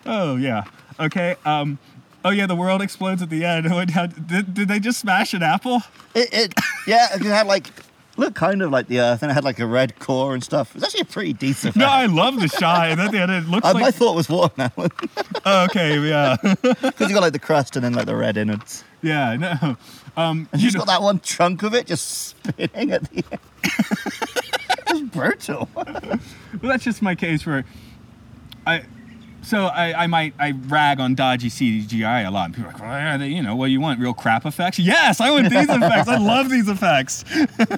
oh 0.06 0.36
yeah. 0.36 0.64
Okay. 1.00 1.36
Um. 1.46 1.78
Oh 2.24 2.30
yeah, 2.30 2.46
the 2.46 2.56
world 2.56 2.80
explodes 2.80 3.20
at 3.22 3.28
the 3.30 3.44
end. 3.44 3.66
Did, 4.28 4.54
did 4.54 4.68
they 4.68 4.80
just 4.80 4.98
smash 4.98 5.34
an 5.34 5.42
apple? 5.42 5.82
It, 6.14 6.28
it, 6.32 6.54
yeah, 6.86 7.14
it 7.14 7.20
had 7.22 7.46
like 7.46 7.66
looked 8.16 8.34
kind 8.36 8.62
of 8.62 8.70
like 8.70 8.86
the 8.86 9.00
Earth, 9.00 9.22
and 9.22 9.30
it 9.30 9.34
had 9.34 9.44
like 9.44 9.58
a 9.58 9.66
red 9.66 9.98
core 9.98 10.32
and 10.32 10.42
stuff. 10.42 10.70
It 10.70 10.76
was 10.76 10.84
actually 10.84 11.00
a 11.02 11.04
pretty 11.04 11.32
decent. 11.34 11.76
No. 11.76 11.86
I 11.90 12.06
love 12.06 12.40
the 12.40 12.48
shot. 12.48 12.88
And 12.88 12.98
then 12.98 13.10
the 13.10 13.20
end, 13.20 13.30
it 13.30 13.44
looks 13.46 13.66
Uh, 13.66 13.74
my 13.74 13.80
like. 13.82 13.94
thought 13.94 14.14
was 14.16 14.28
watermelon 14.30 14.90
Oh, 15.44 15.64
okay, 15.64 15.98
yeah, 15.98 16.36
because 16.42 17.08
you 17.08 17.14
got 17.14 17.20
like 17.22 17.32
the 17.34 17.38
crust 17.38 17.76
and 17.76 17.84
then 17.84 17.92
like 17.92 18.06
the 18.06 18.16
red 18.16 18.36
innards, 18.38 18.84
yeah. 19.02 19.36
No. 19.36 19.76
Um. 20.16 20.48
and 20.52 20.62
You 20.62 20.68
she's 20.68 20.74
know, 20.74 20.80
got 20.80 20.86
that 20.86 21.02
one 21.02 21.20
chunk 21.20 21.62
of 21.62 21.74
it 21.74 21.86
just 21.86 22.08
spinning 22.28 22.92
at 22.92 23.02
the 23.10 23.22
end. 23.30 23.40
it's 24.88 25.00
brutal. 25.14 25.68
well, 25.74 26.18
that's 26.62 26.84
just 26.84 27.02
my 27.02 27.14
case 27.14 27.44
where 27.44 27.64
I. 28.66 28.84
so 29.44 29.66
I, 29.66 30.04
I 30.04 30.06
might 30.06 30.34
I 30.38 30.52
rag 30.52 31.00
on 31.00 31.14
dodgy 31.14 31.48
CGI 31.48 32.26
a 32.26 32.30
lot. 32.30 32.46
And 32.46 32.54
people 32.54 32.70
are 32.70 32.72
like, 32.72 32.80
well, 32.80 33.22
you 33.22 33.42
know, 33.42 33.56
what 33.56 33.70
you 33.70 33.80
want? 33.80 34.00
Real 34.00 34.14
crap 34.14 34.46
effects? 34.46 34.78
Yes, 34.78 35.20
I 35.20 35.30
want 35.30 35.50
these 35.50 35.68
effects. 35.68 36.08
I 36.08 36.18
love 36.18 36.50
these 36.50 36.68
effects. 36.68 37.24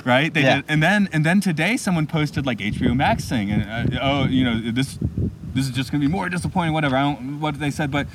right? 0.06 0.34
They 0.34 0.44
Yeah. 0.44 0.56
did, 0.58 0.66
and 0.70 0.82
then 0.84 1.10
and 1.12 1.26
then 1.26 1.42
today 1.42 1.76
someone 1.78 2.08
posted 2.08 2.46
like 2.46 2.60
HBO 2.60 2.96
Max 2.96 3.28
thing, 3.28 3.52
and 3.52 3.96
uh, 3.96 4.00
oh, 4.02 4.26
you 4.26 4.44
know 4.44 4.72
this 4.72 4.98
this 5.54 5.66
is 5.66 5.72
just 5.72 5.92
gonna 5.92 6.02
be 6.06 6.08
more 6.12 6.30
disappointing. 6.30 6.74
Whatever, 6.74 6.96
I 6.96 7.02
don't 7.02 7.40
what 7.42 7.60
they 7.60 7.72
said, 7.72 7.90
but 7.92 8.08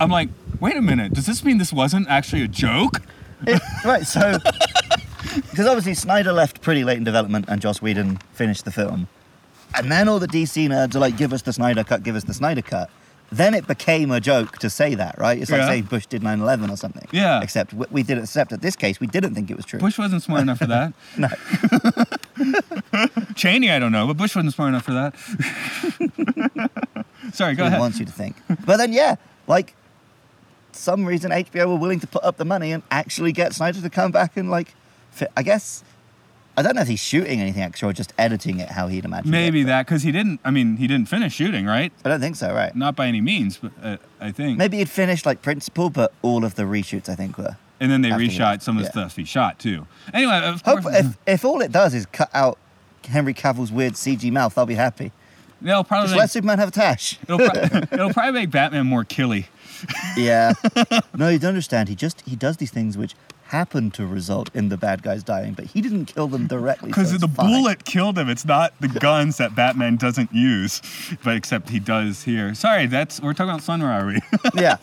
I'm 0.00 0.10
like, 0.10 0.28
wait 0.60 0.76
a 0.76 0.82
minute, 0.82 1.12
does 1.12 1.26
this 1.26 1.44
mean 1.44 1.58
this 1.58 1.72
wasn't 1.72 2.08
actually 2.08 2.42
a 2.42 2.48
joke? 2.48 3.02
It- 3.46 3.60
right, 3.84 4.06
so 4.06 4.38
because 5.50 5.66
obviously 5.66 5.94
Snyder 5.94 6.32
left 6.32 6.60
pretty 6.62 6.84
late 6.84 6.98
in 6.98 7.04
development 7.04 7.46
and 7.48 7.60
Joss 7.60 7.82
Whedon 7.82 8.18
finished 8.32 8.64
the 8.64 8.70
film, 8.70 9.08
and 9.76 9.90
then 9.90 10.08
all 10.08 10.18
the 10.18 10.28
DC 10.28 10.68
nerds 10.68 10.94
are 10.94 10.98
like, 11.00 11.16
"Give 11.16 11.32
us 11.32 11.42
the 11.42 11.52
Snyder 11.52 11.84
cut, 11.84 12.02
give 12.02 12.16
us 12.16 12.24
the 12.24 12.34
Snyder 12.34 12.62
cut." 12.62 12.90
Then 13.32 13.54
it 13.54 13.66
became 13.66 14.10
a 14.12 14.20
joke 14.20 14.58
to 14.58 14.70
say 14.70 14.94
that, 14.94 15.18
right? 15.18 15.38
It's 15.40 15.50
like 15.50 15.62
Yeah. 15.62 15.68
saying 15.68 15.84
Bush 15.84 16.06
did 16.06 16.22
9/11 16.22 16.70
or 16.70 16.76
something. 16.76 17.08
Yeah. 17.10 17.40
Except 17.42 17.72
we, 17.72 17.86
we 17.90 18.02
did 18.02 18.18
accept 18.18 18.52
at 18.52 18.60
this 18.60 18.76
case 18.76 19.00
we 19.00 19.06
didn't 19.08 19.34
think 19.34 19.50
it 19.50 19.56
was 19.56 19.64
true. 19.64 19.80
Bush 19.80 19.98
wasn't 19.98 20.22
smart 20.22 20.42
enough 20.42 20.58
for 20.58 20.66
that. 20.66 20.92
No. 21.16 21.28
Cheney, 23.34 23.70
I 23.70 23.78
don't 23.78 23.92
know, 23.92 24.06
but 24.06 24.16
Bush 24.16 24.34
wasn't 24.36 24.54
smart 24.54 24.68
enough 24.68 24.84
for 24.84 24.92
that. 24.92 25.14
Sorry, 27.32 27.54
go 27.54 27.64
He 27.64 27.68
ahead. 27.68 27.80
wants 27.80 27.98
you 27.98 28.06
to 28.06 28.12
think. 28.12 28.36
But 28.64 28.76
then 28.76 28.92
yeah, 28.92 29.16
like 29.46 29.74
some 30.72 31.04
reason 31.06 31.30
HBO 31.30 31.66
were 31.68 31.76
willing 31.76 32.00
to 32.00 32.06
put 32.06 32.22
up 32.24 32.36
the 32.36 32.44
money 32.44 32.72
and 32.72 32.82
actually 32.90 33.32
get 33.32 33.54
Snyder 33.54 33.80
to 33.80 33.90
come 33.90 34.10
back 34.12 34.36
and 34.36 34.50
like, 34.50 34.74
fi- 35.10 35.28
I 35.36 35.42
guess. 35.42 35.82
I 36.56 36.62
don't 36.62 36.76
know 36.76 36.82
if 36.82 36.88
he's 36.88 37.00
shooting 37.00 37.40
anything 37.40 37.62
extra 37.62 37.88
or 37.88 37.92
just 37.92 38.12
editing 38.18 38.60
it 38.60 38.68
how 38.70 38.86
he'd 38.86 39.04
imagine. 39.04 39.28
it, 39.28 39.30
Maybe 39.30 39.64
but 39.64 39.68
that 39.68 39.86
because 39.86 40.02
he 40.02 40.12
didn't. 40.12 40.40
I 40.44 40.50
mean, 40.50 40.76
he 40.76 40.86
didn't 40.86 41.08
finish 41.08 41.34
shooting, 41.34 41.66
right? 41.66 41.92
I 42.04 42.08
don't 42.08 42.20
think 42.20 42.36
so, 42.36 42.52
right? 42.54 42.74
Not 42.76 42.94
by 42.94 43.06
any 43.08 43.20
means, 43.20 43.58
but 43.58 43.72
uh, 43.82 43.96
I 44.20 44.30
think. 44.30 44.56
Maybe 44.58 44.76
he'd 44.78 44.88
finished 44.88 45.26
like 45.26 45.42
principal, 45.42 45.90
but 45.90 46.12
all 46.22 46.44
of 46.44 46.54
the 46.54 46.62
reshoots 46.62 47.08
I 47.08 47.14
think 47.16 47.36
were. 47.38 47.56
And 47.80 47.90
then 47.90 48.02
they 48.02 48.10
Afterwards, 48.12 48.38
reshot 48.38 48.62
some 48.62 48.76
of 48.76 48.82
the 48.84 48.86
yeah. 48.86 48.90
stuff 48.92 49.16
he 49.16 49.24
shot 49.24 49.58
too. 49.58 49.86
Anyway, 50.12 50.38
of 50.44 50.62
Hope 50.62 50.82
course, 50.82 50.94
if 50.96 51.18
if 51.26 51.44
all 51.44 51.60
it 51.60 51.72
does 51.72 51.92
is 51.92 52.06
cut 52.06 52.30
out 52.32 52.56
Henry 53.08 53.34
Cavill's 53.34 53.72
weird 53.72 53.94
CG 53.94 54.30
mouth, 54.30 54.56
I'll 54.56 54.64
be 54.64 54.74
happy. 54.76 55.10
they'll 55.60 55.82
probably 55.82 56.08
Just 56.08 56.18
let 56.18 56.30
Superman 56.30 56.58
have 56.60 56.68
a 56.68 56.72
tash. 56.72 57.18
it'll, 57.24 57.38
pro- 57.38 57.48
it'll 57.92 58.12
probably 58.12 58.40
make 58.42 58.50
Batman 58.52 58.86
more 58.86 59.04
killy. 59.04 59.48
Yeah. 60.16 60.52
no, 61.16 61.28
you 61.28 61.38
don't 61.40 61.48
understand. 61.48 61.88
He 61.88 61.96
just 61.96 62.20
he 62.22 62.36
does 62.36 62.58
these 62.58 62.70
things 62.70 62.96
which 62.96 63.14
happen 63.48 63.90
to 63.92 64.06
result 64.06 64.50
in 64.54 64.68
the 64.68 64.76
bad 64.76 65.02
guys 65.02 65.22
dying, 65.22 65.52
but 65.54 65.66
he 65.66 65.80
didn't 65.80 66.06
kill 66.06 66.26
them 66.28 66.46
directly. 66.46 66.88
Because 66.88 67.10
so 67.10 67.18
the 67.18 67.28
fine. 67.28 67.46
bullet 67.46 67.84
killed 67.84 68.18
him. 68.18 68.28
It's 68.28 68.44
not 68.44 68.72
the 68.80 68.88
guns 68.88 69.36
that 69.36 69.54
Batman 69.54 69.96
doesn't 69.96 70.32
use, 70.32 70.80
but 71.22 71.36
except 71.36 71.68
he 71.70 71.78
does 71.78 72.24
here. 72.24 72.54
Sorry, 72.54 72.86
that's 72.86 73.20
we're 73.20 73.32
talking 73.34 73.50
about 73.50 73.62
Sun 73.62 73.82
Ra, 73.82 73.98
are 73.98 74.06
we? 74.06 74.18
Yeah. 74.54 74.76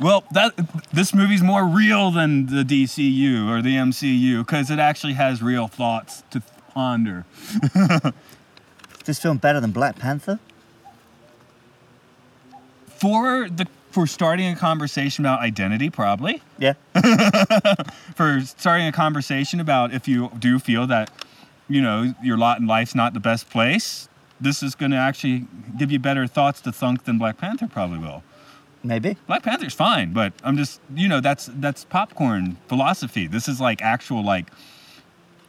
well, 0.00 0.24
that 0.32 0.54
this 0.92 1.14
movie's 1.14 1.42
more 1.42 1.64
real 1.66 2.10
than 2.10 2.46
the 2.46 2.62
DCU 2.62 3.48
or 3.48 3.62
the 3.62 3.76
MCU 3.76 4.38
because 4.44 4.70
it 4.70 4.78
actually 4.78 5.14
has 5.14 5.42
real 5.42 5.68
thoughts 5.68 6.22
to 6.30 6.42
ponder. 6.74 7.24
Is 7.74 8.12
this 9.04 9.18
film 9.18 9.38
better 9.38 9.60
than 9.60 9.70
Black 9.72 9.98
Panther? 9.98 10.38
For 12.88 13.48
the 13.48 13.66
for 13.90 14.06
starting 14.06 14.46
a 14.52 14.56
conversation 14.56 15.24
about 15.24 15.40
identity, 15.40 15.90
probably. 15.90 16.42
Yeah. 16.58 16.74
for 18.14 18.40
starting 18.42 18.86
a 18.86 18.92
conversation 18.92 19.60
about 19.60 19.92
if 19.92 20.06
you 20.06 20.30
do 20.38 20.58
feel 20.58 20.86
that 20.86 21.10
you 21.70 21.80
know 21.80 22.14
your 22.22 22.36
lot 22.36 22.60
in 22.60 22.66
life's 22.66 22.94
not 22.94 23.14
the 23.14 23.20
best 23.20 23.48
place 23.48 24.08
this 24.40 24.62
is 24.62 24.74
going 24.74 24.90
to 24.90 24.96
actually 24.96 25.46
give 25.78 25.92
you 25.92 25.98
better 25.98 26.26
thoughts 26.26 26.60
to 26.62 26.72
thunk 26.72 27.04
than 27.04 27.16
black 27.18 27.38
panther 27.38 27.68
probably 27.68 27.98
will 27.98 28.22
Maybe. 28.82 29.16
black 29.26 29.42
panther's 29.42 29.74
fine 29.74 30.12
but 30.12 30.32
i'm 30.42 30.56
just 30.56 30.80
you 30.94 31.06
know 31.06 31.20
that's 31.20 31.48
that's 31.54 31.84
popcorn 31.84 32.56
philosophy 32.66 33.26
this 33.26 33.46
is 33.46 33.60
like 33.60 33.80
actual 33.82 34.24
like 34.24 34.50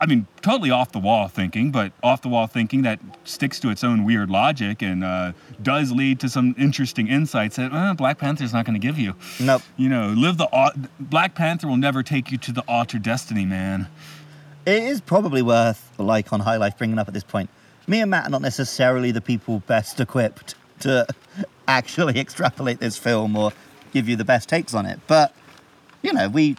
i 0.02 0.06
mean 0.06 0.28
totally 0.42 0.70
off 0.72 0.92
the 0.92 1.00
wall 1.00 1.28
thinking 1.28 1.72
but 1.72 1.94
off 2.04 2.22
the 2.22 2.28
wall 2.28 2.48
thinking 2.48 2.82
that 2.82 3.00
sticks 3.24 3.60
to 3.60 3.70
its 3.70 3.84
own 3.84 4.04
weird 4.04 4.30
logic 4.30 4.82
and 4.82 5.04
uh, 5.04 5.32
does 5.62 5.92
lead 5.92 6.20
to 6.20 6.28
some 6.28 6.54
interesting 6.58 7.08
insights 7.08 7.56
that 7.56 7.72
uh, 7.72 7.94
black 7.94 8.18
panther's 8.18 8.52
not 8.52 8.66
going 8.66 8.74
to 8.80 8.86
give 8.88 8.98
you 9.00 9.16
Nope. 9.40 9.62
you 9.78 9.88
know 9.88 10.08
live 10.10 10.38
the 10.38 10.50
au- 10.52 10.74
black 11.00 11.36
panther 11.36 11.68
will 11.68 11.78
never 11.78 12.04
take 12.04 12.32
you 12.32 12.38
to 12.40 12.52
the 12.52 12.62
altered 12.68 13.04
destiny 13.04 13.46
man 13.46 13.88
It 14.66 14.84
is 14.84 15.02
probably 15.02 15.42
worth, 15.42 15.82
like 15.98 16.32
on 16.32 16.40
High 16.42 16.58
Life, 16.58 16.78
bringing 16.78 17.00
up 17.00 17.08
at 17.08 17.16
this 17.16 17.24
point. 17.24 17.50
Me 17.88 18.00
and 18.00 18.12
Matt 18.12 18.28
are 18.28 18.30
not 18.30 18.44
necessarily 18.44 19.12
the 19.12 19.20
people 19.22 19.60
best 19.66 20.00
equipped 20.00 20.54
to 20.82 21.08
actually 21.68 22.20
extrapolate 22.20 22.80
this 22.80 22.96
film 22.96 23.36
or 23.36 23.52
give 23.92 24.08
you 24.08 24.16
the 24.16 24.24
best 24.24 24.48
takes 24.48 24.76
on 24.76 24.86
it. 24.86 25.00
But, 25.08 25.34
you 26.04 26.14
know, 26.14 26.30
we, 26.30 26.58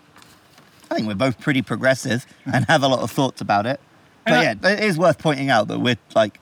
I 0.92 0.96
think 0.96 1.08
we're 1.08 1.14
both 1.14 1.40
pretty 1.40 1.62
progressive 1.62 2.26
and 2.52 2.66
have 2.66 2.82
a 2.82 2.88
lot 2.88 3.00
of 3.00 3.10
thoughts 3.10 3.40
about 3.40 3.64
it. 3.66 3.80
But 4.26 4.62
yeah, 4.62 4.70
it 4.70 4.84
is 4.84 4.98
worth 4.98 5.18
pointing 5.18 5.48
out 5.48 5.68
that 5.68 5.78
we're 5.80 5.96
like 6.14 6.38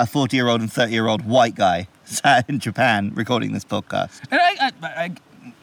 a 0.00 0.06
40 0.06 0.36
year 0.36 0.48
old 0.48 0.60
and 0.60 0.72
30 0.72 0.92
year 0.92 1.06
old 1.06 1.22
white 1.24 1.54
guy 1.54 1.86
sat 2.04 2.48
in 2.50 2.58
Japan 2.58 3.12
recording 3.14 3.52
this 3.52 3.64
podcast. 3.64 4.20
And 4.32 4.40
I, 4.40 4.72
I, 4.82 5.04
I 5.04 5.10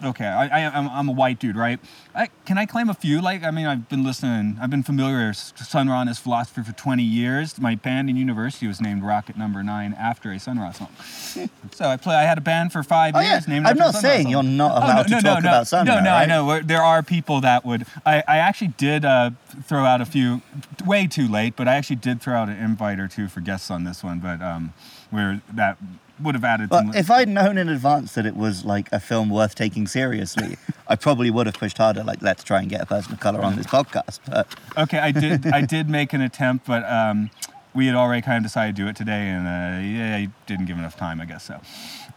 okay, 0.03 0.25
I, 0.25 0.47
I, 0.65 0.77
I'm, 0.77 0.87
I'm 0.89 1.09
a 1.09 1.11
white 1.11 1.39
dude, 1.39 1.55
right? 1.55 1.79
I, 2.15 2.27
can 2.45 2.57
I 2.57 2.65
claim 2.65 2.89
a 2.89 2.93
few? 2.93 3.21
Like, 3.21 3.43
I 3.43 3.51
mean, 3.51 3.65
I've 3.65 3.87
been 3.89 4.03
listening, 4.03 4.57
I've 4.61 4.69
been 4.69 4.83
familiar 4.83 5.27
with 5.27 5.37
Sun 5.37 5.89
Ra 5.89 5.99
and 6.01 6.09
his 6.09 6.19
philosophy 6.19 6.63
for 6.63 6.71
20 6.73 7.03
years. 7.03 7.59
My 7.59 7.75
band 7.75 8.09
in 8.09 8.15
university 8.17 8.67
was 8.67 8.81
named 8.81 9.03
Rocket 9.03 9.37
Number 9.37 9.63
Nine 9.63 9.93
after 9.93 10.31
a 10.31 10.39
Sun 10.39 10.59
Ra 10.59 10.71
song. 10.71 10.89
so 11.71 11.85
I 11.85 11.97
play. 11.97 12.15
I 12.15 12.23
had 12.23 12.37
a 12.37 12.41
band 12.41 12.71
for 12.71 12.83
five 12.83 13.15
Oh, 13.15 13.19
yeah. 13.19 13.33
years 13.33 13.47
named. 13.47 13.65
I'm 13.67 13.77
not 13.77 13.95
saying 13.95 14.27
you're 14.27 14.43
not 14.43 14.71
Oh, 14.71 14.85
allowed 14.85 15.07
to 15.07 15.21
talk 15.21 15.39
about 15.39 15.67
Sun 15.67 15.85
No, 15.85 15.95
Ra, 15.95 16.01
no, 16.01 16.09
I 16.11 16.19
right? 16.21 16.27
know. 16.29 16.59
There 16.61 16.81
are 16.83 17.01
people 17.03 17.41
that 17.41 17.65
would. 17.65 17.85
I, 18.05 18.23
I 18.27 18.37
actually 18.37 18.73
did 18.77 19.05
uh, 19.05 19.31
throw 19.63 19.85
out 19.85 20.01
a 20.01 20.05
few, 20.05 20.41
way 20.85 21.07
too 21.07 21.27
late, 21.27 21.55
but 21.55 21.67
I 21.67 21.75
actually 21.75 21.97
did 21.97 22.21
throw 22.21 22.35
out 22.35 22.49
an 22.49 22.57
invite 22.57 22.99
or 22.99 23.07
two 23.07 23.27
for 23.27 23.39
guests 23.41 23.69
on 23.71 23.83
this 23.83 24.03
one, 24.03 24.19
but 24.19 24.41
um, 24.41 24.73
where 25.09 25.41
that 25.53 25.77
would 26.21 26.35
have 26.35 26.43
added 26.43 26.69
some. 26.69 26.87
But 26.87 26.95
if 26.95 27.09
I'd 27.09 27.29
known 27.29 27.57
in 27.57 27.69
advance 27.69 28.13
that 28.13 28.25
it 28.25 28.35
was 28.35 28.65
like 28.65 28.91
a 28.91 28.99
film 28.99 29.29
worth 29.29 29.55
taking 29.55 29.87
seriously, 29.87 30.57
I 30.87 30.95
probably 30.95 31.29
would 31.29 31.45
have 31.45 31.55
pushed 31.55 31.77
harder. 31.77 32.03
Like, 32.03 32.21
let's 32.21 32.43
try 32.43 32.59
and 32.61 32.69
get 32.69 32.81
a 32.81 32.85
person 32.85 33.13
of 33.13 33.19
color 33.19 33.41
on 33.41 33.55
this 33.55 33.67
podcast. 33.67 34.19
But 34.27 34.47
Okay, 34.77 34.99
I 34.99 35.11
did. 35.11 35.47
I 35.47 35.61
did 35.61 35.89
make 35.89 36.13
an 36.13 36.21
attempt, 36.21 36.65
but 36.65 36.83
um, 36.89 37.31
we 37.73 37.87
had 37.87 37.95
already 37.95 38.21
kind 38.21 38.37
of 38.37 38.43
decided 38.43 38.75
to 38.75 38.81
do 38.81 38.87
it 38.87 38.95
today, 38.95 39.29
and 39.29 39.47
uh, 39.47 39.81
yeah, 39.81 40.15
I 40.15 40.29
didn't 40.45 40.65
give 40.65 40.77
enough 40.77 40.97
time, 40.97 41.21
I 41.21 41.25
guess 41.25 41.43
so. 41.43 41.61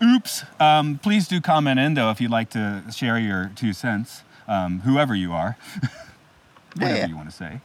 Oops. 0.03 0.45
Um, 0.59 0.99
please 0.99 1.29
do 1.29 1.41
comment 1.41 1.79
in 1.79 1.95
though 1.95 2.11
if 2.11 2.21
you'd 2.21 2.31
like 2.31 2.51
to 2.51 2.83
share 2.93 3.19
your 3.19 3.53
two 3.55 3.73
cents, 3.73 4.23
um, 4.49 4.81
whoever 4.81 5.15
you 5.15 5.33
are, 5.33 5.57
whatever 6.75 6.97
yeah. 6.99 7.07
you 7.07 7.17
want 7.17 7.31
to 7.31 7.37
say. 7.37 7.61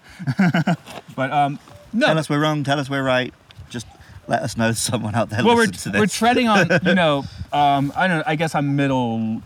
but 1.15 1.31
um, 1.31 1.59
no, 1.93 2.07
tell 2.07 2.17
us 2.17 2.29
we're 2.29 2.41
wrong. 2.41 2.63
Tell 2.63 2.79
us 2.79 2.89
we're 2.89 3.03
right. 3.03 3.33
Just 3.69 3.87
let 4.27 4.41
us 4.41 4.57
know 4.57 4.71
someone 4.73 5.15
out 5.15 5.29
there 5.29 5.43
well, 5.43 5.55
we're, 5.55 5.61
listens 5.61 5.83
to 5.83 5.89
this. 5.89 5.99
we're 5.99 6.07
treading 6.07 6.47
on, 6.47 6.69
you 6.83 6.95
know, 6.95 7.19
um, 7.53 7.93
I 7.95 8.07
don't 8.07 8.17
know, 8.17 8.23
I 8.25 8.35
guess 8.35 8.55
I'm 8.55 8.75
middle, 8.75 9.41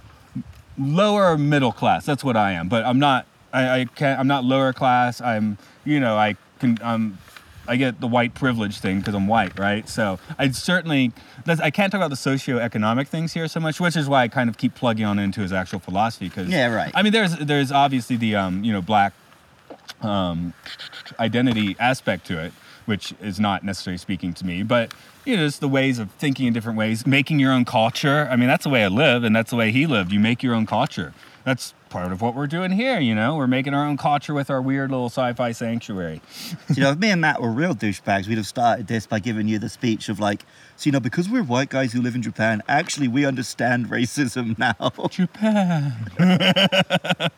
lower 0.78 1.38
middle 1.38 1.72
class. 1.72 2.06
That's 2.06 2.24
what 2.24 2.36
I 2.36 2.54
am. 2.54 2.70
But 2.70 2.86
I'm 2.86 3.00
not, 3.00 3.26
I, 3.54 3.82
I 3.82 3.86
can't, 3.86 4.20
I'm 4.20 4.28
not 4.28 4.44
lower 4.44 4.74
class. 4.74 5.22
I'm, 5.22 5.58
you 5.86 6.00
know, 6.00 6.18
I 6.18 6.36
can, 6.60 6.78
I'm 6.84 7.18
I 7.68 7.76
get 7.76 8.02
the 8.02 8.08
white 8.08 8.34
privilege 8.34 8.80
thing 8.80 9.00
because 9.00 9.14
I'm 9.14 9.28
white, 9.28 9.58
right? 9.58 9.88
So 9.88 10.20
I 10.38 10.50
certainly 10.52 11.14
I 11.48 11.72
can't 11.72 11.92
talk 11.92 12.00
about 12.00 12.10
the 12.10 12.16
socioeconomic 12.16 13.08
things 13.08 13.34
here 13.34 13.48
so 13.48 13.60
much, 13.60 13.80
which 13.80 13.96
is 13.96 14.10
why 14.10 14.24
I 14.24 14.28
kind 14.28 14.50
of 14.50 14.58
keep 14.58 14.76
plugging 14.76 15.06
on 15.06 15.20
into 15.20 15.42
his 15.42 15.54
actual 15.54 15.80
philosophy. 15.80 16.28
Because 16.28 16.50
Yeah, 16.50 16.74
right. 16.74 16.92
I 16.94 17.04
mean, 17.04 17.14
there's 17.14 17.38
there's 17.38 17.72
obviously 17.72 18.16
the 18.18 18.36
um, 18.36 18.64
you 18.64 18.74
know 18.74 18.82
black 18.82 19.14
um, 20.02 20.54
identity 21.20 21.76
aspect 21.80 22.26
to 22.28 22.44
it, 22.44 22.54
which 22.86 23.14
is 23.22 23.40
not 23.40 23.64
necessarily 23.64 23.98
speaking 23.98 24.34
to 24.34 24.46
me, 24.46 24.64
but 24.64 24.94
you 25.26 25.38
know, 25.38 25.46
it's 25.46 25.60
the 25.60 25.68
ways 25.68 26.00
of 26.00 26.12
thinking 26.12 26.48
in 26.48 26.54
different 26.54 26.78
ways, 26.78 27.06
making 27.06 27.40
your 27.40 27.52
own 27.52 27.66
culture. 27.66 28.28
I 28.32 28.36
mean, 28.36 28.48
that's 28.48 28.64
the 28.64 28.70
way 28.70 28.84
I 28.84 28.88
live, 28.88 29.24
and 29.24 29.36
that's 29.36 29.52
the 29.52 29.56
way 29.56 29.72
he 29.72 29.86
lived. 29.86 30.12
You 30.12 30.20
make 30.20 30.42
your 30.42 30.56
own 30.56 30.66
culture. 30.66 31.14
That's 31.44 31.74
part 31.90 32.12
of 32.12 32.22
what 32.22 32.36
we're 32.36 32.48
doing 32.48 32.72
here. 32.72 33.00
You 33.00 33.16
know, 33.16 33.36
we're 33.36 33.48
making 33.48 33.74
our 33.74 33.86
own 33.86 33.98
culture 33.98 34.34
with 34.34 34.50
our 34.50 34.62
weird 34.62 34.92
little 34.92 35.08
sci-fi 35.08 35.52
sanctuary. 35.52 36.22
you 36.76 36.82
know, 36.82 36.92
if 36.92 36.98
me 36.98 37.10
and 37.12 37.22
Matt 37.22 37.42
were 37.42 37.52
real 37.52 37.74
douchebags, 37.74 38.28
we'd 38.28 38.38
have 38.38 38.48
started 38.48 38.88
this 38.88 39.06
by 39.08 39.20
giving 39.20 39.48
you 39.48 39.60
the 39.60 39.70
speech 39.70 40.10
of 40.10 40.20
like, 40.20 40.46
so 40.76 40.88
you 40.88 40.92
know, 40.92 41.00
because 41.00 41.30
we're 41.30 41.44
white 41.44 41.70
guys 41.70 41.94
who 41.94 42.02
live 42.02 42.16
in 42.16 42.22
Japan, 42.22 42.62
actually 42.68 43.08
we 43.08 43.26
understand 43.26 43.88
racism 43.88 44.58
now. 44.60 44.92
Japan. 45.10 45.94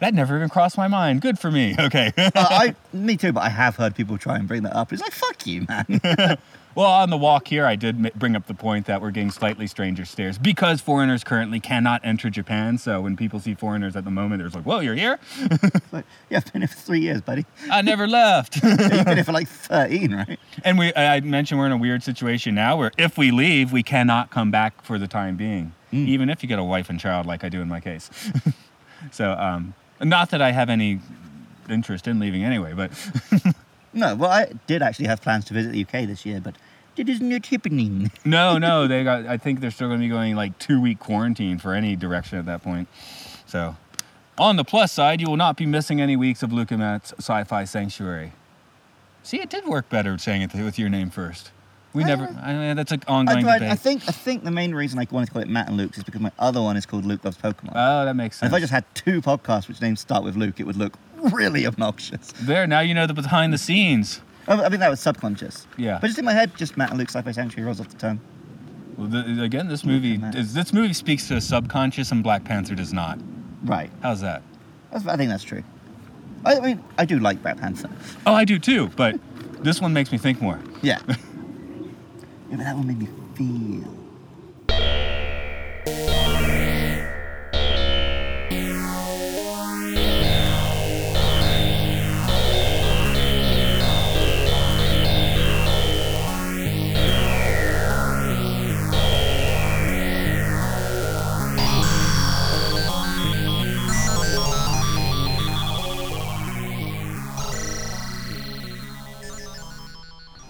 that 0.00 0.14
never 0.14 0.36
even 0.36 0.48
crossed 0.48 0.76
my 0.76 0.88
mind. 0.88 1.20
Good 1.20 1.38
for 1.38 1.50
me. 1.50 1.74
Okay. 1.88 2.12
Uh, 2.18 2.30
I, 2.34 2.74
me 2.92 3.16
too, 3.16 3.32
but 3.32 3.40
I 3.40 3.48
have 3.48 3.76
heard 3.76 3.94
people 3.94 4.18
try 4.18 4.36
and 4.36 4.46
bring 4.46 4.62
that 4.64 4.76
up. 4.76 4.92
It's 4.92 5.00
like, 5.00 5.12
fuck 5.12 5.46
you, 5.46 5.66
man. 5.68 6.36
Well, 6.74 6.86
on 6.86 7.10
the 7.10 7.16
walk 7.16 7.48
here, 7.48 7.66
I 7.66 7.74
did 7.74 8.12
bring 8.14 8.36
up 8.36 8.46
the 8.46 8.54
point 8.54 8.86
that 8.86 9.02
we're 9.02 9.10
getting 9.10 9.32
slightly 9.32 9.66
stranger 9.66 10.04
stares 10.04 10.38
because 10.38 10.80
foreigners 10.80 11.24
currently 11.24 11.58
cannot 11.58 12.02
enter 12.04 12.30
Japan. 12.30 12.78
So 12.78 13.00
when 13.00 13.16
people 13.16 13.40
see 13.40 13.54
foreigners 13.54 13.96
at 13.96 14.04
the 14.04 14.12
moment, 14.12 14.40
they're 14.42 14.50
like, 14.50 14.64
"Whoa, 14.64 14.78
you're 14.78 14.94
here? 14.94 15.18
like, 15.90 16.04
yeah, 16.30 16.36
I've 16.36 16.52
been 16.52 16.62
here 16.62 16.68
for 16.68 16.76
three 16.76 17.00
years, 17.00 17.20
buddy. 17.20 17.46
I 17.68 17.82
never 17.82 18.06
left." 18.06 18.62
You've 18.62 18.76
been 18.78 19.16
here 19.16 19.24
for 19.24 19.32
like 19.32 19.48
13, 19.48 20.14
right? 20.14 20.38
and 20.62 20.78
we, 20.78 20.94
I 20.94 21.16
I 21.16 21.20
mentioned 21.20 21.58
we're 21.58 21.66
in 21.66 21.72
a 21.72 21.76
weird 21.76 22.04
situation 22.04 22.54
now 22.54 22.76
where 22.76 22.92
if 22.96 23.18
we 23.18 23.32
leave, 23.32 23.72
we 23.72 23.82
cannot 23.82 24.30
come 24.30 24.52
back 24.52 24.80
for 24.84 25.00
the 25.00 25.08
time 25.08 25.34
being, 25.34 25.72
even 25.90 26.30
if 26.30 26.44
you 26.44 26.48
get 26.48 26.60
a 26.60 26.64
wife 26.64 26.88
and 26.90 27.00
child, 27.00 27.26
like 27.26 27.42
I 27.42 27.48
do 27.48 27.60
in 27.60 27.66
my 27.66 27.80
case. 27.80 28.08
so, 29.10 29.32
um, 29.32 29.74
not 30.02 30.30
that 30.30 30.42
I 30.42 30.52
have 30.52 30.70
any 30.70 31.00
interest 31.68 32.06
in 32.06 32.18
leaving 32.18 32.44
anyway, 32.44 32.72
but 32.72 32.90
No, 33.92 34.14
well, 34.14 34.30
I 34.30 34.52
did 34.66 34.82
actually 34.82 35.06
have 35.06 35.22
plans 35.22 35.46
to 35.46 35.54
visit 35.54 35.72
the 35.72 35.82
UK 35.82 36.06
this 36.06 36.26
year, 36.26 36.40
but 36.40 36.56
it 36.96 37.08
is 37.08 37.20
not 37.20 37.46
happening. 37.46 38.10
No, 38.24 38.58
no, 38.58 38.86
they 38.88 39.04
got. 39.04 39.26
I 39.26 39.36
think 39.38 39.60
they're 39.60 39.70
still 39.70 39.88
going 39.88 40.00
to 40.00 40.04
be 40.04 40.08
going 40.08 40.36
like 40.36 40.58
two 40.58 40.80
week 40.80 40.98
quarantine 40.98 41.58
for 41.58 41.74
any 41.74 41.96
direction 41.96 42.38
at 42.38 42.46
that 42.46 42.62
point. 42.62 42.88
So, 43.46 43.76
on 44.36 44.56
the 44.56 44.64
plus 44.64 44.92
side, 44.92 45.20
you 45.20 45.26
will 45.26 45.36
not 45.36 45.56
be 45.56 45.66
missing 45.66 46.00
any 46.00 46.16
weeks 46.16 46.42
of 46.42 46.52
Luke 46.52 46.70
and 46.70 46.80
Matt's 46.80 47.12
Sci-Fi 47.18 47.64
Sanctuary. 47.64 48.32
See, 49.22 49.40
it 49.40 49.50
did 49.50 49.66
work 49.66 49.88
better 49.88 50.16
saying 50.16 50.42
it 50.42 50.54
with 50.54 50.78
your 50.78 50.88
name 50.88 51.10
first. 51.10 51.50
We 51.98 52.04
never. 52.04 52.24
Uh, 52.24 52.40
I 52.42 52.52
mean, 52.54 52.76
that's 52.76 52.92
an 52.92 53.02
I, 53.06 53.12
ongoing 53.12 53.42
tried- 53.44 53.58
debate. 53.58 53.72
I 53.72 53.76
think 53.76 54.02
I 54.08 54.12
think 54.12 54.44
the 54.44 54.50
main 54.50 54.74
reason 54.74 54.98
I 54.98 55.06
wanted 55.10 55.26
to 55.26 55.32
call 55.32 55.42
it 55.42 55.48
Matt 55.48 55.68
and 55.68 55.76
Luke's 55.76 55.98
is 55.98 56.04
because 56.04 56.20
my 56.20 56.32
other 56.38 56.62
one 56.62 56.76
is 56.76 56.86
called 56.86 57.04
Luke 57.04 57.24
Loves 57.24 57.36
Pokemon. 57.38 57.72
oh, 57.74 58.04
that 58.04 58.14
makes 58.16 58.36
and 58.36 58.50
sense. 58.50 58.52
if 58.52 58.56
I 58.56 58.60
just 58.60 58.72
had 58.72 58.84
two 58.94 59.20
podcasts 59.20 59.68
which 59.68 59.80
names 59.80 60.00
start 60.00 60.24
with 60.24 60.36
Luke, 60.36 60.60
it 60.60 60.64
would 60.64 60.76
look 60.76 60.94
really 61.32 61.66
obnoxious. 61.66 62.32
there, 62.42 62.66
now 62.66 62.80
you 62.80 62.94
know 62.94 63.06
the 63.06 63.14
behind 63.14 63.52
the 63.52 63.58
scenes. 63.58 64.20
I 64.46 64.54
I 64.54 64.68
think 64.68 64.80
that 64.80 64.88
was 64.90 65.00
subconscious. 65.00 65.66
Yeah. 65.76 65.98
But 66.00 66.06
just 66.08 66.18
in 66.18 66.24
my 66.24 66.32
head, 66.32 66.56
just 66.56 66.76
Matt 66.76 66.90
and 66.90 66.98
Luke 66.98 67.08
Sci-Fi 67.10 67.32
Sanctuary 67.32 67.66
rolls 67.66 67.80
off 67.80 67.88
the 67.88 67.96
tongue. 67.96 68.20
Well, 68.96 69.06
the, 69.08 69.42
again, 69.42 69.68
this 69.68 69.84
movie 69.84 70.20
is, 70.34 70.54
this 70.54 70.72
movie 70.72 70.92
speaks 70.92 71.28
to 71.28 71.34
the 71.34 71.40
subconscious, 71.40 72.10
and 72.10 72.22
Black 72.22 72.42
Panther 72.44 72.74
does 72.74 72.92
not. 72.92 73.18
Right. 73.62 73.90
How's 74.02 74.20
that? 74.22 74.42
That's, 74.90 75.06
I 75.06 75.16
think 75.16 75.30
that's 75.30 75.44
true. 75.44 75.62
I, 76.44 76.56
I 76.56 76.60
mean, 76.60 76.84
I 76.98 77.04
do 77.04 77.18
like 77.20 77.40
Black 77.42 77.58
Panther. 77.58 77.90
Oh, 78.26 78.32
I 78.34 78.44
do 78.44 78.58
too, 78.58 78.88
but 78.96 79.18
this 79.62 79.80
one 79.80 79.92
makes 79.92 80.10
me 80.10 80.18
think 80.18 80.40
more. 80.40 80.58
Yeah. 80.82 80.98
yeah, 82.50 82.56
but 82.56 82.64
that 82.64 82.76
one 82.76 82.86
made 82.86 82.98
me 83.00 83.08
feel. 83.34 83.97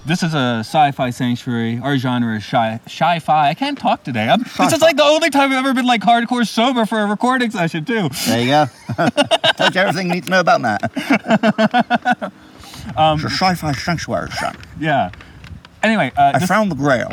This 0.08 0.22
is 0.22 0.32
a 0.32 0.60
sci-fi 0.60 1.10
sanctuary. 1.10 1.80
Our 1.80 1.98
genre 1.98 2.34
is 2.34 2.42
sci- 2.42 2.80
sci-fi. 2.86 3.50
I 3.50 3.52
can't 3.52 3.76
talk 3.76 4.04
today. 4.04 4.26
I'm, 4.26 4.42
this 4.42 4.72
is 4.72 4.80
like 4.80 4.96
the 4.96 5.04
only 5.04 5.28
time 5.28 5.52
I've 5.52 5.58
ever 5.58 5.74
been 5.74 5.84
like 5.84 6.00
hardcore 6.00 6.48
sober 6.48 6.86
for 6.86 7.00
a 7.00 7.06
recording 7.06 7.50
session 7.50 7.84
too. 7.84 8.08
There 8.26 8.40
you 8.40 8.46
go. 8.46 8.66
Told 9.58 9.74
you 9.74 9.80
everything 9.82 10.06
you 10.06 10.14
need 10.14 10.24
to 10.24 10.30
know 10.30 10.40
about 10.40 10.62
that. 10.62 12.32
um, 12.96 13.20
the 13.20 13.28
Sci-Fi 13.28 13.72
Sanctuary, 13.72 14.30
son. 14.30 14.56
Yeah. 14.80 15.10
Anyway, 15.82 16.10
uh, 16.16 16.32
I 16.34 16.38
this, 16.38 16.48
found 16.48 16.70
the 16.70 16.76
Grail. 16.76 17.10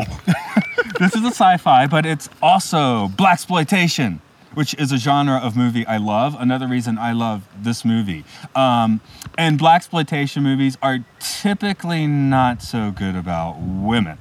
this 0.99 1.13
is 1.13 1.23
a 1.25 1.31
sci-fi, 1.31 1.87
but 1.87 2.05
it's 2.05 2.29
also 2.41 3.09
blaxploitation, 3.09 4.19
which 4.55 4.73
is 4.75 4.91
a 4.91 4.97
genre 4.97 5.37
of 5.37 5.55
movie 5.55 5.85
I 5.85 5.97
love. 5.97 6.35
Another 6.39 6.67
reason 6.67 6.97
I 6.97 7.11
love 7.11 7.47
this 7.61 7.85
movie. 7.85 8.23
Um, 8.55 9.01
and 9.37 9.59
blaxploitation 9.59 10.41
movies 10.41 10.77
are 10.81 10.99
typically 11.19 12.07
not 12.07 12.61
so 12.61 12.91
good 12.91 13.15
about 13.15 13.57
women. 13.59 14.17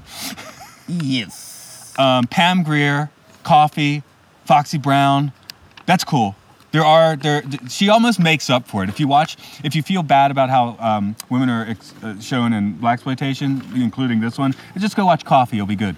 yes. 0.88 1.94
um, 1.98 2.26
Pam 2.26 2.62
Grier, 2.62 3.10
Coffy, 3.42 4.02
Foxy 4.44 4.78
Brown. 4.78 5.32
That's 5.86 6.04
cool. 6.04 6.36
There 6.72 6.84
are 6.84 7.14
there. 7.14 7.44
She 7.68 7.88
almost 7.88 8.18
makes 8.18 8.50
up 8.50 8.66
for 8.66 8.82
it. 8.82 8.88
If 8.88 8.98
you 8.98 9.06
watch, 9.06 9.36
if 9.62 9.76
you 9.76 9.82
feel 9.82 10.02
bad 10.02 10.32
about 10.32 10.50
how 10.50 10.76
um, 10.80 11.14
women 11.30 11.48
are 11.48 11.66
ex- 11.66 11.94
uh, 12.02 12.18
shown 12.18 12.52
in 12.52 12.74
blaxploitation, 12.78 13.62
including 13.76 14.18
this 14.20 14.38
one, 14.38 14.56
just 14.76 14.96
go 14.96 15.06
watch 15.06 15.24
Coffy. 15.24 15.56
You'll 15.56 15.66
be 15.66 15.76
good. 15.76 15.94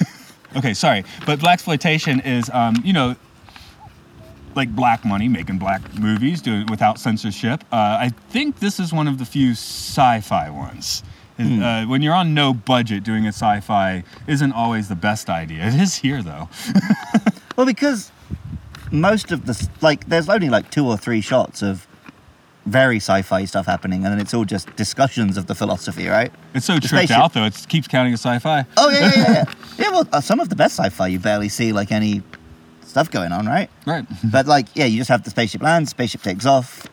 okay, 0.56 0.72
sorry, 0.72 1.04
but 1.26 1.40
blaxploitation 1.40 2.24
is, 2.24 2.48
um, 2.54 2.76
you 2.82 2.94
know, 2.94 3.16
like 4.56 4.74
black 4.74 5.04
money 5.04 5.28
making 5.28 5.58
black 5.58 5.82
movies 5.98 6.40
doing 6.42 6.66
without 6.66 6.98
censorship. 6.98 7.64
Uh, 7.72 7.76
I 8.00 8.10
think 8.30 8.58
this 8.60 8.78
is 8.80 8.92
one 8.92 9.08
of 9.08 9.18
the 9.18 9.24
few 9.24 9.50
sci-fi 9.52 10.50
ones. 10.50 11.02
Uh, 11.38 11.84
when 11.86 12.00
you're 12.00 12.14
on 12.14 12.32
no 12.32 12.54
budget, 12.54 13.02
doing 13.02 13.24
a 13.26 13.30
sci-fi 13.32 14.04
isn't 14.28 14.52
always 14.52 14.88
the 14.88 14.94
best 14.94 15.28
idea. 15.28 15.66
It 15.66 15.74
is 15.80 15.96
here 15.96 16.22
though. 16.22 16.48
Well, 17.56 17.66
because 17.66 18.10
most 18.90 19.30
of 19.30 19.46
the 19.46 19.68
like, 19.80 20.08
there's 20.08 20.28
only 20.28 20.50
like 20.50 20.70
two 20.72 20.84
or 20.86 20.96
three 20.96 21.20
shots 21.20 21.62
of 21.62 21.86
very 22.66 22.96
sci-fi 22.96 23.44
stuff 23.44 23.66
happening, 23.66 24.04
and 24.04 24.12
then 24.12 24.20
it's 24.20 24.34
all 24.34 24.44
just 24.44 24.74
discussions 24.74 25.36
of 25.36 25.46
the 25.46 25.54
philosophy, 25.54 26.08
right? 26.08 26.32
It's 26.54 26.66
so 26.66 26.74
The 26.74 26.80
tricked 26.80 26.88
spaceship. 27.10 27.16
out 27.18 27.32
though. 27.32 27.44
It 27.44 27.66
keeps 27.68 27.86
counting 27.86 28.12
as 28.12 28.20
sci-fi. 28.22 28.66
Oh 28.76 28.90
yeah, 28.90 28.98
yeah, 28.98 29.12
yeah. 29.14 29.24
Yeah, 29.26 29.44
yeah 29.78 29.90
well, 29.90 30.08
uh, 30.12 30.20
some 30.20 30.40
of 30.40 30.48
the 30.48 30.56
best 30.56 30.74
sci-fi 30.76 31.06
you 31.06 31.20
barely 31.20 31.48
see 31.48 31.72
like 31.72 31.92
any 31.92 32.22
stuff 32.94 33.10
going 33.10 33.32
on, 33.32 33.44
right? 33.44 33.68
Right. 33.86 34.06
But 34.24 34.46
like, 34.46 34.68
yeah, 34.74 34.84
you 34.84 34.98
just 34.98 35.10
have 35.10 35.24
the 35.24 35.30
spaceship 35.30 35.62
lands, 35.62 35.90
spaceship 35.90 36.22
takes 36.22 36.46
off. 36.46 36.86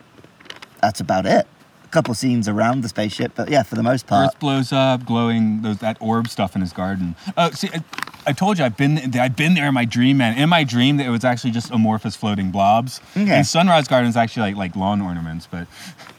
That's 0.82 0.99
about 0.99 1.28
it. 1.28 1.45
A 1.84 1.88
couple 1.89 2.16
scenes 2.16 2.47
around 2.49 2.82
the 2.82 2.89
spaceship, 2.89 3.34
but 3.36 3.49
yeah, 3.49 3.62
for 3.62 3.76
the 3.76 3.84
most 3.84 4.08
part, 4.08 4.30
Earth 4.34 4.39
blows 4.39 4.74
up, 4.74 5.06
glowing 5.06 5.62
those 5.62 5.78
that 5.78 5.97
orb 5.99 6.28
stuff 6.28 6.56
in 6.56 6.62
his 6.62 6.74
garden. 6.74 7.16
Oh, 7.38 7.52
see, 7.52 7.70
uh, 7.70 7.82
I, 8.26 8.34
told 8.34 8.57
you 8.59 8.65
I've 8.65 8.78
been 8.78 8.97
I've 9.19 9.36
been 9.36 9.53
there 9.53 9.67
in 9.67 9.74
my 9.74 9.86
dream, 9.86 10.17
man. 10.17 10.38
In 10.38 10.49
my 10.49 10.63
dream, 10.63 10.99
it 10.99 11.09
was 11.09 11.24
actually 11.24 11.51
just 11.51 11.72
amorphous 11.72 12.15
floating 12.15 12.51
blobs. 12.51 12.99
Okay. 13.17 13.30
And 13.38 13.45
Sun 13.45 13.67
Ra's 13.67 13.88
Garden 13.88 14.09
is 14.09 14.17
actually 14.17 14.53
like 14.53 14.55
like 14.55 14.76
lawn 14.76 15.01
ornaments, 15.01 15.47
but 15.49 15.67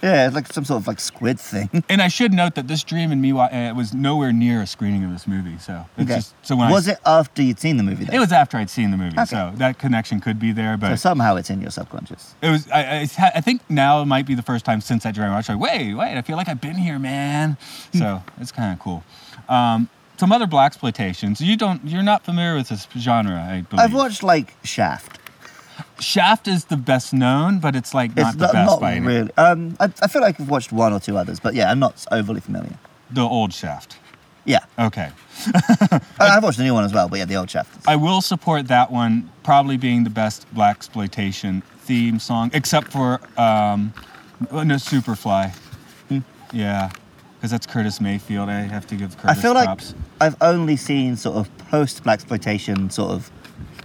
yeah, 0.02 0.26
it's 0.26 0.34
like 0.34 0.52
some 0.52 0.64
sort 0.64 0.80
of 0.82 0.86
like 0.88 0.98
squid 1.00 1.38
thing. 1.38 1.84
and 1.88 2.02
I 2.02 2.08
should 2.08 2.32
note 2.32 2.54
that 2.56 2.66
this 2.68 2.82
dream 2.82 3.12
in 3.12 3.20
me 3.20 3.32
uh, 3.32 3.74
was 3.74 3.94
nowhere 3.94 4.32
near 4.32 4.62
a 4.62 4.66
screening 4.66 5.04
of 5.04 5.12
this 5.12 5.26
movie. 5.26 5.58
So 5.58 5.86
it's 5.96 6.10
Okay. 6.10 6.18
just 6.18 6.34
so 6.42 6.56
when 6.56 6.70
was 6.70 6.88
I, 6.88 6.92
it 6.92 6.98
after 7.06 7.42
you'd 7.42 7.58
seen 7.60 7.76
the 7.76 7.82
movie? 7.84 8.04
Then? 8.04 8.14
It 8.16 8.18
was 8.18 8.32
after 8.32 8.56
I'd 8.56 8.70
seen 8.70 8.90
the 8.90 8.96
movie, 8.96 9.16
Okay. 9.16 9.24
so 9.26 9.52
that 9.56 9.78
connection 9.78 10.20
could 10.20 10.38
be 10.38 10.52
there. 10.52 10.74
so 10.74 10.80
But 10.80 10.96
somehow 10.96 11.36
it's 11.36 11.50
in 11.50 11.60
your 11.60 11.70
subconscious. 11.70 12.34
it 12.42 12.50
was. 12.50 12.68
I, 12.70 13.06
I, 13.18 13.32
I 13.36 13.40
think 13.40 13.62
now 13.70 14.02
it 14.02 14.06
might 14.06 14.26
be 14.26 14.34
the 14.34 14.42
first 14.42 14.64
time 14.64 14.80
since 14.80 15.04
that 15.04 15.14
dream 15.14 15.30
I 15.30 15.36
was 15.36 15.48
like, 15.48 15.58
wait, 15.60 15.94
wait, 15.94 16.16
I 16.18 16.22
feel 16.22 16.36
like 16.36 16.48
I've 16.48 16.60
been 16.60 16.76
here, 16.76 16.98
man. 16.98 17.56
Hmm. 17.92 17.98
so 17.98 18.22
it's 18.40 18.52
kind 18.52 18.72
of 18.72 18.78
cool. 18.78 19.04
Um, 19.48 19.88
some 20.22 20.30
other 20.30 20.46
blaxploitations. 20.46 21.40
You 21.40 21.56
don't. 21.56 21.84
You're 21.84 22.04
not 22.04 22.24
familiar 22.24 22.54
with 22.54 22.68
this 22.68 22.86
genre, 22.96 23.34
I 23.34 23.62
believe. 23.62 23.84
I've 23.84 23.92
watched 23.92 24.22
like 24.22 24.54
Shaft. 24.62 25.18
Shaft 25.98 26.46
is 26.46 26.66
the 26.66 26.76
best 26.76 27.12
known, 27.12 27.58
but 27.58 27.74
it's 27.74 27.92
like 27.92 28.14
not 28.14 28.28
it's 28.28 28.36
the 28.36 28.46
not, 28.46 28.52
best 28.52 28.70
not 28.70 28.80
by 28.80 28.92
any. 28.94 29.04
really. 29.04 29.32
Um, 29.36 29.76
I, 29.80 29.86
I 30.00 30.06
feel 30.06 30.22
like 30.22 30.38
I've 30.40 30.48
watched 30.48 30.70
one 30.70 30.92
or 30.92 31.00
two 31.00 31.18
others, 31.18 31.40
but 31.40 31.54
yeah, 31.54 31.72
I'm 31.72 31.80
not 31.80 32.06
overly 32.12 32.40
familiar. 32.40 32.78
The 33.10 33.22
old 33.22 33.52
Shaft. 33.52 33.96
Yeah, 34.44 34.60
Okay. 34.78 35.10
I've 36.20 36.42
watched 36.44 36.58
the 36.58 36.64
new 36.64 36.74
one 36.74 36.84
as 36.84 36.92
well, 36.92 37.08
but 37.08 37.18
yeah, 37.18 37.24
the 37.24 37.34
old 37.34 37.50
Shaft. 37.50 37.88
I 37.88 37.96
will 37.96 38.20
support 38.20 38.68
that 38.68 38.92
one 38.92 39.28
probably 39.42 39.76
being 39.76 40.04
the 40.04 40.10
best 40.10 40.46
blaxploitation 40.54 41.64
theme 41.80 42.20
song, 42.20 42.52
except 42.54 42.92
for 42.92 43.20
um, 43.36 43.92
no 44.52 44.76
Superfly. 44.76 45.50
Hmm. 46.08 46.18
Yeah, 46.52 46.90
because 47.42 47.50
that's 47.50 47.66
Curtis 47.66 48.00
Mayfield. 48.00 48.48
I 48.48 48.60
have 48.60 48.86
to 48.86 48.94
give 48.94 49.16
Curtis 49.18 49.36
I 49.36 49.42
feel 49.42 49.52
like 49.52 49.64
props. 49.64 49.96
I've 50.22 50.36
only 50.40 50.76
seen 50.76 51.16
sort 51.16 51.36
of 51.36 51.58
post 51.70 52.04
blaxploitation 52.04 52.90
sort 52.92 53.10
of 53.12 53.30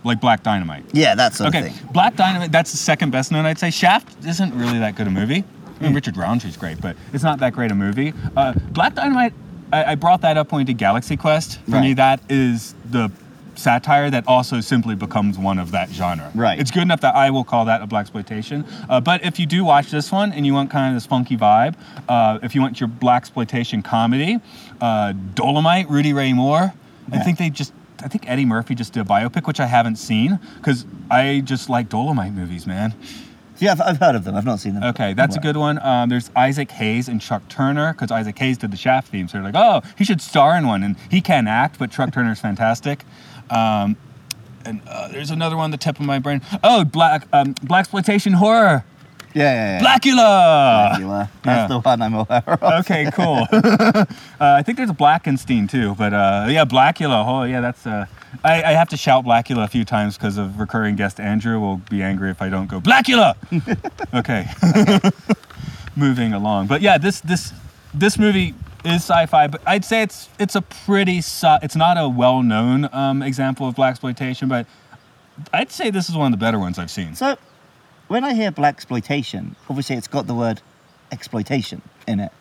Like 0.04 0.22
Black 0.22 0.44
Dynamite. 0.44 0.86
yeah 0.94 1.16
that 1.16 1.34
sort 1.34 1.50
Okay, 1.50 1.68
of 1.70 1.76
thing. 1.76 1.90
Black 1.92 2.16
Dynamite. 2.16 2.52
That's 2.52 2.72
the 2.72 2.78
second 2.78 3.12
best 3.12 3.32
known. 3.32 3.46
I'd 3.46 3.58
say 3.60 3.72
Shaft 3.72 4.24
isn't 4.26 4.54
really 4.54 4.80
that 4.80 4.96
good 4.96 5.08
a 5.08 5.10
movie. 5.10 5.44
I 5.44 5.80
Hmm. 5.80 5.84
mean, 5.86 5.94
Richard 5.96 6.16
Roundtree's 6.16 6.58
great, 6.58 6.80
but 6.82 6.96
it's 7.14 7.24
not 7.24 7.40
that 7.40 7.54
great 7.54 7.72
a 7.72 7.76
movie. 7.76 8.14
Uh, 8.36 8.54
Black 8.72 8.94
Dynamite. 8.96 9.34
I, 9.74 9.92
I 9.92 9.96
brought 9.96 10.22
that 10.22 10.38
up 10.38 10.52
when 10.52 10.60
we 10.60 10.64
did 10.64 10.78
Galaxy 10.78 11.18
Quest. 11.18 11.60
For 11.70 11.80
me, 11.82 11.94
that 11.96 12.20
is 12.30 12.74
the 12.90 13.12
satire 13.58 14.10
that 14.10 14.28
also 14.28 14.62
simply 14.62 14.95
becomes 14.95 15.38
one 15.38 15.60
of 15.60 15.72
that 15.72 15.89
genre. 15.89 16.32
Right. 16.36 16.60
It's 16.60 16.72
good 16.72 16.84
enough 16.84 17.01
that 17.01 17.16
I 17.16 17.30
will 17.30 17.43
call 17.43 17.66
that 17.66 17.82
a 17.82 17.88
blaxploitation. 17.88 18.66
Uh, 18.89 19.01
but 19.01 19.24
if 19.24 19.39
you 19.39 19.45
do 19.45 19.66
watch 19.66 19.91
this 19.91 20.12
one 20.12 20.32
and 20.32 20.45
you 20.45 20.53
want 20.53 20.70
kind 20.70 20.89
of 20.89 20.95
this 20.95 21.05
funky 21.05 21.38
vibe, 21.38 21.76
uh, 22.08 22.39
if 22.43 22.55
you 22.55 22.62
want 22.62 22.80
your 22.80 22.89
blaxploitation 22.89 23.84
comedy, 23.84 24.39
uh, 24.82 25.14
Dolomite, 25.36 25.89
Rudy 25.89 26.14
Ray 26.14 26.34
Moore. 26.34 26.74
I 27.12 27.20
think 27.20 27.38
they 27.38 27.49
just. 27.49 27.74
I 28.03 28.08
think 28.08 28.30
Eddie 28.30 28.45
Murphy 28.45 28.76
just 28.76 28.93
did 28.93 29.01
a 29.01 29.10
biopic, 29.10 29.47
which 29.47 29.60
I 29.60 29.66
haven't 29.66 29.95
seen 29.95 30.39
because 30.58 30.86
I 31.10 31.41
just 31.43 31.68
like 31.68 31.89
Dolomite 31.89 32.32
movies, 32.32 32.68
man. 32.68 32.93
Yeah, 33.60 33.72
I've, 33.72 33.82
I've 33.82 33.97
heard 33.97 34.16
of 34.16 34.24
them. 34.24 34.36
I've 34.36 34.45
not 34.45 34.60
seen 34.60 34.76
them. 34.76 34.84
Okay, 34.84 35.14
that's 35.14 35.36
a 35.36 35.39
good 35.39 35.58
one. 35.58 35.80
Um, 35.82 36.10
there's 36.10 36.30
Isaac 36.36 36.70
Hayes 36.72 37.08
and 37.08 37.20
Truck 37.20 37.47
Turner 37.47 37.93
because 37.93 38.12
Isaac 38.12 38.38
Hayes 38.38 38.58
did 38.58 38.72
the 38.72 38.78
Shaft 38.78 39.08
theme, 39.08 39.28
so 39.28 39.34
they're 39.34 39.51
like, 39.51 39.55
oh, 39.55 39.82
he 39.97 40.03
should 40.03 40.22
star 40.22 40.55
in 40.55 40.68
one, 40.68 40.84
and 40.84 40.95
he 41.10 41.22
can 41.22 41.47
act, 41.47 41.80
but 41.80 41.91
Truck 41.91 42.14
Turner's 42.14 42.39
fantastic. 42.39 43.03
Um, 43.50 43.95
and 44.66 44.82
uh, 44.88 45.08
there's 45.10 45.32
another 45.32 45.56
one 45.56 45.66
on 45.66 45.72
the 45.72 45.78
tip 45.78 46.00
of 46.00 46.06
my 46.06 46.20
brain. 46.20 46.41
Oh, 46.64 46.84
black 46.84 47.28
um, 47.32 47.54
blaxploitation 47.56 48.34
horror, 48.36 48.84
Yeah, 49.34 49.43
yeah, 49.43 49.82
yeah. 49.82 49.82
Blackula. 49.82 50.91
Blackula. 51.00 51.30
That's 51.43 51.62
Yeah. 51.62 51.68
the 51.68 51.80
one 51.80 52.02
I'm 52.02 52.14
aware 52.16 52.43
of. 52.48 52.64
Okay, 52.86 53.10
cool. 53.14 53.48
uh, 53.52 54.06
I 54.39 54.64
think 54.64 54.78
there's 54.78 54.89
a 54.89 54.93
Blackenstein 54.93 55.70
too, 55.70 55.95
but 55.95 56.14
uh, 56.14 56.48
yeah, 56.50 56.66
Blackula. 56.66 57.26
Oh, 57.26 57.43
yeah, 57.43 57.62
that's. 57.62 57.88
Uh, 57.88 58.06
I, 58.43 58.62
I 58.62 58.72
have 58.74 58.89
to 58.89 58.98
shout 58.98 59.24
Blackula 59.24 59.64
a 59.64 59.68
few 59.70 59.86
times 59.86 60.18
because 60.18 60.38
of 60.38 60.60
recurring 60.60 60.95
guest 60.98 61.20
Andrew 61.20 61.60
will 61.62 61.78
be 61.89 62.04
angry 62.04 62.30
if 62.30 62.41
I 62.41 62.50
don't 62.50 62.68
go 62.68 62.82
Blackula. 62.82 63.36
okay. 64.14 64.48
Moving 65.95 66.34
along, 66.34 66.68
but 66.68 66.82
yeah, 66.82 66.98
this 67.00 67.22
this 67.22 67.54
this 67.93 68.20
movie 68.20 68.54
is 68.88 69.04
sci-fi, 69.04 69.48
but 69.48 69.62
I'd 69.66 69.86
say 69.86 70.02
it's 70.02 70.30
it's 70.40 70.56
a 70.56 70.62
pretty 70.62 71.18
it's 71.18 71.76
not 71.76 71.98
a 71.98 72.08
well-known 72.08 72.90
um, 72.94 73.22
example 73.22 73.68
of 73.68 73.76
blaxploitation, 73.76 74.50
but 74.50 74.66
I'd 75.54 75.72
say 75.72 75.90
this 75.90 76.10
is 76.10 76.16
one 76.16 76.34
of 76.34 76.40
the 76.40 76.44
better 76.44 76.60
ones 76.60 76.80
I've 76.80 76.92
seen. 76.92 77.16
So, 77.16 77.38
when 78.08 78.24
I 78.24 78.34
hear 78.34 78.52
black 78.52 78.76
exploitation, 78.76 79.56
obviously 79.70 79.96
it's 79.96 80.08
got 80.08 80.28
the 80.28 80.34
word 80.34 80.62
exploitation 81.12 81.82
in 82.08 82.20
it. 82.20 82.32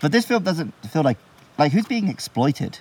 But 0.00 0.12
this 0.12 0.26
film 0.26 0.42
doesn't 0.42 0.72
feel 0.86 1.02
like 1.02 1.18
like 1.58 1.72
who's 1.72 1.86
being 1.86 2.08
exploited. 2.08 2.78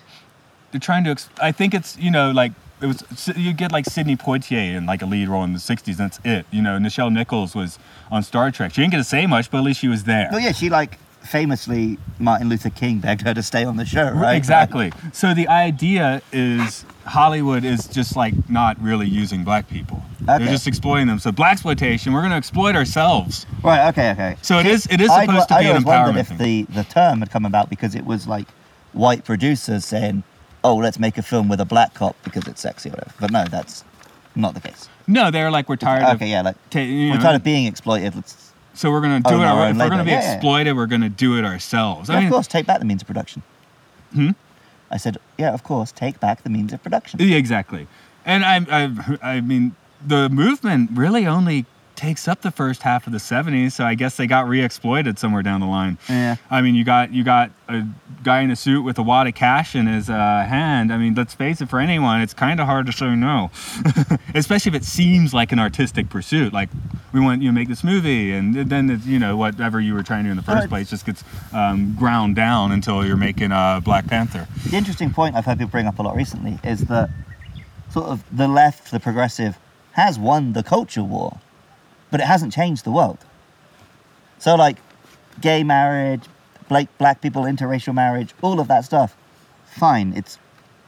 they're 0.72 0.80
trying 0.80 1.04
to. 1.06 1.12
Ex- 1.12 1.30
I 1.42 1.52
think 1.52 1.74
it's 1.74 1.98
you 1.98 2.12
know 2.12 2.32
like 2.32 2.52
it 2.82 2.88
was 2.88 3.04
you 3.36 3.54
get 3.54 3.72
like 3.72 3.86
Sidney 3.86 4.16
Poitier 4.16 4.76
in 4.76 4.86
like 4.86 5.02
a 5.02 5.06
lead 5.06 5.30
role 5.30 5.44
in 5.44 5.54
the 5.54 5.60
'60s. 5.60 5.88
And 5.88 5.98
that's 5.98 6.20
it. 6.24 6.46
You 6.52 6.62
know, 6.62 6.78
Nichelle 6.78 7.12
Nichols 7.12 7.56
was 7.56 7.80
on 8.12 8.24
Star 8.24 8.52
Trek. 8.52 8.74
She 8.74 8.82
didn't 8.82 8.92
get 8.92 8.98
to 8.98 9.04
say 9.04 9.26
much, 9.26 9.50
but 9.50 9.60
at 9.60 9.64
least 9.64 9.80
she 9.80 9.88
was 9.88 10.04
there. 10.04 10.28
Well, 10.32 10.42
yeah, 10.42 10.52
she 10.52 10.70
like 10.70 10.98
famously 11.24 11.98
Martin 12.20 12.50
Luther 12.50 12.70
King 12.70 13.00
begged 13.00 13.22
her 13.22 13.34
to 13.34 13.42
stay 13.44 13.64
on 13.64 13.78
the 13.78 13.86
show, 13.86 14.12
right? 14.12 14.36
Exactly. 14.36 14.92
So 15.12 15.34
the 15.34 15.48
idea 15.48 16.22
is 16.32 16.86
Hollywood 17.06 17.64
is 17.64 17.88
just 17.88 18.16
like 18.16 18.34
not 18.50 18.80
really 18.82 19.08
using 19.08 19.44
black 19.44 19.68
people. 19.70 20.04
Okay. 20.24 20.38
They're 20.40 20.48
just 20.54 20.68
exploiting 20.68 21.08
them. 21.08 21.20
So 21.20 21.32
black 21.32 21.54
exploitation, 21.54 22.14
we're 22.14 22.22
going 22.22 22.32
to 22.32 22.38
exploit 22.38 22.76
ourselves. 22.76 23.46
Right. 23.64 23.90
Okay. 23.90 24.12
Okay. 24.12 24.36
So 24.42 24.60
it 24.60 24.66
is. 24.66 24.86
It 24.88 25.02
is 25.02 25.10
I'd- 25.10 25.26
supposed 25.26 25.48
to 25.50 25.56
I'd 25.56 25.60
be 25.62 25.66
an 25.66 25.72
always 25.72 25.86
wondered 25.86 26.14
empowerment 26.16 26.20
if 26.20 26.28
thing. 26.30 26.38
the 26.38 26.64
the 26.74 26.84
term 26.84 27.20
had 27.20 27.30
come 27.32 27.46
about 27.46 27.70
because 27.70 27.96
it 27.96 28.06
was 28.06 28.28
like 28.28 28.48
white 28.94 29.26
producers 29.26 29.86
saying, 29.86 30.24
"Oh, 30.64 30.76
let's 30.78 31.00
make 31.00 31.18
a 31.18 31.22
film 31.24 31.50
with 31.50 31.60
a 31.60 31.66
black 31.66 31.94
cop 31.94 32.16
because 32.24 32.48
it's 32.48 32.62
sexy," 32.62 32.90
or 32.90 32.94
whatever. 32.94 33.14
But 33.20 33.32
no, 33.32 33.46
that's 33.46 33.84
not 34.36 34.54
the 34.54 34.62
case. 34.62 34.88
no, 35.08 35.30
they're 35.30 35.52
like 35.52 35.68
we're 35.70 35.76
tired 35.76 36.04
of. 36.04 36.16
okay, 36.16 36.30
yeah, 36.30 36.42
like 36.42 36.56
ta- 36.70 36.80
we're 36.80 37.16
know, 37.16 37.20
tired 37.20 37.36
of 37.36 37.44
being 37.44 37.66
exploited. 37.66 38.16
Let's, 38.16 38.53
so 38.74 38.92
we're 38.92 39.02
going 39.02 39.22
to 39.24 39.30
do 39.30 39.36
own 39.36 39.42
it. 39.42 39.46
our 39.46 39.60
Our, 39.60 39.66
own 39.68 39.72
if 39.72 39.78
we're 39.78 39.90
going 39.90 39.92
to 39.92 39.96
labor. 39.98 40.06
be 40.06 40.12
Yeah, 40.12 40.22
yeah. 40.22 40.34
exploited, 40.36 40.76
we're 40.76 40.86
going 40.88 41.02
to 41.02 41.10
do 41.10 41.38
it 41.38 41.46
ourselves. 41.46 42.10
yeah, 42.10 42.16
I 42.16 42.20
mean, 42.20 42.28
of 42.28 42.34
course, 42.34 42.48
take 42.48 42.66
back 42.66 42.80
the 42.80 42.86
means 42.86 43.02
of 43.02 43.08
production. 43.08 43.44
Hmm? 44.14 44.30
I 44.92 44.98
said, 44.98 45.18
yeah, 45.38 45.54
of 45.54 45.64
course, 45.64 45.92
take 45.92 46.20
back 46.20 46.44
the 46.44 46.50
means 46.50 46.72
of 46.74 46.82
production. 46.84 47.20
Yeah, 47.20 47.38
exactly. 47.38 47.88
And 48.26 48.44
I, 48.46 48.66
I, 49.22 49.36
I 49.38 49.42
mean, 49.42 49.76
the 50.06 50.30
movement 50.30 50.92
really 50.94 51.26
only 51.26 51.66
takes 51.96 52.28
up 52.28 52.42
the 52.42 52.52
first 52.52 52.84
half 52.84 53.08
of 53.08 53.14
the 53.14 53.20
70s, 53.20 53.74
so 53.74 53.84
I 53.84 53.96
guess 53.96 54.18
they 54.18 54.28
got 54.28 54.48
re-exploited 54.48 55.20
somewhere 55.20 55.44
down 55.44 55.60
the 55.60 55.68
line. 55.68 55.98
Yeah. 56.10 56.36
I 56.50 56.62
mean, 56.62 56.76
you 56.76 56.84
got 56.84 57.14
you 57.14 57.24
got 57.24 57.52
a 57.68 57.86
guy 58.24 58.42
in 58.42 58.52
a 58.52 58.56
suit 58.56 58.84
with 58.84 58.98
a 58.98 59.04
wad 59.04 59.28
of 59.28 59.36
cash 59.36 59.76
in 59.76 59.88
his 59.88 60.10
uh, 60.10 60.14
hand. 60.14 60.92
I 60.92 60.98
mean, 60.98 61.14
let's 61.16 61.34
face 61.34 61.62
it, 61.62 61.70
for 61.70 61.80
anyone, 61.80 62.22
it's 62.22 62.34
kind 62.34 62.60
of 62.60 62.66
hard 62.66 62.86
to 62.88 62.92
say 62.92 63.16
no, 63.16 63.52
especially 64.36 64.70
if 64.72 64.76
it 64.76 64.86
seems 64.86 65.34
like 65.34 65.52
an 65.52 65.60
artistic 65.60 66.10
pursuit. 66.10 66.54
Like 66.54 66.70
we 67.14 67.20
want 67.20 67.42
you 67.42 67.50
to 67.50 67.54
make 67.54 67.68
this 67.68 67.84
movie, 67.84 68.34
and 68.34 68.56
then 68.56 69.02
you 69.06 69.20
know 69.20 69.38
whatever 69.38 69.80
you 69.80 69.94
were 69.94 70.04
trying 70.04 70.24
to 70.24 70.28
do 70.28 70.32
in 70.32 70.38
the 70.38 70.44
first 70.44 70.70
place 70.70 70.90
just 70.90 71.06
gets 71.06 71.24
um, 71.54 71.96
ground 71.96 72.36
down 72.36 72.72
until 72.72 73.06
you're 73.06 73.18
making 73.18 73.52
uh, 73.52 73.80
Black 73.80 74.08
Panther. 74.08 74.48
The 74.70 74.78
interesting 74.78 75.14
point 75.14 75.36
I've 75.36 75.46
heard 75.46 75.58
people 75.58 75.72
bring 75.72 75.88
up 75.88 76.00
a 76.00 76.02
lot 76.02 76.16
recently 76.16 76.60
is 76.64 76.86
that 76.86 77.10
sort 77.92 78.08
of 78.08 78.24
the 78.36 78.48
left, 78.48 78.92
the 78.92 79.00
progressive, 79.00 79.58
has 79.92 80.18
won 80.18 80.54
the 80.54 80.64
culture 80.64 81.04
war, 81.04 81.40
but 82.14 82.22
it 82.22 82.26
hasn't 82.28 82.54
changed 82.54 82.84
the 82.86 82.92
world. 82.92 83.18
So, 84.38 84.54
like, 84.54 84.78
gay 85.42 85.64
marriage, 85.64 86.22
black, 86.70 86.88
black 87.00 87.22
people, 87.22 87.42
interracial 87.44 87.92
marriage, 87.96 88.36
all 88.44 88.60
of 88.60 88.68
that 88.68 88.86
stuff, 88.86 89.18
fine, 89.66 90.14
it's 90.16 90.38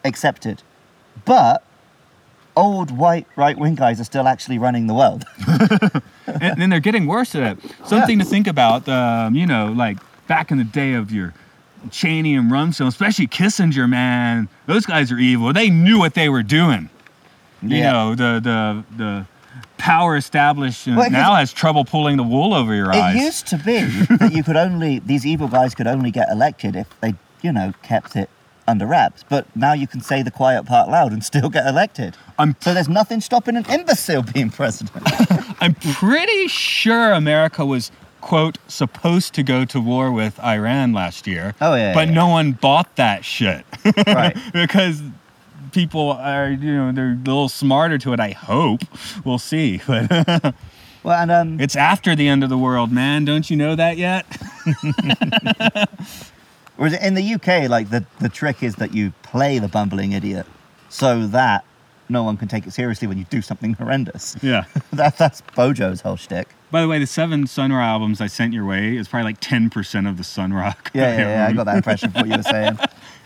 accepted. 0.03 0.61
But 1.25 1.63
old 2.55 2.91
white 2.95 3.25
right 3.35 3.57
wing 3.57 3.73
guys 3.73 3.99
are 3.99 4.03
still 4.03 4.27
actually 4.27 4.59
running 4.59 4.85
the 4.85 4.93
world. 4.93 5.25
and 6.27 6.61
then 6.61 6.69
they're 6.69 6.79
getting 6.79 7.07
worse 7.07 7.33
at 7.33 7.57
it. 7.57 7.71
Something 7.87 8.19
to 8.19 8.25
think 8.25 8.45
about. 8.45 8.87
Um, 8.87 9.33
you 9.33 9.47
know, 9.47 9.71
like 9.75 9.97
back 10.27 10.51
in 10.51 10.59
the 10.59 10.63
day 10.63 10.93
of 10.93 11.11
your 11.11 11.33
Cheney 11.89 12.35
and 12.35 12.51
Rumsfeld, 12.51 12.87
especially 12.87 13.25
Kissinger, 13.25 13.89
man. 13.89 14.47
Those 14.67 14.85
guys 14.85 15.11
are 15.11 15.17
evil. 15.17 15.51
They 15.53 15.71
knew 15.71 15.97
what 15.97 16.13
they 16.13 16.29
were 16.29 16.43
doing. 16.43 16.89
You 17.63 17.77
Yeah. 17.77 17.91
know, 17.93 18.15
the 18.15 18.39
the 18.39 18.83
the 18.95 19.25
power 19.85 20.15
establishment 20.15 20.97
Well, 20.97 21.11
now 21.11 21.35
has 21.35 21.53
trouble 21.53 21.85
pulling 21.85 22.17
the 22.17 22.23
wool 22.23 22.53
over 22.55 22.73
your 22.73 22.89
It 22.89 22.95
eyes. 22.95 23.15
It 23.15 23.19
used 23.19 23.47
to 23.47 23.57
be 23.57 23.81
that 24.17 24.31
you 24.33 24.43
could 24.43 24.57
only 24.57 24.99
these 24.99 25.25
evil 25.25 25.47
guys 25.47 25.75
could 25.75 25.85
only 25.87 26.09
get 26.09 26.27
elected 26.31 26.75
if 26.75 26.87
they, 27.01 27.13
you 27.43 27.51
know, 27.51 27.71
kept 27.83 28.15
it 28.15 28.29
under 28.67 28.87
wraps. 28.87 29.23
But 29.29 29.45
now 29.55 29.73
you 29.73 29.85
can 29.85 30.01
say 30.01 30.23
the 30.23 30.31
quiet 30.31 30.65
part 30.65 30.89
loud 30.89 31.11
and 31.13 31.23
still 31.23 31.49
get 31.49 31.67
elected. 31.67 32.17
I'm 32.39 32.55
So 32.61 32.73
there's 32.73 32.89
nothing 32.89 33.21
stopping 33.21 33.55
an 33.57 33.65
imbecile 33.69 34.23
being 34.23 34.49
president. 34.49 35.03
I'm 35.61 35.75
pretty 35.75 36.47
sure 36.47 37.11
America 37.11 37.63
was 37.63 37.91
quote 38.21 38.57
supposed 38.67 39.35
to 39.35 39.43
go 39.43 39.65
to 39.65 39.79
war 39.79 40.11
with 40.11 40.39
Iran 40.43 40.93
last 40.93 41.27
year. 41.27 41.53
Oh, 41.61 41.75
yeah, 41.75 41.93
But 41.93 42.07
yeah. 42.07 42.13
no 42.15 42.27
one 42.27 42.53
bought 42.53 42.95
that 42.95 43.23
shit. 43.23 43.63
right. 44.07 44.35
because 44.53 45.03
people 45.75 46.11
are 46.13 46.49
you 46.49 46.73
know 46.73 46.91
they're 46.93 47.11
a 47.11 47.15
little 47.25 47.49
smarter 47.49 47.97
to 47.97 48.13
it 48.13 48.19
i 48.19 48.31
hope 48.31 48.79
we'll 49.25 49.37
see 49.37 49.81
but 49.87 50.55
Well, 51.03 51.21
and 51.21 51.29
um, 51.31 51.59
it's 51.59 51.75
after 51.75 52.15
the 52.15 52.27
end 52.27 52.43
of 52.43 52.49
the 52.49 52.57
world 52.57 52.91
man 52.91 53.25
don't 53.25 53.49
you 53.49 53.57
know 53.57 53.75
that 53.75 53.97
yet 53.97 54.25
whereas 56.77 56.93
in 57.01 57.13
the 57.13 57.33
UK, 57.35 57.69
like 57.69 57.89
the 57.89 58.05
the 58.19 58.29
trick 58.29 58.63
is 58.63 58.75
that 58.75 58.93
you 58.93 59.11
play 59.21 59.59
the 59.59 59.67
bumbling 59.67 60.13
idiot, 60.13 60.45
so 60.89 61.27
that 61.27 61.63
no 62.09 62.23
one 62.23 62.37
can 62.37 62.47
take 62.47 62.65
it 62.67 62.71
seriously 62.71 63.07
when 63.07 63.17
you 63.17 63.25
do 63.25 63.41
something 63.41 63.73
horrendous. 63.73 64.35
yeah 64.41 64.63
that 64.93 65.17
that's 65.17 65.41
Bojo's 65.55 66.01
whole 66.01 66.15
shtick. 66.17 66.47
by 66.71 66.81
the 66.81 66.87
way 66.87 66.99
the 66.99 67.07
seven 67.07 67.47
sun 67.47 67.71
ra 67.71 67.83
albums 67.83 68.21
i 68.21 68.27
sent 68.27 68.53
your 68.53 68.65
way 68.65 68.95
is 68.95 69.07
probably 69.07 69.25
like 69.25 69.41
10% 69.41 70.09
of 70.09 70.17
the 70.17 70.23
sun 70.23 70.53
rock 70.53 70.91
Yeah, 70.93 71.17
yeah, 71.17 71.29
yeah. 71.29 71.47
I 71.47 71.53
got 71.53 71.65
that 71.65 71.77
impression 71.77 72.11
from 72.11 72.21
what 72.21 72.29
you 72.29 72.37
were 72.37 72.43
saying. 72.43 72.79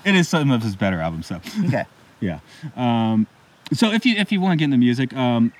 it 0.05 0.15
is 0.15 0.27
some 0.27 0.51
of 0.51 0.63
his 0.63 0.75
better 0.75 0.99
albums 0.99 1.27
so 1.27 1.39
Okay. 1.65 1.85
Yeah. 2.19 2.39
Um, 2.75 3.27
so 3.73 3.91
if 3.91 4.05
you 4.05 4.15
if 4.15 4.31
you 4.31 4.41
want 4.41 4.53
to 4.53 4.57
get 4.57 4.65
into 4.65 4.77
music 4.77 5.13
um, 5.13 5.53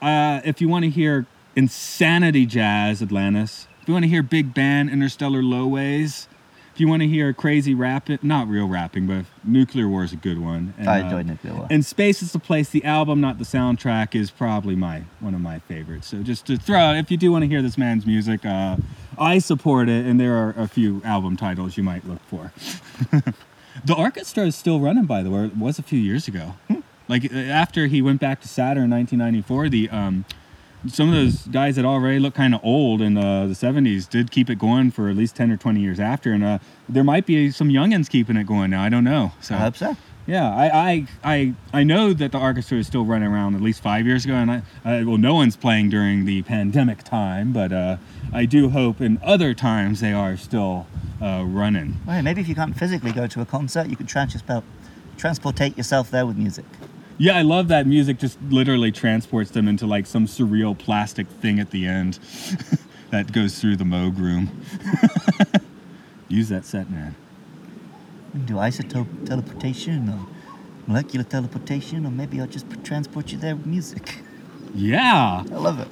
uh, 0.00 0.40
if 0.44 0.60
you 0.60 0.68
want 0.68 0.84
to 0.84 0.90
hear 0.90 1.26
insanity 1.54 2.46
jazz 2.46 3.02
atlantis 3.02 3.68
if 3.80 3.88
you 3.88 3.94
want 3.94 4.04
to 4.04 4.08
hear 4.08 4.22
big 4.22 4.54
band 4.54 4.90
interstellar 4.90 5.42
low 5.42 5.66
ways 5.66 6.28
if 6.72 6.80
you 6.80 6.88
want 6.88 7.02
to 7.02 7.08
hear 7.08 7.32
crazy 7.32 7.74
rapping 7.74 8.18
not 8.22 8.48
real 8.48 8.66
rapping 8.66 9.06
but 9.06 9.26
nuclear 9.44 9.86
war 9.88 10.02
is 10.02 10.12
a 10.12 10.16
good 10.16 10.38
one. 10.38 10.72
And, 10.78 10.88
I 10.88 11.00
uh, 11.00 11.04
enjoyed 11.04 11.26
Nuclear 11.26 11.54
War. 11.54 11.66
and 11.70 11.84
space 11.84 12.22
is 12.22 12.32
the 12.32 12.38
place 12.38 12.70
the 12.70 12.84
album 12.84 13.20
not 13.20 13.38
the 13.38 13.44
soundtrack 13.44 14.14
is 14.14 14.30
probably 14.30 14.74
my 14.74 15.04
one 15.20 15.34
of 15.34 15.40
my 15.40 15.58
favorites. 15.60 16.08
So 16.08 16.22
just 16.22 16.46
to 16.46 16.56
throw 16.56 16.78
out 16.78 16.96
if 16.96 17.10
you 17.10 17.18
do 17.18 17.30
want 17.30 17.42
to 17.42 17.48
hear 17.48 17.60
this 17.62 17.76
man's 17.76 18.06
music 18.06 18.44
uh, 18.46 18.76
i 19.18 19.38
support 19.38 19.88
it 19.90 20.06
and 20.06 20.18
there 20.18 20.34
are 20.34 20.54
a 20.56 20.66
few 20.66 21.02
album 21.04 21.36
titles 21.36 21.76
you 21.76 21.82
might 21.82 22.06
look 22.08 22.20
for 22.22 22.52
the 23.84 23.94
Arkestra 23.94 24.46
is 24.46 24.56
still 24.56 24.80
running 24.80 25.04
by 25.04 25.22
the 25.22 25.30
way 25.30 25.44
it 25.44 25.56
was 25.56 25.78
a 25.78 25.82
few 25.82 25.98
years 25.98 26.28
ago 26.28 26.54
like 27.08 27.32
uh, 27.32 27.36
after 27.36 27.86
he 27.86 28.02
went 28.02 28.20
back 28.20 28.40
to 28.40 28.48
saturn 28.48 28.84
in 28.84 28.90
1994 28.90 29.68
the 29.68 29.88
um 29.90 30.24
some 30.88 31.08
of 31.08 31.14
those 31.14 31.46
guys 31.46 31.76
that 31.76 31.84
already 31.84 32.18
look 32.18 32.34
kind 32.34 32.54
of 32.54 32.60
old 32.64 33.00
in 33.00 33.16
uh, 33.16 33.46
the 33.46 33.54
70s 33.54 34.08
did 34.08 34.30
keep 34.30 34.50
it 34.50 34.58
going 34.58 34.90
for 34.90 35.08
at 35.08 35.16
least 35.16 35.36
10 35.36 35.50
or 35.50 35.56
20 35.56 35.80
years 35.80 36.00
after. 36.00 36.32
And 36.32 36.42
uh, 36.42 36.58
there 36.88 37.04
might 37.04 37.26
be 37.26 37.50
some 37.50 37.68
youngins 37.68 38.08
keeping 38.08 38.36
it 38.36 38.46
going 38.46 38.70
now. 38.70 38.82
I 38.82 38.88
don't 38.88 39.04
know. 39.04 39.32
So 39.40 39.54
I 39.54 39.58
hope 39.58 39.76
so. 39.76 39.96
Yeah, 40.26 40.54
I, 40.54 40.66
I, 40.90 41.06
I, 41.24 41.54
I 41.72 41.82
know 41.82 42.12
that 42.12 42.30
the 42.30 42.38
Arkestra 42.38 42.78
is 42.78 42.86
still 42.86 43.04
running 43.04 43.28
around 43.28 43.56
at 43.56 43.60
least 43.60 43.82
five 43.82 44.06
years 44.06 44.24
ago, 44.24 44.34
and 44.34 44.50
I, 44.50 44.62
I 44.84 45.02
well, 45.02 45.18
no 45.18 45.34
one's 45.34 45.56
playing 45.56 45.90
during 45.90 46.24
the 46.26 46.42
pandemic 46.42 47.02
time, 47.02 47.52
but 47.52 47.72
uh, 47.72 47.96
I 48.32 48.44
do 48.44 48.68
hope 48.70 49.00
in 49.00 49.18
other 49.24 49.52
times 49.52 50.00
they 50.00 50.12
are 50.12 50.36
still 50.36 50.86
uh, 51.20 51.44
running. 51.44 51.96
Well, 52.06 52.22
maybe 52.22 52.40
if 52.40 52.48
you 52.48 52.54
can't 52.54 52.76
physically 52.76 53.10
go 53.10 53.26
to 53.26 53.40
a 53.40 53.46
concert, 53.46 53.88
you 53.88 53.96
could 53.96 54.08
transport 54.08 54.64
transportate 55.18 55.76
yourself 55.76 56.10
there 56.10 56.26
with 56.26 56.36
music. 56.36 56.64
Yeah, 57.18 57.36
I 57.36 57.42
love 57.42 57.68
that 57.68 57.86
music. 57.86 58.18
Just 58.18 58.40
literally 58.48 58.90
transports 58.90 59.50
them 59.50 59.68
into 59.68 59.86
like 59.86 60.06
some 60.06 60.26
surreal 60.26 60.76
plastic 60.76 61.26
thing 61.28 61.60
at 61.60 61.70
the 61.70 61.86
end 61.86 62.18
that 63.10 63.32
goes 63.32 63.60
through 63.60 63.76
the 63.76 63.84
Moog 63.84 64.18
room. 64.18 64.62
Use 66.28 66.48
that 66.48 66.64
set, 66.64 66.90
man. 66.90 67.14
We 68.32 68.38
can 68.38 68.46
do 68.46 68.54
isotope 68.54 69.26
teleportation 69.26 70.08
or 70.08 70.26
molecular 70.86 71.24
teleportation, 71.24 72.06
or 72.06 72.10
maybe 72.10 72.40
I'll 72.40 72.46
just 72.46 72.66
transport 72.82 73.30
you 73.30 73.38
there 73.38 73.56
with 73.56 73.66
music. 73.66 74.16
Yeah. 74.74 75.44
I 75.50 75.54
love 75.54 75.78
it. 75.80 75.88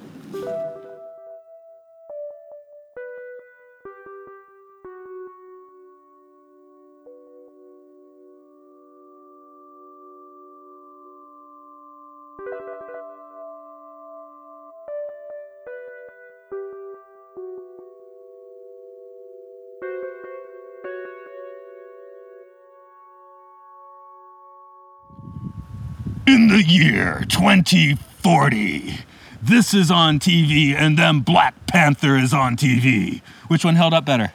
Year 26.71 27.25
2040, 27.29 28.99
this 29.43 29.75
is 29.75 29.91
on 29.91 30.21
TV, 30.21 30.73
and 30.73 30.97
then 30.97 31.19
Black 31.21 31.67
Panther 31.67 32.17
is 32.17 32.33
on 32.33 32.57
TV. 32.57 33.23
Which 33.49 33.65
one 33.65 33.75
held 33.75 33.93
up 33.93 34.05
better? 34.05 34.33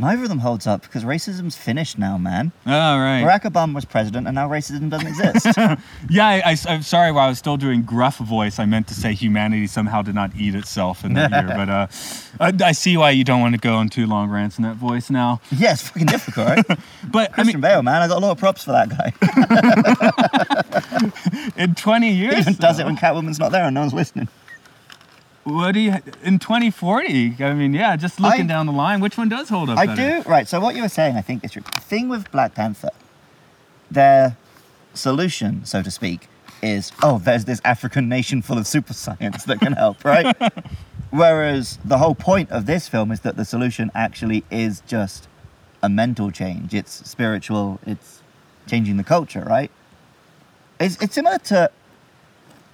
Neither 0.00 0.22
of 0.22 0.28
them 0.28 0.38
holds 0.38 0.64
up 0.64 0.82
because 0.82 1.02
racism's 1.02 1.56
finished 1.56 1.98
now, 1.98 2.16
man. 2.18 2.52
All 2.64 3.00
right. 3.00 3.24
Barack 3.24 3.42
Obama 3.42 3.74
was 3.74 3.84
president, 3.84 4.28
and 4.28 4.34
now 4.36 4.48
racism 4.48 4.90
doesn't 4.90 5.08
exist. 5.08 5.46
Yeah, 6.08 6.26
I, 6.26 6.56
am 6.68 6.82
sorry. 6.82 7.10
While 7.12 7.26
I 7.26 7.28
was 7.28 7.38
still 7.38 7.56
doing 7.56 7.82
gruff 7.82 8.18
voice, 8.18 8.58
I 8.58 8.64
meant 8.64 8.86
to 8.88 8.94
say 8.94 9.12
humanity 9.12 9.66
somehow 9.66 10.02
did 10.02 10.14
not 10.14 10.30
eat 10.36 10.54
itself 10.54 11.04
in 11.04 11.14
that 11.14 11.30
year. 11.30 11.48
But 11.58 11.68
uh, 11.68 11.86
I, 12.40 12.68
I 12.68 12.72
see 12.72 12.96
why 12.96 13.10
you 13.10 13.24
don't 13.24 13.40
want 13.40 13.54
to 13.54 13.60
go 13.60 13.74
on 13.74 13.88
too 13.88 14.06
long 14.06 14.30
rants 14.30 14.56
in 14.56 14.64
that 14.64 14.76
voice 14.76 15.10
now. 15.10 15.40
yeah, 15.50 15.72
it's 15.72 15.82
fucking 15.82 16.06
difficult, 16.06 16.46
right? 16.48 16.64
But 17.10 17.30
I 17.30 17.34
Christian 17.34 17.60
mean, 17.60 17.60
Bale, 17.60 17.82
man, 17.82 18.00
I 18.02 18.08
got 18.08 18.18
a 18.18 18.20
lot 18.20 18.30
of 18.30 18.38
props 18.38 18.64
for 18.64 18.72
that 18.72 18.88
guy. 18.88 19.12
in 21.56 21.74
20 21.74 22.10
years, 22.10 22.34
He 22.34 22.40
even 22.40 22.54
does 22.54 22.78
it 22.78 22.86
when 22.86 22.96
Catwoman's 22.96 23.38
not 23.38 23.52
there 23.52 23.64
and 23.64 23.74
no 23.74 23.80
one's 23.80 23.94
listening. 23.94 24.28
What 25.44 25.72
do 25.72 25.80
you 25.80 25.94
in 26.22 26.38
2040? 26.38 27.36
I 27.42 27.54
mean, 27.54 27.72
yeah, 27.72 27.96
just 27.96 28.20
looking 28.20 28.44
I- 28.44 28.46
down 28.48 28.66
the 28.66 28.72
line, 28.72 29.00
which 29.00 29.16
one 29.16 29.28
does 29.28 29.48
hold 29.48 29.70
up? 29.70 29.78
I 29.78 29.86
better? 29.86 30.22
do. 30.22 30.28
Right. 30.28 30.46
So 30.46 30.60
what 30.60 30.76
you 30.76 30.82
were 30.82 30.88
saying, 30.90 31.16
I 31.16 31.22
think, 31.22 31.42
is 31.44 31.52
true. 31.52 31.62
The 31.74 31.80
thing 31.80 32.08
with 32.08 32.30
Black 32.30 32.54
Panther, 32.54 32.90
their 33.90 34.36
solution, 34.92 35.64
so 35.64 35.82
to 35.82 35.90
speak, 35.90 36.28
is 36.62 36.92
oh, 37.02 37.18
there's 37.18 37.46
this 37.46 37.60
African 37.64 38.08
nation 38.08 38.42
full 38.42 38.58
of 38.58 38.66
super 38.66 38.92
science 38.92 39.44
that 39.44 39.60
can 39.60 39.72
help, 39.72 40.04
right? 40.04 40.36
Whereas 41.10 41.78
the 41.84 41.96
whole 41.96 42.14
point 42.14 42.50
of 42.50 42.66
this 42.66 42.86
film 42.88 43.10
is 43.10 43.20
that 43.20 43.36
the 43.36 43.44
solution 43.44 43.90
actually 43.94 44.44
is 44.50 44.82
just 44.86 45.28
a 45.82 45.88
mental 45.88 46.30
change. 46.30 46.74
It's 46.74 47.08
spiritual. 47.08 47.80
It's 47.86 48.20
changing 48.66 48.98
the 48.98 49.04
culture, 49.04 49.44
right? 49.46 49.70
It's, 50.80 51.00
it's 51.02 51.14
similar 51.14 51.38
to. 51.38 51.70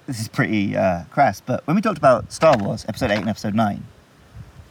This 0.07 0.19
is 0.19 0.27
pretty 0.27 0.77
uh, 0.77 1.03
crass, 1.09 1.41
but 1.41 1.65
when 1.65 1.75
we 1.75 1.81
talked 1.81 1.97
about 1.97 2.31
Star 2.31 2.55
Wars, 2.57 2.85
Episode 2.87 3.09
8 3.09 3.19
and 3.21 3.29
Episode 3.29 3.55
9, 3.55 3.83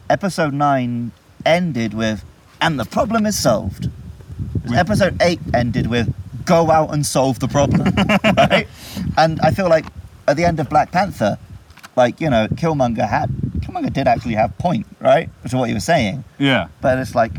Episode 0.08 0.54
9 0.54 1.10
ended 1.44 1.92
with, 1.92 2.24
and 2.60 2.78
the 2.78 2.84
problem 2.84 3.26
is 3.26 3.36
solved. 3.36 3.90
With- 4.62 4.74
Episode 4.74 5.20
8 5.20 5.40
ended 5.52 5.88
with, 5.88 6.14
go 6.44 6.70
out 6.70 6.94
and 6.94 7.04
solve 7.04 7.40
the 7.40 7.48
problem, 7.48 7.82
right? 8.36 8.68
And 9.18 9.40
I 9.40 9.50
feel 9.50 9.68
like 9.68 9.86
at 10.28 10.36
the 10.36 10.44
end 10.44 10.60
of 10.60 10.68
Black 10.68 10.92
Panther, 10.92 11.36
like, 11.96 12.20
you 12.20 12.30
know, 12.30 12.46
Killmonger 12.52 13.08
had, 13.08 13.28
Killmonger 13.58 13.92
did 13.92 14.06
actually 14.06 14.34
have 14.34 14.56
point, 14.58 14.86
right? 15.00 15.28
Which 15.42 15.52
is 15.52 15.56
what 15.56 15.68
he 15.68 15.74
was 15.74 15.84
saying. 15.84 16.22
Yeah. 16.38 16.68
But 16.80 16.98
it's 16.98 17.16
like, 17.16 17.32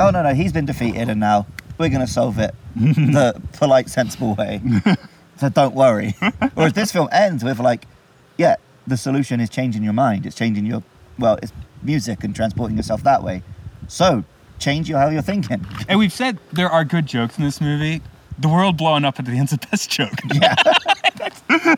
oh 0.00 0.10
no, 0.10 0.24
no, 0.24 0.34
he's 0.34 0.52
been 0.52 0.66
defeated 0.66 1.08
and 1.08 1.20
now 1.20 1.46
we're 1.78 1.90
going 1.90 2.04
to 2.04 2.12
solve 2.12 2.40
it 2.40 2.54
the 2.74 3.40
polite, 3.52 3.88
sensible 3.88 4.34
way. 4.34 4.60
so 5.38 5.48
don't 5.48 5.74
worry. 5.74 6.14
Whereas 6.54 6.72
this 6.72 6.92
film 6.92 7.08
ends 7.12 7.44
with 7.44 7.58
like, 7.58 7.86
yeah, 8.36 8.56
the 8.86 8.96
solution 8.96 9.40
is 9.40 9.50
changing 9.50 9.82
your 9.82 9.92
mind. 9.92 10.26
It's 10.26 10.36
changing 10.36 10.66
your, 10.66 10.82
well, 11.18 11.38
it's 11.42 11.52
music 11.82 12.24
and 12.24 12.34
transporting 12.34 12.76
yourself 12.76 13.02
that 13.04 13.22
way. 13.22 13.42
So 13.88 14.24
change 14.58 14.88
your 14.88 14.98
how 14.98 15.08
you're 15.08 15.22
thinking. 15.22 15.66
And 15.88 15.98
we've 15.98 16.12
said 16.12 16.38
there 16.52 16.68
are 16.68 16.84
good 16.84 17.06
jokes 17.06 17.38
in 17.38 17.44
this 17.44 17.60
movie. 17.60 18.02
The 18.38 18.48
world 18.48 18.76
blowing 18.76 19.04
up 19.04 19.18
at 19.18 19.24
the 19.24 19.32
end's 19.32 19.52
the 19.52 19.58
best 19.70 19.90
joke. 19.90 20.10
Yeah. 20.34 20.54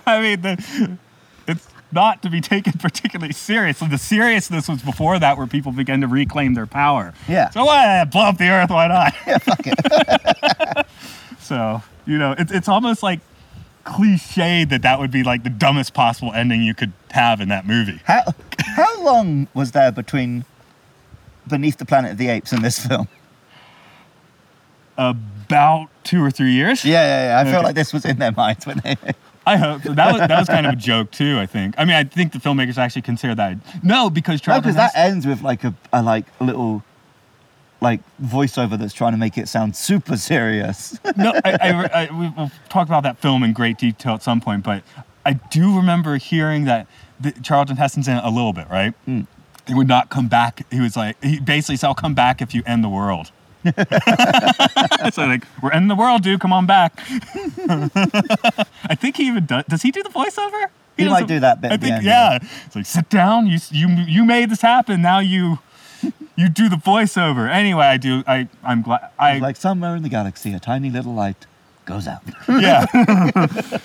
I 0.06 0.20
mean, 0.20 0.40
the, 0.40 0.98
it's 1.46 1.68
not 1.92 2.22
to 2.22 2.30
be 2.30 2.40
taken 2.40 2.72
particularly 2.74 3.32
seriously. 3.32 3.88
The 3.88 3.98
seriousness 3.98 4.68
was 4.68 4.82
before 4.82 5.18
that, 5.18 5.36
where 5.38 5.46
people 5.46 5.72
began 5.72 6.00
to 6.00 6.08
reclaim 6.08 6.54
their 6.54 6.66
power. 6.66 7.14
Yeah. 7.28 7.50
So 7.50 7.64
why 7.64 8.00
eh, 8.00 8.04
blow 8.04 8.22
up 8.22 8.38
the 8.38 8.48
earth? 8.48 8.70
Why 8.70 8.88
not? 8.88 9.14
yeah, 9.26 9.38
fuck 9.38 9.60
it. 9.64 10.86
So 11.40 11.82
you 12.06 12.18
know, 12.18 12.34
it's 12.36 12.50
it's 12.50 12.68
almost 12.68 13.02
like 13.02 13.20
cliche 13.88 14.64
that 14.64 14.82
that 14.82 14.98
would 14.98 15.10
be 15.10 15.22
like 15.22 15.42
the 15.42 15.50
dumbest 15.50 15.94
possible 15.94 16.32
ending 16.32 16.62
you 16.62 16.74
could 16.74 16.92
have 17.10 17.40
in 17.40 17.48
that 17.48 17.66
movie. 17.66 18.00
How, 18.04 18.22
how 18.58 19.02
long 19.02 19.48
was 19.54 19.72
there 19.72 19.90
between 19.90 20.44
Beneath 21.48 21.78
the 21.78 21.84
Planet 21.84 22.12
of 22.12 22.18
the 22.18 22.28
Apes 22.28 22.52
and 22.52 22.64
this 22.64 22.86
film? 22.86 23.08
About 24.96 25.88
two 26.04 26.22
or 26.22 26.30
three 26.30 26.52
years. 26.52 26.84
Yeah, 26.84 27.02
yeah, 27.02 27.28
yeah. 27.28 27.48
I 27.48 27.52
feel 27.52 27.62
like 27.62 27.74
this 27.74 27.92
was 27.92 28.04
in 28.04 28.18
their 28.18 28.32
minds 28.32 28.66
when 28.66 28.80
they. 28.84 28.96
I 29.46 29.56
hope 29.56 29.82
so. 29.82 29.94
That 29.94 30.12
was 30.12 30.20
that 30.20 30.38
was 30.38 30.48
kind 30.48 30.66
of 30.66 30.72
a 30.74 30.76
joke 30.76 31.10
too. 31.10 31.38
I 31.38 31.46
think. 31.46 31.74
I 31.78 31.84
mean, 31.84 31.96
I 31.96 32.04
think 32.04 32.32
the 32.32 32.38
filmmakers 32.38 32.76
actually 32.76 33.02
consider 33.02 33.34
that. 33.36 33.56
No, 33.82 34.10
because 34.10 34.46
No, 34.46 34.60
because 34.60 34.74
that 34.74 34.92
ends 34.94 35.26
with 35.26 35.42
like 35.42 35.64
a, 35.64 35.72
a 35.92 36.02
like 36.02 36.26
a 36.40 36.44
little 36.44 36.82
like 37.80 38.00
voiceover 38.22 38.78
that's 38.78 38.92
trying 38.92 39.12
to 39.12 39.18
make 39.18 39.38
it 39.38 39.48
sound 39.48 39.76
super 39.76 40.16
serious. 40.16 40.98
no, 41.16 41.32
I, 41.44 41.52
I, 41.52 41.70
I, 42.04 42.18
we- 42.18 42.32
we'll 42.36 42.50
talk 42.68 42.88
about 42.88 43.02
that 43.04 43.18
film 43.18 43.42
in 43.42 43.52
great 43.52 43.78
detail 43.78 44.14
at 44.14 44.22
some 44.22 44.40
point, 44.40 44.64
but 44.64 44.82
I 45.24 45.34
do 45.34 45.76
remember 45.76 46.16
hearing 46.16 46.64
that 46.64 46.86
the, 47.20 47.32
Charlton 47.42 47.76
Heston's 47.76 48.08
in 48.08 48.16
it 48.16 48.24
a 48.24 48.30
little 48.30 48.52
bit, 48.52 48.68
right? 48.68 48.94
Hmm. 49.04 49.22
He 49.66 49.74
would 49.74 49.88
not 49.88 50.08
come 50.08 50.28
back. 50.28 50.62
He 50.72 50.80
was 50.80 50.96
like, 50.96 51.22
he 51.22 51.38
basically 51.40 51.76
said, 51.76 51.88
I'll 51.88 51.94
come 51.94 52.14
back 52.14 52.40
if 52.40 52.54
you 52.54 52.62
end 52.64 52.82
the 52.82 52.88
world. 52.88 53.30
so 55.12 55.26
like, 55.26 55.44
we're 55.62 55.72
ending 55.72 55.88
the 55.88 55.94
world, 55.96 56.22
dude. 56.22 56.40
Come 56.40 56.54
on 56.54 56.64
back. 56.64 56.98
I 56.98 58.94
think 58.94 59.16
he 59.18 59.26
even 59.26 59.44
does. 59.44 59.64
Does 59.68 59.82
he 59.82 59.90
do 59.90 60.02
the 60.02 60.08
voiceover? 60.08 60.68
He 60.96 61.04
does 61.04 61.12
might 61.12 61.26
do 61.28 61.40
that 61.40 61.60
bit 61.60 61.72
I 61.72 61.76
think, 61.76 61.92
end, 61.92 62.04
yeah. 62.04 62.38
It's 62.66 62.74
like, 62.74 62.86
sit 62.86 63.08
down. 63.10 63.46
You 63.46 63.58
you 63.70 63.88
you 64.06 64.24
made 64.24 64.50
this 64.50 64.62
happen. 64.62 65.02
Now 65.02 65.18
you 65.18 65.58
you 66.36 66.48
do 66.48 66.68
the 66.68 66.76
voiceover. 66.76 67.50
Anyway, 67.50 67.84
I 67.84 67.96
do. 67.96 68.22
I 68.26 68.48
I'm 68.62 68.82
glad. 68.82 69.10
I 69.18 69.38
like 69.38 69.56
somewhere 69.56 69.96
in 69.96 70.02
the 70.02 70.08
galaxy, 70.08 70.52
a 70.52 70.60
tiny 70.60 70.90
little 70.90 71.14
light 71.14 71.46
goes 71.84 72.06
out. 72.06 72.22
yeah. 72.48 72.86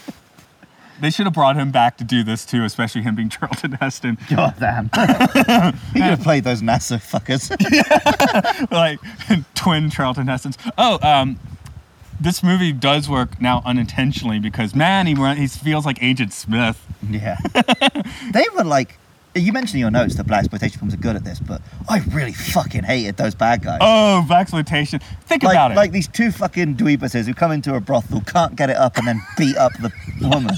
they 1.01 1.09
should 1.09 1.26
have 1.26 1.34
brought 1.34 1.55
him 1.55 1.72
back 1.72 1.97
to 1.97 2.03
do 2.03 2.24
this 2.24 2.45
too, 2.45 2.64
especially 2.64 3.01
him 3.01 3.16
being 3.16 3.30
Charlton 3.30 3.74
Heston. 3.74 4.18
God 4.30 4.55
damn. 4.59 4.86
he 5.93 5.99
could 5.99 6.01
have 6.01 6.22
played 6.22 6.43
those 6.43 6.61
NASA 6.61 6.97
fuckers. 6.97 7.49
like 8.72 8.99
twin 9.55 9.89
Charlton 9.89 10.28
Hestons. 10.28 10.57
Oh, 10.78 10.99
um, 11.01 11.39
this 12.20 12.43
movie 12.43 12.72
does 12.72 13.09
work 13.09 13.41
now 13.41 13.61
unintentionally 13.66 14.39
because 14.39 14.76
man, 14.76 15.07
he 15.07 15.16
he 15.36 15.47
feels 15.47 15.86
like 15.86 16.01
Agent 16.03 16.34
Smith. 16.34 16.86
yeah. 17.09 17.38
they 18.32 18.45
were 18.55 18.64
like. 18.64 18.97
You 19.36 19.52
mentioned 19.52 19.76
in 19.76 19.80
your 19.80 19.92
notes 19.92 20.16
that 20.16 20.28
blaxploitation 20.28 20.78
films 20.78 20.94
are 20.94 20.98
good 20.98 21.16
at 21.16 21.24
this, 21.24 21.40
but 21.40 21.60
I 21.90 22.00
really 22.12 22.34
fucking 22.34 22.84
hated 22.84 23.18
those 23.18 23.34
bad 23.34 23.64
guys. 23.64 23.80
Oh, 23.82 24.24
blaxploitation. 24.30 25.02
Think 25.26 25.42
like, 25.42 25.56
about 25.56 25.72
it. 25.72 25.76
like 25.76 25.92
these 25.92 26.08
two 26.08 26.32
fucking 26.32 26.76
dweebuses 26.76 27.26
who 27.26 27.34
come 27.34 27.52
into 27.52 27.74
a 27.74 27.80
brothel, 27.80 28.22
can't 28.22 28.56
get 28.56 28.70
it 28.70 28.78
up, 28.78 28.98
and 28.98 29.08
then 29.08 29.22
beat 29.38 29.58
up 29.58 29.74
the 29.74 29.92
woman. 30.22 30.54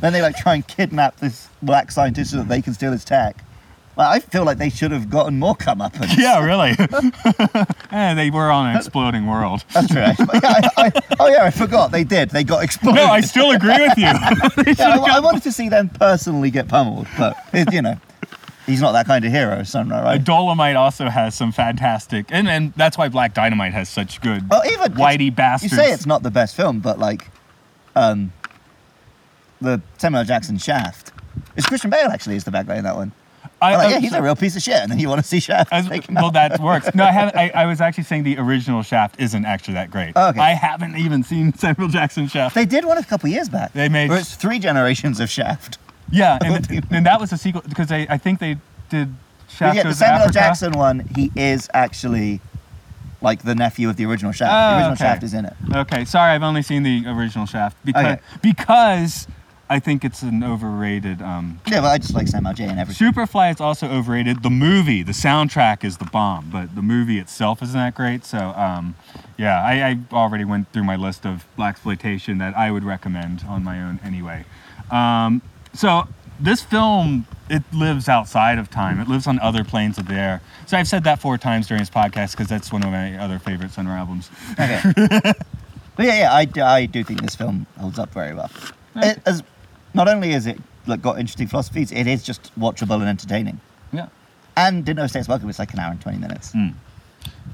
then 0.00 0.12
they 0.12 0.20
like 0.20 0.36
try 0.36 0.56
and 0.56 0.66
kidnap 0.66 1.18
this 1.18 1.48
black 1.62 1.92
scientist 1.92 2.32
so 2.32 2.38
that 2.38 2.48
they 2.48 2.60
can 2.60 2.74
steal 2.74 2.90
his 2.90 3.04
tech. 3.04 3.44
Well, 3.98 4.08
I 4.08 4.20
feel 4.20 4.44
like 4.44 4.58
they 4.58 4.70
should 4.70 4.92
have 4.92 5.10
gotten 5.10 5.40
more 5.40 5.56
comeuppance. 5.56 6.16
Yeah, 6.16 6.44
really. 6.44 6.70
and 6.78 7.72
eh, 7.92 8.14
they 8.14 8.30
were 8.30 8.48
on 8.48 8.70
an 8.70 8.76
exploding 8.76 9.26
world. 9.26 9.64
That's 9.74 9.88
true. 9.88 10.00
actually. 10.00 10.38
Yeah, 10.40 10.60
I, 10.76 10.86
I, 10.86 10.92
oh 11.18 11.26
yeah, 11.26 11.44
I 11.44 11.50
forgot 11.50 11.90
they 11.90 12.04
did. 12.04 12.30
They 12.30 12.44
got 12.44 12.62
exploded. 12.62 13.02
No, 13.02 13.06
I 13.06 13.20
still 13.20 13.50
agree 13.50 13.80
with 13.80 13.98
you. 13.98 14.04
Yeah, 14.04 14.88
I, 14.88 15.16
I 15.16 15.20
wanted 15.20 15.42
to 15.42 15.52
see 15.52 15.68
them 15.68 15.88
personally 15.88 16.52
get 16.52 16.68
pummeled, 16.68 17.08
but 17.18 17.36
it, 17.52 17.72
you 17.72 17.82
know, 17.82 17.98
he's 18.68 18.80
not 18.80 18.92
that 18.92 19.06
kind 19.06 19.24
of 19.24 19.32
hero, 19.32 19.62
Sun 19.64 19.88
Ra, 19.88 20.00
right? 20.00 20.22
Dolomite 20.22 20.76
also 20.76 21.08
has 21.08 21.34
some 21.34 21.50
fantastic, 21.50 22.26
and, 22.30 22.48
and 22.48 22.72
that's 22.74 22.96
why 22.96 23.08
Black 23.08 23.34
Dynamite 23.34 23.72
has 23.72 23.88
such 23.88 24.20
good 24.20 24.48
Well, 24.48 24.62
even 24.70 24.92
whitey 24.92 25.34
bastards. 25.34 25.72
You 25.72 25.78
say 25.78 25.92
it's 25.92 26.06
not 26.06 26.22
the 26.22 26.30
best 26.30 26.54
film, 26.54 26.80
but 26.80 26.98
like, 26.98 27.28
um, 27.96 28.32
the 29.60 29.80
Samuel 29.96 30.24
Jackson 30.24 30.58
Shaft. 30.58 31.12
It's 31.56 31.66
Christian 31.66 31.90
Bale 31.90 32.08
actually 32.08 32.36
is 32.36 32.44
the 32.44 32.50
bad 32.50 32.66
guy 32.66 32.76
in 32.76 32.84
that 32.84 32.94
one. 32.94 33.12
I, 33.60 33.76
like, 33.76 33.90
yeah, 33.90 33.98
he's 33.98 34.12
a 34.12 34.22
real 34.22 34.36
piece 34.36 34.54
of 34.54 34.62
shit, 34.62 34.76
and 34.76 34.90
then 34.90 35.00
you 35.00 35.08
want 35.08 35.20
to 35.20 35.26
see 35.26 35.40
Shaft. 35.40 35.72
As, 35.72 35.88
well, 35.88 36.26
out. 36.26 36.32
that 36.34 36.60
works. 36.60 36.94
No, 36.94 37.04
I 37.04 37.10
haven't. 37.10 37.36
I, 37.36 37.50
I 37.54 37.66
was 37.66 37.80
actually 37.80 38.04
saying 38.04 38.22
the 38.22 38.38
original 38.38 38.82
Shaft 38.82 39.16
isn't 39.18 39.44
actually 39.44 39.74
that 39.74 39.90
great. 39.90 40.12
Oh, 40.14 40.28
okay. 40.28 40.38
I 40.38 40.50
haven't 40.50 40.96
even 40.96 41.24
seen 41.24 41.52
Samuel 41.54 41.88
Jackson 41.88 42.28
Shaft. 42.28 42.54
They 42.54 42.66
did 42.66 42.84
one 42.84 42.98
a 42.98 43.04
couple 43.04 43.28
years 43.28 43.48
back. 43.48 43.72
They 43.72 43.88
made- 43.88 44.10
Where 44.10 44.20
it's 44.20 44.36
three 44.36 44.60
generations 44.60 45.18
of 45.18 45.28
Shaft. 45.28 45.78
Yeah, 46.10 46.38
and, 46.44 46.86
and 46.90 47.06
that 47.06 47.20
was 47.20 47.32
a 47.32 47.38
sequel 47.38 47.62
because 47.68 47.92
I, 47.92 48.06
I 48.08 48.18
think 48.18 48.38
they 48.40 48.56
did 48.88 49.14
Shaft 49.48 49.76
yeah, 49.76 49.82
the 49.82 49.88
Goes 49.88 49.94
to 49.96 49.98
Samuel 49.98 50.20
Africa. 50.22 50.32
Jackson 50.34 50.72
one, 50.72 51.00
he 51.14 51.30
is 51.36 51.68
actually 51.74 52.40
like 53.20 53.42
the 53.42 53.54
nephew 53.54 53.88
of 53.88 53.96
the 53.96 54.04
original 54.06 54.32
Shaft. 54.32 54.52
Oh, 54.52 54.70
the 54.70 54.76
original 54.76 54.92
okay. 54.92 55.04
Shaft 55.04 55.22
is 55.22 55.34
in 55.34 55.44
it. 55.44 55.54
Okay, 55.74 56.04
sorry, 56.04 56.32
I've 56.32 56.42
only 56.42 56.62
seen 56.62 56.82
the 56.82 57.04
original 57.06 57.46
Shaft 57.46 57.76
because 57.84 58.04
Okay. 58.06 58.20
because 58.42 59.26
I 59.70 59.80
think 59.80 60.02
it's 60.04 60.22
an 60.22 60.42
overrated. 60.42 61.20
Um, 61.20 61.60
Yeah, 61.66 61.82
but 61.82 61.88
I 61.88 61.98
just 61.98 62.14
like 62.14 62.26
Samuel 62.26 62.54
J. 62.54 62.64
and 62.64 62.78
everything. 62.80 63.12
Superfly 63.12 63.52
is 63.52 63.60
also 63.60 63.86
overrated. 63.88 64.42
The 64.42 64.48
movie, 64.50 65.02
the 65.02 65.12
soundtrack 65.12 65.84
is 65.84 65.98
the 65.98 66.06
bomb, 66.06 66.48
but 66.50 66.74
the 66.74 66.80
movie 66.80 67.18
itself 67.18 67.62
isn't 67.62 67.78
that 67.78 67.94
great. 67.94 68.24
So, 68.24 68.38
um, 68.38 68.94
yeah, 69.36 69.62
I, 69.62 69.90
I 69.90 69.98
already 70.10 70.46
went 70.46 70.72
through 70.72 70.84
my 70.84 70.96
list 70.96 71.26
of 71.26 71.44
blaxploitation 71.58 72.38
that 72.38 72.56
I 72.56 72.70
would 72.70 72.84
recommend 72.84 73.44
on 73.46 73.62
my 73.62 73.82
own 73.82 74.00
anyway. 74.02 74.46
Um, 74.90 75.42
so 75.72 76.08
this 76.40 76.62
film 76.62 77.26
it 77.50 77.62
lives 77.72 78.08
outside 78.08 78.58
of 78.58 78.70
time. 78.70 79.00
It 79.00 79.08
lives 79.08 79.26
on 79.26 79.38
other 79.40 79.64
planes 79.64 79.98
of 79.98 80.06
there. 80.06 80.42
So 80.66 80.76
I've 80.76 80.88
said 80.88 81.04
that 81.04 81.18
four 81.18 81.38
times 81.38 81.66
during 81.66 81.80
this 81.80 81.90
podcast 81.90 82.32
because 82.32 82.46
that's 82.48 82.70
one 82.70 82.82
of 82.82 82.90
my 82.90 83.16
other 83.18 83.38
favorite 83.38 83.70
Sun 83.70 83.88
Ra 83.88 83.94
albums. 83.94 84.30
Okay. 84.52 84.80
but 84.94 86.06
yeah, 86.06 86.18
yeah, 86.20 86.34
I, 86.34 86.44
do- 86.44 86.62
I 86.62 86.86
do 86.86 87.02
think 87.04 87.22
this 87.22 87.34
film 87.34 87.66
holds 87.78 87.98
up 87.98 88.12
very 88.12 88.34
well. 88.34 88.50
It, 88.96 89.20
as 89.26 89.42
not 89.94 90.08
only 90.08 90.32
is 90.32 90.46
it 90.46 90.58
like 90.86 91.00
got 91.02 91.18
interesting 91.18 91.46
philosophies, 91.46 91.90
it 91.92 92.06
is 92.06 92.22
just 92.22 92.58
watchable 92.58 92.96
and 92.96 93.08
entertaining. 93.08 93.60
Yeah. 93.92 94.08
And 94.56 94.84
Didn't 94.84 95.08
States 95.08 95.28
Welcome 95.28 95.46
was 95.46 95.58
like 95.58 95.72
an 95.72 95.78
hour 95.78 95.92
and 95.92 96.00
twenty 96.00 96.18
minutes. 96.18 96.52
Hmm. 96.52 96.68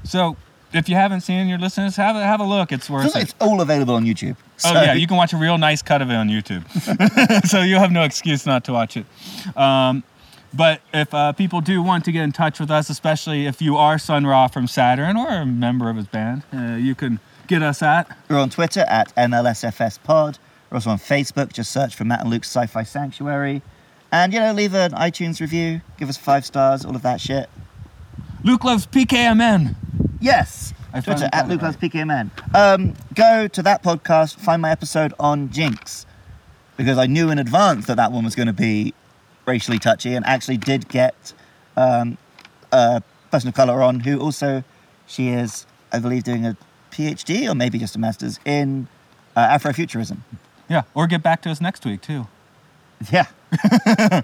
So 0.03 0.35
if 0.75 0.89
you 0.89 0.95
haven't 0.95 1.21
seen 1.21 1.45
it, 1.45 1.49
your 1.49 1.57
listeners, 1.57 1.95
have 1.95 2.15
a, 2.15 2.23
have 2.23 2.39
a 2.39 2.43
look. 2.43 2.71
It's 2.71 2.89
worth 2.89 3.11
So 3.11 3.19
it. 3.19 3.23
it's 3.23 3.35
all 3.39 3.61
available 3.61 3.95
on 3.95 4.05
YouTube. 4.05 4.35
Oh 4.65 4.73
yeah, 4.73 4.93
you 4.93 5.07
can 5.07 5.17
watch 5.17 5.33
a 5.33 5.37
real 5.37 5.57
nice 5.57 5.81
cut 5.81 6.01
of 6.01 6.09
it 6.09 6.15
on 6.15 6.29
YouTube, 6.29 6.63
so 7.47 7.61
you'll 7.61 7.79
have 7.79 7.91
no 7.91 8.03
excuse 8.03 8.45
not 8.45 8.63
to 8.65 8.73
watch 8.73 8.95
it. 8.97 9.05
Um, 9.57 10.03
but 10.53 10.79
if 10.93 11.13
uh, 11.13 11.33
people 11.33 11.59
do 11.59 11.81
want 11.83 12.05
to 12.05 12.11
get 12.13 12.23
in 12.23 12.31
touch 12.31 12.59
with 12.61 12.71
us, 12.71 12.89
especially 12.89 13.45
if 13.45 13.61
you 13.61 13.75
are 13.75 13.97
Sun 13.97 14.25
Ra 14.25 14.47
from 14.47 14.67
Saturn 14.67 15.17
or 15.17 15.27
a 15.27 15.45
member 15.45 15.89
of 15.89 15.97
his 15.97 16.07
band, 16.07 16.43
uh, 16.53 16.75
you 16.75 16.95
can 16.95 17.19
get 17.47 17.61
us 17.61 17.81
at 17.81 18.07
We're 18.29 18.39
on 18.39 18.49
Twitter 18.49 18.85
at 18.87 19.13
MLSFS 19.15 20.01
Pod. 20.03 20.37
We're 20.71 20.75
also 20.77 20.91
on 20.91 20.97
Facebook. 20.97 21.51
Just 21.51 21.71
search 21.71 21.93
for 21.95 22.05
Matt 22.05 22.21
and 22.21 22.29
Luke's 22.29 22.47
Sci-Fi 22.49 22.83
Sanctuary, 22.83 23.61
and 24.11 24.31
you 24.33 24.39
know, 24.39 24.53
leave 24.53 24.73
an 24.73 24.91
iTunes 24.91 25.41
review, 25.41 25.81
give 25.97 26.07
us 26.07 26.15
five 26.17 26.45
stars, 26.45 26.85
all 26.85 26.95
of 26.95 27.01
that 27.01 27.19
shit. 27.19 27.49
Luke 28.45 28.63
loves 28.63 28.85
PKMN. 28.87 29.75
Yes. 30.19 30.73
I 30.93 31.01
Twitter 31.01 31.25
at 31.25 31.31
got 31.31 31.45
it 31.45 31.49
Luke 31.49 31.61
Loves 31.61 31.77
PKMN. 31.77 32.29
Um, 32.55 32.93
go 33.13 33.47
to 33.47 33.61
that 33.63 33.83
podcast, 33.83 34.37
find 34.37 34.61
my 34.61 34.71
episode 34.71 35.13
on 35.19 35.49
Jynx, 35.49 36.05
because 36.77 36.97
I 36.97 37.05
knew 37.05 37.29
in 37.29 37.39
advance 37.39 37.85
that 37.87 37.97
that 37.97 38.11
one 38.11 38.23
was 38.23 38.35
going 38.35 38.47
to 38.47 38.53
be 38.53 38.93
racially 39.45 39.79
touchy, 39.79 40.15
and 40.15 40.25
actually 40.25 40.57
did 40.57 40.87
get 40.87 41.33
um, 41.75 42.17
a 42.71 43.03
person 43.31 43.49
of 43.49 43.55
color 43.55 43.81
on 43.81 44.01
who 44.01 44.19
also 44.19 44.63
she 45.05 45.29
is, 45.29 45.65
I 45.91 45.99
believe, 45.99 46.23
doing 46.23 46.45
a 46.45 46.57
PhD 46.91 47.49
or 47.51 47.55
maybe 47.55 47.77
just 47.77 47.95
a 47.95 47.99
master's 47.99 48.39
in 48.45 48.87
uh, 49.35 49.47
Afrofuturism. 49.47 50.19
Yeah, 50.69 50.83
or 50.93 51.07
get 51.07 51.21
back 51.21 51.41
to 51.43 51.51
us 51.51 51.59
next 51.59 51.85
week 51.85 52.01
too. 52.01 52.27
Yeah. 53.11 53.27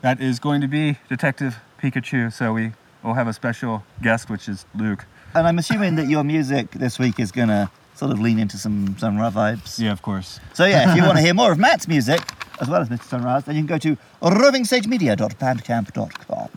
That 0.00 0.20
is 0.20 0.38
going 0.38 0.60
to 0.60 0.68
be 0.68 0.96
Detective 1.08 1.58
Pikachu. 1.82 2.32
So 2.32 2.52
we 2.52 2.72
will 3.02 3.14
have 3.14 3.26
a 3.28 3.32
special 3.32 3.82
guest, 4.02 4.28
which 4.30 4.48
is 4.48 4.66
Luke. 4.74 5.06
And 5.34 5.46
I'm 5.46 5.58
assuming 5.58 5.96
that 5.96 6.08
your 6.08 6.24
music 6.24 6.70
this 6.72 6.98
week 6.98 7.20
is 7.20 7.30
going 7.32 7.48
to 7.48 7.70
sort 7.94 8.12
of 8.12 8.20
lean 8.20 8.38
into 8.38 8.56
some 8.56 8.96
some 8.98 9.18
rough 9.18 9.34
vibes. 9.34 9.78
Yeah, 9.78 9.92
of 9.92 10.00
course. 10.02 10.40
So 10.54 10.64
yeah, 10.64 10.90
if 10.90 10.96
you 10.96 11.02
want 11.02 11.18
to 11.18 11.22
hear 11.22 11.34
more 11.42 11.52
of 11.52 11.58
Matt's 11.58 11.86
music, 11.88 12.20
as 12.60 12.68
well 12.68 12.80
as 12.80 12.88
Mr. 12.88 13.04
Sun 13.04 13.24
Ra's, 13.24 13.44
then 13.44 13.54
you 13.56 13.60
can 13.62 13.66
go 13.66 13.78
to 13.78 13.96
rovingsagemedia.bandcamp.com. 14.22 16.48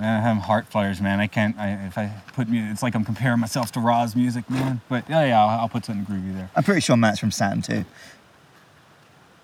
I 0.00 0.04
have 0.04 0.36
heart 0.36 0.68
flares, 0.68 1.00
man. 1.00 1.18
I 1.18 1.26
can't. 1.26 1.58
I, 1.58 1.70
if 1.86 1.98
I 1.98 2.12
put 2.34 2.48
music, 2.48 2.70
it's 2.70 2.84
like 2.84 2.94
I'm 2.94 3.04
comparing 3.04 3.40
myself 3.40 3.72
to 3.72 3.80
Ra's 3.80 4.14
music, 4.14 4.48
man. 4.48 4.80
But 4.88 5.10
yeah, 5.10 5.24
yeah, 5.24 5.42
I'll, 5.42 5.48
I'll 5.60 5.68
put 5.68 5.86
something 5.86 6.06
groovy 6.06 6.34
there. 6.34 6.50
I'm 6.54 6.62
pretty 6.62 6.82
sure 6.82 6.96
Matt's 6.96 7.18
from 7.18 7.32
Saturn 7.32 7.62
too. 7.62 7.84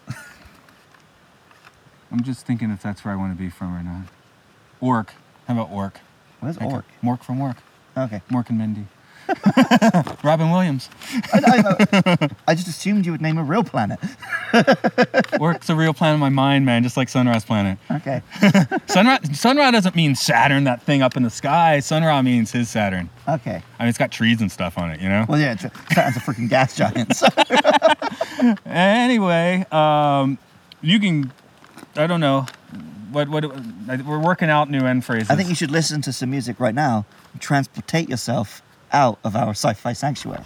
I'm 2.13 2.23
just 2.23 2.47
thinking 2.47 2.71
if 2.71 2.81
that's 2.83 3.05
where 3.05 3.13
I 3.13 3.17
want 3.17 3.37
to 3.37 3.43
be 3.43 3.51
from 3.51 3.75
or 3.75 3.83
not. 3.83 4.05
Ork. 4.81 5.15
How 5.49 5.55
about 5.55 5.73
Ork? 5.73 5.99
Where's 6.45 6.57
Okay. 6.59 6.67
Ork? 6.67 6.85
Mork 7.03 7.25
from 7.25 7.41
Ork. 7.41 7.57
Okay. 7.97 8.21
Mork 8.31 8.51
and 8.51 8.59
Mindy. 8.59 8.87
Robin 10.23 10.51
Williams. 10.51 10.91
I, 11.33 11.41
I. 12.07 12.29
I 12.49 12.55
just 12.55 12.69
assumed 12.69 13.07
you 13.07 13.13
would 13.13 13.23
name 13.23 13.39
a 13.39 13.43
real 13.43 13.65
planet. 13.65 13.99
Ork's 15.41 15.71
a 15.71 15.75
real 15.75 15.95
planet 15.95 16.17
in 16.17 16.21
my 16.21 16.29
mind, 16.29 16.67
man, 16.67 16.83
just 16.83 16.99
like 16.99 17.09
Sun 17.09 17.27
Ra's 17.29 17.43
Planet. 17.43 17.79
Okay. 17.91 18.21
Sun 18.87 19.07
Ra, 19.07 19.19
Sunra 19.21 19.73
doesn't 19.73 19.97
mean 19.97 20.15
Saturn, 20.15 20.65
that 20.65 20.83
thing 20.83 21.01
up 21.01 21.17
in 21.17 21.23
the 21.23 21.31
sky. 21.31 21.81
Sun 21.81 22.03
Ra 22.05 22.21
means 22.21 22.53
his 22.53 22.69
Saturn. 22.69 23.09
Okay. 23.27 23.63
I 23.79 23.83
mean, 23.83 23.89
it's 23.89 23.97
got 23.97 24.13
trees 24.13 24.43
and 24.43 24.53
stuff 24.53 24.77
on 24.77 24.91
it, 24.91 25.01
you 25.01 25.09
know? 25.09 25.25
Well, 25.27 25.41
yeah, 25.41 25.53
it's 25.53 25.65
a, 25.65 25.71
Saturn's 25.95 26.17
a 26.19 26.21
freaking 26.21 26.51
gas 26.51 26.77
giant. 26.77 27.17
So. 27.17 27.29
Anyway, 28.67 29.65
um, 29.73 30.37
you 30.83 31.01
can, 31.01 31.33
I 31.97 32.07
don't 32.07 32.21
know, 32.21 32.45
what, 33.15 33.29
what, 33.29 33.45
uh, 33.45 34.03
we're 34.05 34.19
working 34.19 34.51
out 34.51 34.69
new 34.69 34.85
end 34.85 35.05
phrases. 35.05 35.31
I 35.31 35.37
think 35.37 35.49
you 35.49 35.55
should 35.55 35.71
listen 35.71 36.03
to 36.03 36.13
some 36.13 36.31
music 36.31 36.61
right 36.61 36.75
now 36.75 37.07
and 37.33 37.41
transportate 37.41 38.09
yourself 38.09 38.61
out 38.93 39.19
of 39.25 39.35
our 39.37 39.51
sci-fi 39.51 39.93
sanctuary. 39.93 40.45